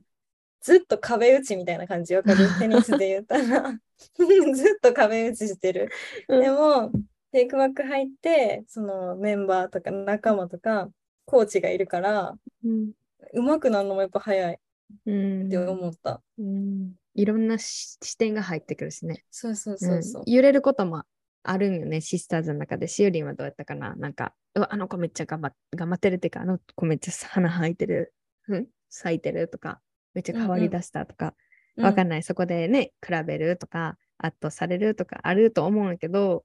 [0.62, 3.80] ずっと壁打ちみたいな感じわかるテニスで言ったら。
[4.54, 5.90] ずっと壁打ちしてる、
[6.30, 6.92] うん、でも
[7.32, 10.90] テイクバック入ってそのメンバーとか仲間とか
[11.26, 12.34] コーチがいるから、
[12.64, 12.94] うん、
[13.34, 19.26] まくなるのもやっぱ早いって思った、うん、いろんな視点が入ってくるしね。
[19.30, 21.04] そうそうそうそう、揺れることも
[21.44, 22.88] あるんよね、シスターズの中で。
[22.88, 23.96] しおりんはどうやったかな。
[23.96, 28.14] なんか、あの子めっちゃ頑張頑張ってるっていうか、あの子めっちゃ花咲いてる、
[28.48, 29.82] うん、咲いてるとか、
[30.14, 31.36] めっちゃ変わりだしたとか、
[31.78, 32.24] うんうん、わかんない。
[32.24, 36.44] そこでね、比べるとか、圧倒されるとかあると思うんだけど、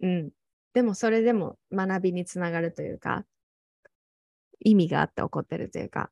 [0.00, 0.30] うん。
[0.74, 3.24] でもそれでも学びにつながるというか、
[4.60, 6.10] 意味があって起こってるというか、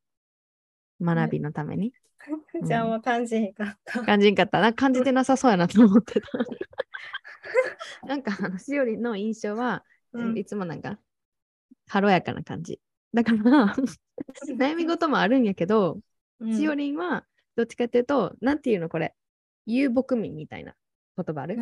[1.00, 1.92] 学びのために。
[2.64, 4.00] じゃあもう感じへんかった。
[4.02, 4.60] 感じんかった。
[4.60, 6.28] なんか感じてなさそうやなと思ってた。
[8.06, 10.98] なんかあのしおりの印象は、うん、いつもなんか
[11.88, 12.80] 軽やかな感じ。
[13.12, 13.74] だから
[14.56, 15.98] 悩み事もあるんやけど、
[16.56, 17.24] しおりんは
[17.56, 19.14] どっちかっていうと、なんていうのこれ、
[19.66, 20.74] 遊牧民みたいな
[21.16, 21.56] 言葉ある？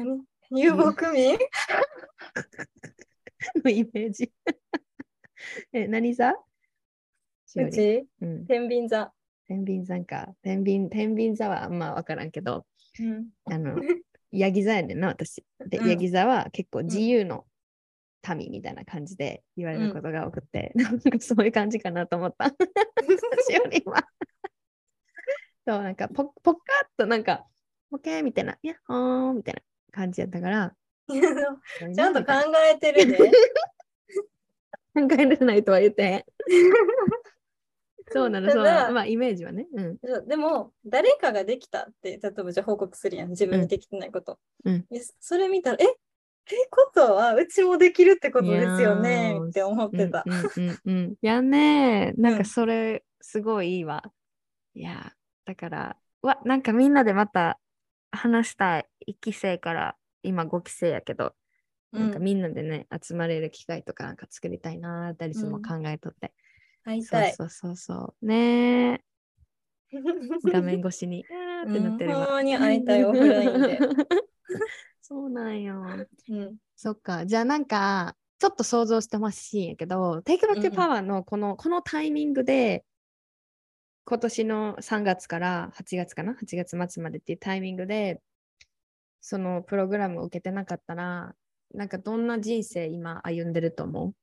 [0.50, 1.38] 遊牧民？
[3.64, 4.32] のイメージ。
[5.72, 6.34] え、何座？
[7.56, 9.12] うち、うん、天秤座。
[9.46, 10.34] 天秤座か。
[10.42, 12.66] 天秤天秤座はあんま分からんけど、
[13.00, 13.76] うん、あの、
[14.30, 15.44] ヤギ座やねんな、私。
[15.66, 17.46] で、うん、ヤギ座は結構自由の
[18.36, 22.48] 民みたいな感じで言われることが多くて、うん、なんかそういう感じかなと思った。
[22.48, 22.54] し
[23.64, 24.06] おりんは。
[25.68, 27.44] そう、なんかポポッカッとなんか、
[27.90, 29.60] ポケーみたいな、いやほーみたいな
[29.92, 30.74] 感じやったから。
[31.94, 32.32] ちゃんと考
[32.72, 33.18] えてるで。
[34.94, 36.24] 考えれないとは言って。
[38.10, 38.94] そうなの、そうなの。
[38.94, 39.68] まあ、イメージはね。
[39.70, 44.38] うん、でも、誰かができたって、例えばじゃ報告するやん、自分にできてないこと。
[44.64, 44.86] うん、
[45.20, 45.84] それ見たら、え？
[45.84, 45.94] っ
[46.46, 50.24] てことは、うちもできるってことですよねって思ってた。
[50.24, 54.02] うんうんうん、やねなんかそれ、すごいいいわ。
[54.72, 55.12] いや、
[55.48, 57.58] だから、わ、なんかみんなでまた
[58.10, 58.86] 話したい。
[59.08, 61.34] 1期生から今5期生やけど、
[61.90, 66.34] なんかみんなでね、集まれる機会とかなんか作りたいなってリスも考えとって。
[66.84, 67.32] 会いたい。
[67.32, 69.02] そうそうそうね
[70.44, 71.24] 画面越しに。
[71.30, 72.26] あってなってるわ。
[72.26, 73.78] ほんまに会いたいオフラインで。
[75.00, 75.82] そうなんよ。
[76.28, 77.24] うん、そっか。
[77.24, 82.84] じゃあなんか、ちょっと想像してほしいんやけど、テイクバックパワーのこの、うん、このタイミングで、
[84.08, 88.22] 今年の3月から8月かな ?8 月末までっていうタイミングで、
[89.20, 91.34] そのプログラムを受けてなかったら、
[91.74, 94.14] なんかどんな人生今歩んでると思う？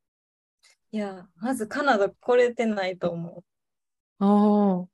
[0.91, 3.43] いや、まずカナダ来れてないと思
[4.19, 4.25] う。
[4.25, 4.81] ああ。
[4.85, 4.87] っ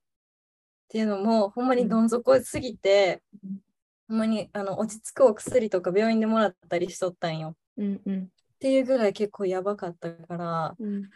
[0.89, 3.59] ていうのも、ほんまにどん底すぎて、うん、
[4.09, 7.55] ほんまにあの落ち着くお薬とか病院でもらったりしとったんよ。
[7.77, 8.27] うんうんっ
[8.59, 11.09] ていうぐらい結構やばかったから、うん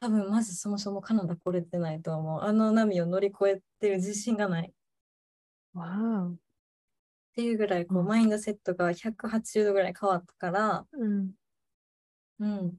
[0.00, 2.42] 多分まずそもそもカナダ来れてないと思う。
[2.42, 4.68] あの波を乗り越えてる自信がない。
[4.68, 4.72] っ
[5.74, 6.32] わあ。
[7.34, 11.32] ていうぐらいこう、うんマインドセットが180度ぐらい変わったから、うん。
[12.40, 12.76] うん。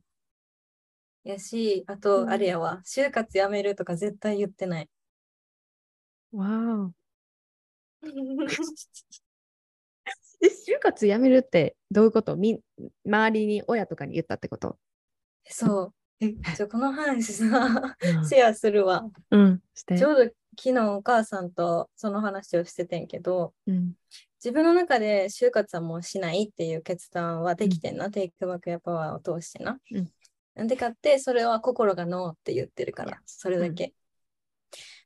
[1.23, 4.89] やし、あと、うんあれやわ、就活やめるとか絶対言ってない。
[6.31, 6.91] わあ。
[10.41, 12.35] え、就活やめるってどういうこと？
[12.37, 12.61] み
[13.05, 14.77] 周りに親とかに言ったってこと？
[15.45, 15.93] そう。
[16.19, 19.05] え、ちょ、この話さ、うんシェアするわ。
[19.31, 19.61] うん。
[19.73, 20.05] してち。
[20.05, 20.23] ょうど
[20.57, 23.93] 昨日お母さんとその話をしててんけど、うん。
[24.43, 29.79] 自分の中で就活はもうしないっていう決断はできてんな、テイクバックやパワーを通してな。
[29.91, 30.11] うん
[30.55, 33.93] なんでかって、それは心がノーって言ってるから、それだけ。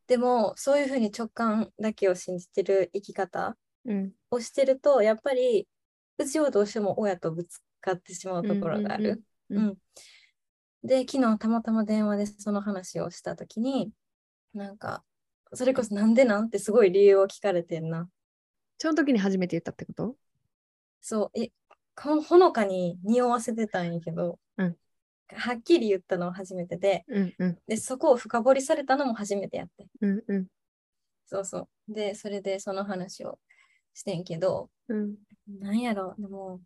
[0.08, 4.14] でも、そういうふうに直感だけを信じてる生き方うん。
[4.30, 5.68] をしてると、やっぱり、
[6.18, 9.24] うちはどうしても親とぶつかってしまうところがある。
[9.50, 9.78] うんうんうんうん
[10.84, 13.92] で、昨日たまたま電話でその話をしたときに、
[14.54, 15.04] なんか、
[15.54, 16.50] それこそなんでなん？
[16.50, 18.10] てすごい理由を聞かれてんな。
[18.78, 20.16] その時に初めて言ったってこと？
[21.02, 21.52] そう、え、
[21.96, 24.76] ほほのかに匂わせてたんやけど、うん
[25.34, 29.88] はっきり言ったのは初めてで、うんうんで、そこを深掘りされたのも初めてやって。
[30.02, 30.48] うんうん
[31.26, 31.94] そうそう。
[31.94, 33.40] で、それでその話を
[33.94, 35.16] してんけど、うん
[35.48, 36.60] なんやろ、でも、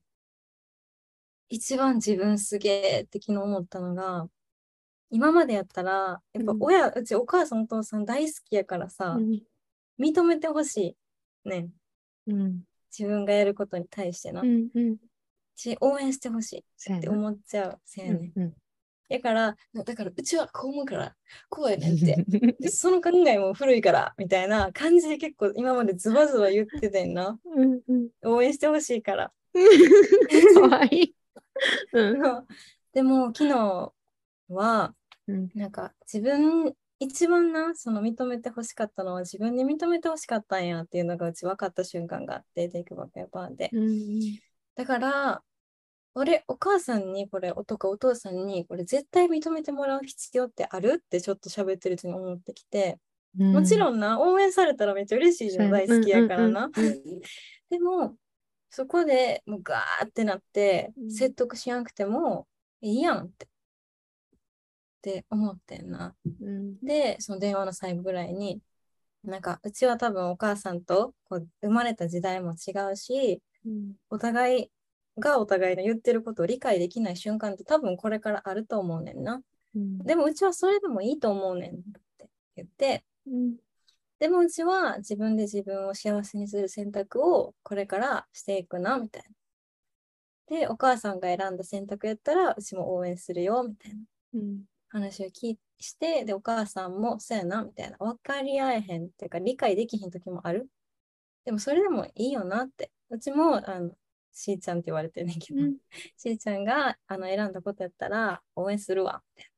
[1.50, 4.28] 一番自分すげえって昨日思ったのが、
[5.10, 9.42] 今までやったら、やっぱうん親、うちお母さんお父さん大好きやからさ、うん
[9.98, 10.98] 認めてほし
[11.46, 11.50] い。
[11.50, 11.70] ねん
[12.28, 14.42] うん自分がやることに対してな。
[14.42, 14.98] うんうん
[15.56, 17.80] し応援してほしいって思っちゃう。
[17.86, 18.40] せやねん。
[18.40, 18.54] うん
[19.08, 19.56] だから、
[19.86, 21.16] だからうちはこう思うから、
[21.48, 22.26] こうやねんって。
[22.60, 27.40] でその考えも古いから、みたいな感じで結構今までズバズバ言っててんな。
[27.46, 29.32] うんうん応援してほしいから。
[30.56, 31.16] かわいい。
[31.94, 32.45] うん。
[32.94, 33.94] でも昨日
[34.49, 34.94] は、
[35.27, 35.49] うん。
[35.56, 43.69] なんか自分、一番な、その認めてほしかったのは自分に認めてほしかったんやっていうのがうち分かった瞬間があって、テイクバックやパンで。
[43.73, 44.19] うん
[44.76, 45.41] だから、
[46.15, 52.99] 俺、お母さんにこれ、とかお父さんにこれ絶対認めてもらう必要ってあるってちょっと喋ってるうちに思ってきて、
[53.38, 53.53] うん。
[53.53, 56.69] もちろんな、応援されたらめっちゃ嬉しいじゃん、大好きやからな。
[57.69, 58.18] でも、
[58.76, 62.46] そこでもうガーってなって、うん説得しなくても
[62.82, 63.46] いいやんって。
[63.46, 63.50] っ
[65.02, 66.14] て思ってんな。
[66.42, 68.60] うんで、その電話の最後ぐらいに、
[69.24, 74.72] なんか、うちは多分お母さんとこう生まれた時代も違うし、うんお互い
[75.20, 79.42] がお互いの言ってることを理解できない瞬間って多分これからあると思うねんな。
[79.74, 81.78] うんでもうちはそれでもいいと思うねんっ
[82.18, 83.56] て言って、うん
[84.26, 89.24] でもうちは自分で自分を幸せにする選択をこれからしていくな、みたい
[90.50, 90.58] な。
[90.58, 94.00] で、お母さんが選んだ選択やったらうちも応援するよ、みたいな
[94.34, 97.98] うん話を聞いして、で、お母さんもそうやな、みたいな。
[98.00, 100.72] 分かり合えへんっていうか理解できひん時もある。
[101.44, 102.90] でもそれでもいいよなって。
[103.12, 103.92] うちも、あの、
[104.32, 105.78] しーちゃんって言われてんねんけど、うん
[106.18, 109.52] しーちゃんがあの選んだことやったら応援するわって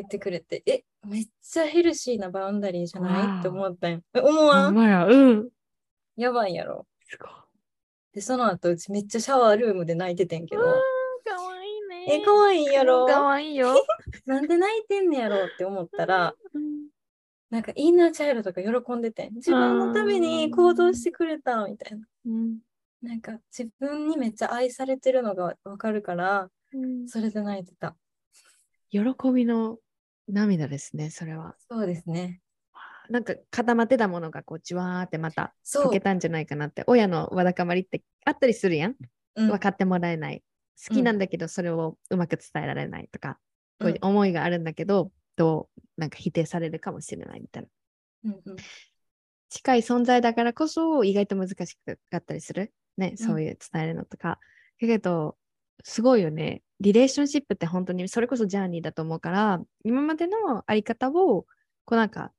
[0.00, 3.40] 言ってくれて、え、めっちゃヘルシーなバウンダリーじゃない？
[3.40, 4.76] って思ったん思わん？
[4.76, 5.48] うん。
[6.16, 6.86] やばいやろ。
[7.06, 7.28] すごい。
[8.12, 10.74] で、その後うちめっちゃシャワールームで泣いててんけど、かわ
[11.64, 12.20] いいね。
[12.20, 13.06] え、かわいいやろ？
[13.06, 13.74] かわいいよ。
[14.26, 16.88] なんで泣いてんねやろって思ったら、うん。
[17.50, 19.34] なんかインナーチャイルドが喜んでてん。
[19.34, 22.06] 自分のために行動してくれたみたいな。
[22.26, 22.58] うん。
[23.02, 27.08] なんか自分にめっちゃ愛されてるのがわかるから、うん。
[27.08, 27.96] それで泣いてた。
[28.90, 29.00] 喜
[29.32, 29.78] びの
[30.32, 31.56] 涙ですねそれは。
[31.68, 32.40] そうですね。
[33.08, 36.00] なんか固まってたものがこうじわーってまた溶け。
[36.00, 36.84] たんじゃないかなって。
[36.86, 38.96] 親のわだかまりってあったりするやん。
[39.34, 39.48] うん。
[39.48, 40.44] 分かってもらえない。
[40.88, 43.38] 好きなんだけどそれをうまく伝えられないとか、
[43.80, 47.68] こういう思いがあるんだけどどうなんか否定されるかもしれないみたいな。
[48.24, 48.56] うんうん。
[49.48, 52.72] 近い存在だからこそ意外と難しかったりする？
[52.96, 53.16] ねうん。
[53.16, 54.38] そういう伝えるのとか、
[54.80, 55.36] だけど
[55.82, 61.46] すごいよねリレーションシップって本当にそれこそジャーニーだと思うから今までのあり方をこ
[61.90, 62.32] うなんか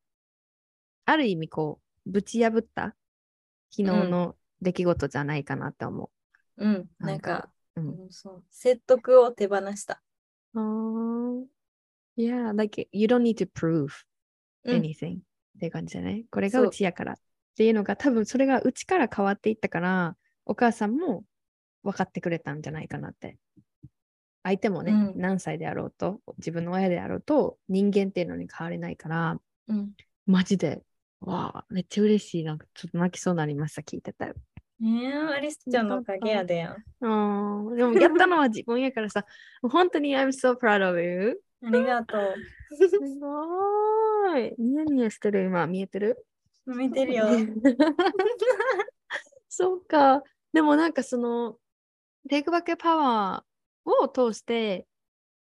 [1.06, 2.96] ある意味こうぶち破った
[3.70, 6.12] 昨日の出来事じゃないかなって思
[6.58, 6.68] う。
[6.68, 6.90] ん。
[7.00, 7.82] なんんか、う。
[7.82, 8.44] ううんんそう。
[8.50, 10.02] 説得を手放した。
[10.56, 11.46] あー。
[12.18, 13.90] Yeah, like you don't need to prove
[14.66, 14.82] うん。
[14.82, 15.20] anything、っ
[15.60, 16.26] ていう感じじゃない？
[16.30, 17.16] これがうちやからっ
[17.56, 20.16] ていうのが多分それがうちから変わっていったから
[20.46, 21.24] お母さんも
[21.84, 23.38] 分かってくれたんじゃないかなって
[24.44, 29.92] 相手もね、うん何歳であろうと自分の親であろうと人間っていうのに変われないからうん。
[30.26, 30.82] マジで
[31.20, 34.34] わあめっちゃ嬉しいなんかちょっと泣きそうになりました聞いてたよ
[34.80, 36.76] ねえ、アリスちゃんのおかげやでやん。
[37.06, 39.24] でもやったのは自分やからさ、
[39.62, 41.40] 本当に I'm so proud of you.
[41.64, 42.34] ありがとう。
[42.76, 42.90] す
[43.20, 44.56] ごい。
[44.58, 45.46] ニヤニヤしてる？
[45.46, 46.26] 今、見えてる？
[46.66, 47.28] 見てるよ。
[49.48, 50.24] そうか。
[50.52, 51.58] でもなんかその、
[52.28, 53.51] テイクバックパワー
[53.86, 54.88] を通して、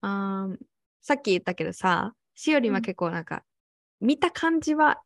[0.01, 0.57] あー
[1.01, 3.43] さっき言ったけどさ、しおりんは結構なんか、
[4.01, 5.01] 見た感じは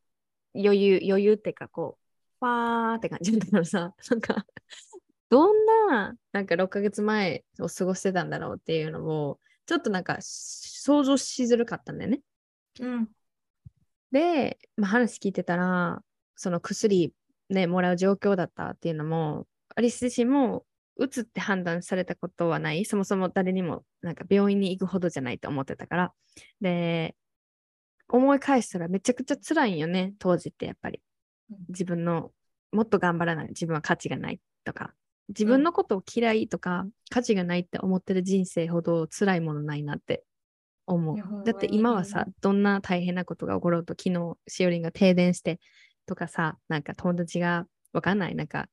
[0.56, 2.04] 余裕、余裕っていうかこう、
[2.40, 4.46] ファーって感じだからさ、 なんか、
[5.30, 12.22] どんな、なんか6ヶ月前を過ごしてたんだろうっていうのを、ちょっとなんか想像しづらかったんだよね。
[12.80, 13.10] うん。
[14.12, 16.04] で、まあ、話聞いてたら、
[16.36, 17.14] その薬
[17.50, 22.86] ね、もらう状況だったっていうのも、アリス自身も、うつって判断されたことはない。
[22.86, 26.14] そもそも誰にも、なんか病院に行くほどじゃないと思ってたから。
[26.62, 27.16] で、
[28.08, 31.02] 思い返したらめちゃくちゃ辛いんよね、当時ってやっぱり
[31.52, 31.58] うん。
[31.70, 32.32] 自分の、
[32.72, 33.50] もっと頑張らない。
[33.50, 34.94] 自分は価値がないとか。
[35.30, 40.24] 自分のことを嫌いとか、価値がないって思ってる人生ほど辛いものないなって
[40.86, 41.18] 思う。
[41.46, 45.60] だってに今はさ、どんな大変なことが起ころうと、昨日、しおりんが停電して
[46.06, 48.68] とかさ、なんか友達がわかんない、なんか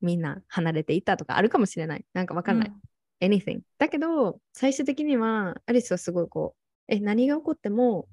[0.00, 2.04] みんな離れていたとかあるかもしれない。
[2.12, 2.72] なんかわかんない。
[3.20, 3.60] anything。
[3.78, 6.54] だけど、最終的には、アリスはすごいこ
[6.88, 8.08] う、え、何が起こっても、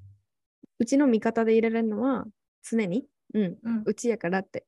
[0.80, 2.26] うちの味方でいられるのは
[2.64, 3.84] 常に、うん、うん。
[3.85, 4.65] うちやからって、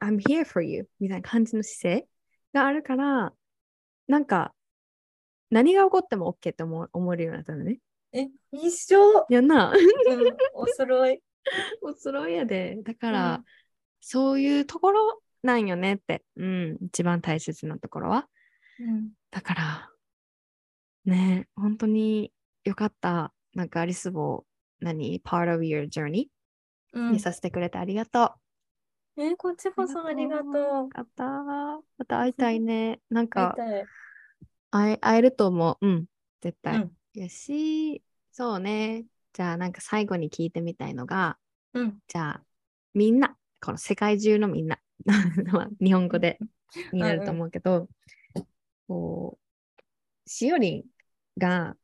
[0.00, 2.08] I'm here for you みたいな感じの姿勢
[2.52, 3.32] があるから、
[4.06, 4.54] なんか、
[5.50, 7.78] 何が起こっても OK って思う思えるようになったのね。
[8.12, 9.26] え、一緒。
[9.28, 9.72] やんな。
[9.72, 10.36] うん。
[10.54, 11.22] お揃い。
[11.82, 12.78] おそろいやで。
[12.82, 13.44] だから、うん
[14.02, 18.28] そういうところなんよねって、うん、一番大切なところは。
[18.78, 19.10] うん。
[19.30, 19.90] だから、
[21.04, 22.32] ね、本当に
[22.64, 23.32] よかった。
[23.54, 24.44] なんかアリスを、
[24.80, 26.26] 何、part of your journey
[26.92, 28.34] うんにさせてくれてありがと
[29.16, 29.22] う。
[29.22, 30.54] え、こっちこそありがとう。
[30.54, 31.24] よかった。
[31.24, 33.00] また会いたいね。
[33.10, 33.56] なんか。
[34.70, 35.86] 会え、ると思う。
[35.86, 36.06] うん、
[36.40, 36.76] 絶対。
[36.76, 39.04] うんよし、そうね。
[39.34, 41.36] じゃあなんか最後に聞いてみたいのが、
[41.74, 41.98] うん。
[42.08, 42.42] じゃあ
[42.94, 44.91] みんな、この世界中のみんな、まあ
[45.80, 46.38] 日本語で
[46.92, 47.88] になると思うけど、
[48.88, 49.82] こう、
[50.26, 50.84] しおりん
[51.38, 51.76] が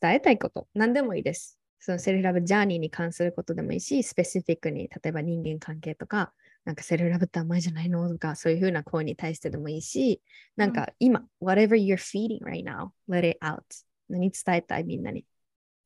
[0.00, 1.58] 伝えたいこと、何でもいいです。
[1.78, 6.32] そのセルフラブジャーニーに関することでもいいし、スペシフィックに、例えば人間関係とか、
[6.64, 10.22] なんかセルフラブって甘いじゃないのとか、そういうふうな声に対してでもいいし、
[10.56, 13.60] なんか今、whatever you're feeding right now, let it out.
[14.08, 14.84] 何伝えたい？
[14.84, 15.26] みんなに。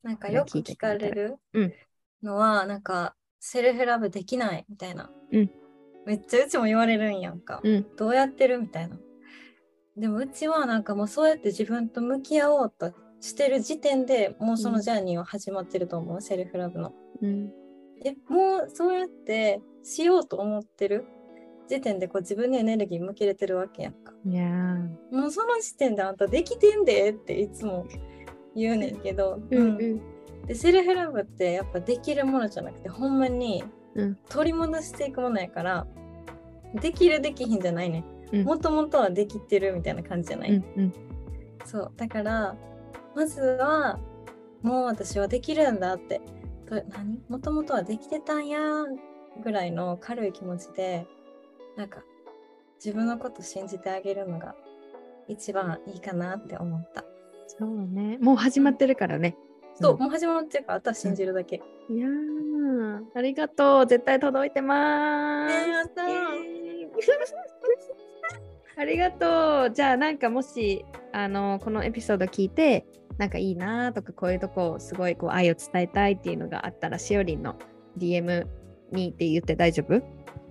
[0.03, 1.73] なんかよく聞かれるうん
[2.23, 5.11] のは、なんか、セルフラブできないみたいな。
[5.31, 5.51] うん
[6.05, 7.61] めっちゃうちも言われるんやんか。
[7.63, 8.97] うん、どうやってるみたいな。
[9.97, 16.93] でもうちはなんかもうそうやって自分と向き合おうとしてる時点でもうそのジャーニーは始まってると思う、セルフラブの。
[17.21, 17.47] うん、
[18.01, 21.05] でもうそうやってしようと思ってる
[21.67, 24.13] 時点でこう自分にエネルギー向けれてるわけやんか。
[24.25, 27.85] いやーもうその時点であんたできてんでっていつも
[28.55, 30.01] 言うねんけど、うんうん
[30.47, 33.63] でセルフラブってやっぱできるものじゃなくてほんまに
[33.95, 34.15] うん。
[34.29, 35.87] 取り戻していくものやから
[36.81, 38.03] できるできひんじゃないね。
[38.31, 38.43] うん。
[38.43, 40.93] もともとはできてるみたいな感じじゃない、うんうん。
[41.65, 41.91] そう。
[41.95, 42.55] だから
[43.15, 43.99] まずは
[44.61, 46.21] もう私はできるんだって。
[46.67, 47.19] と何？
[47.27, 48.59] もともとはできてたんや
[49.43, 51.07] ぐらいの軽い気持ちで
[51.75, 52.03] なんか
[52.75, 54.55] 自分のこと信じてあげるのが
[55.27, 57.03] 一番いいかなって思った。
[57.47, 58.19] そうね。
[58.21, 59.35] もう始まってるからね。
[59.81, 61.57] そう、んもう始まってるからあとは信じるだけ。
[61.57, 63.85] ねいやー、ありがとう。
[63.87, 65.67] 絶対届いてまーす。
[65.67, 66.07] えやったー
[68.77, 69.71] ありがとう。
[69.73, 72.85] じゃあなんかもしあのこのエピソード聞いて
[73.17, 77.55] なんかいいなとかこういうとこすごいこう愛を伝えたいっていうのがあったらしおりんの
[77.97, 78.47] DM
[78.91, 80.01] にって言って大丈夫？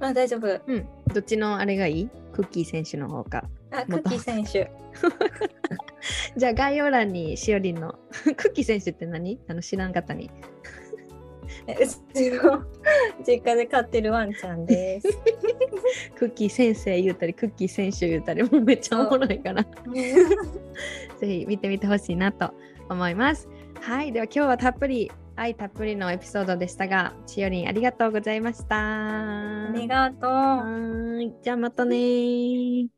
[0.01, 0.47] あ、大丈夫。
[0.67, 0.87] うん。
[1.13, 2.09] どっちのあれがいい？
[2.33, 3.45] クッキー選手の方か。
[3.71, 4.71] あ、クッキー選手。
[6.37, 7.95] じゃあ概要欄にしおりんの
[8.37, 9.41] クッキー選手って何？
[9.49, 10.31] あの知らん方に。
[11.67, 12.65] えうちの
[13.27, 15.09] 実家で飼ってるワンちゃんです。
[16.17, 19.65] クッキー先生言ったりクッキー選手言ったりもうめっちゃおもろいから。
[21.21, 22.53] ぜひ見てみてほしいなと
[22.89, 23.49] 思います。
[23.81, 28.77] はい、では今日はたっぷり愛たっぷりのエピソードでしたが、しおりんありがとうございました。
[28.77, 31.41] ありがとう。
[31.43, 32.98] じゃあまたねー。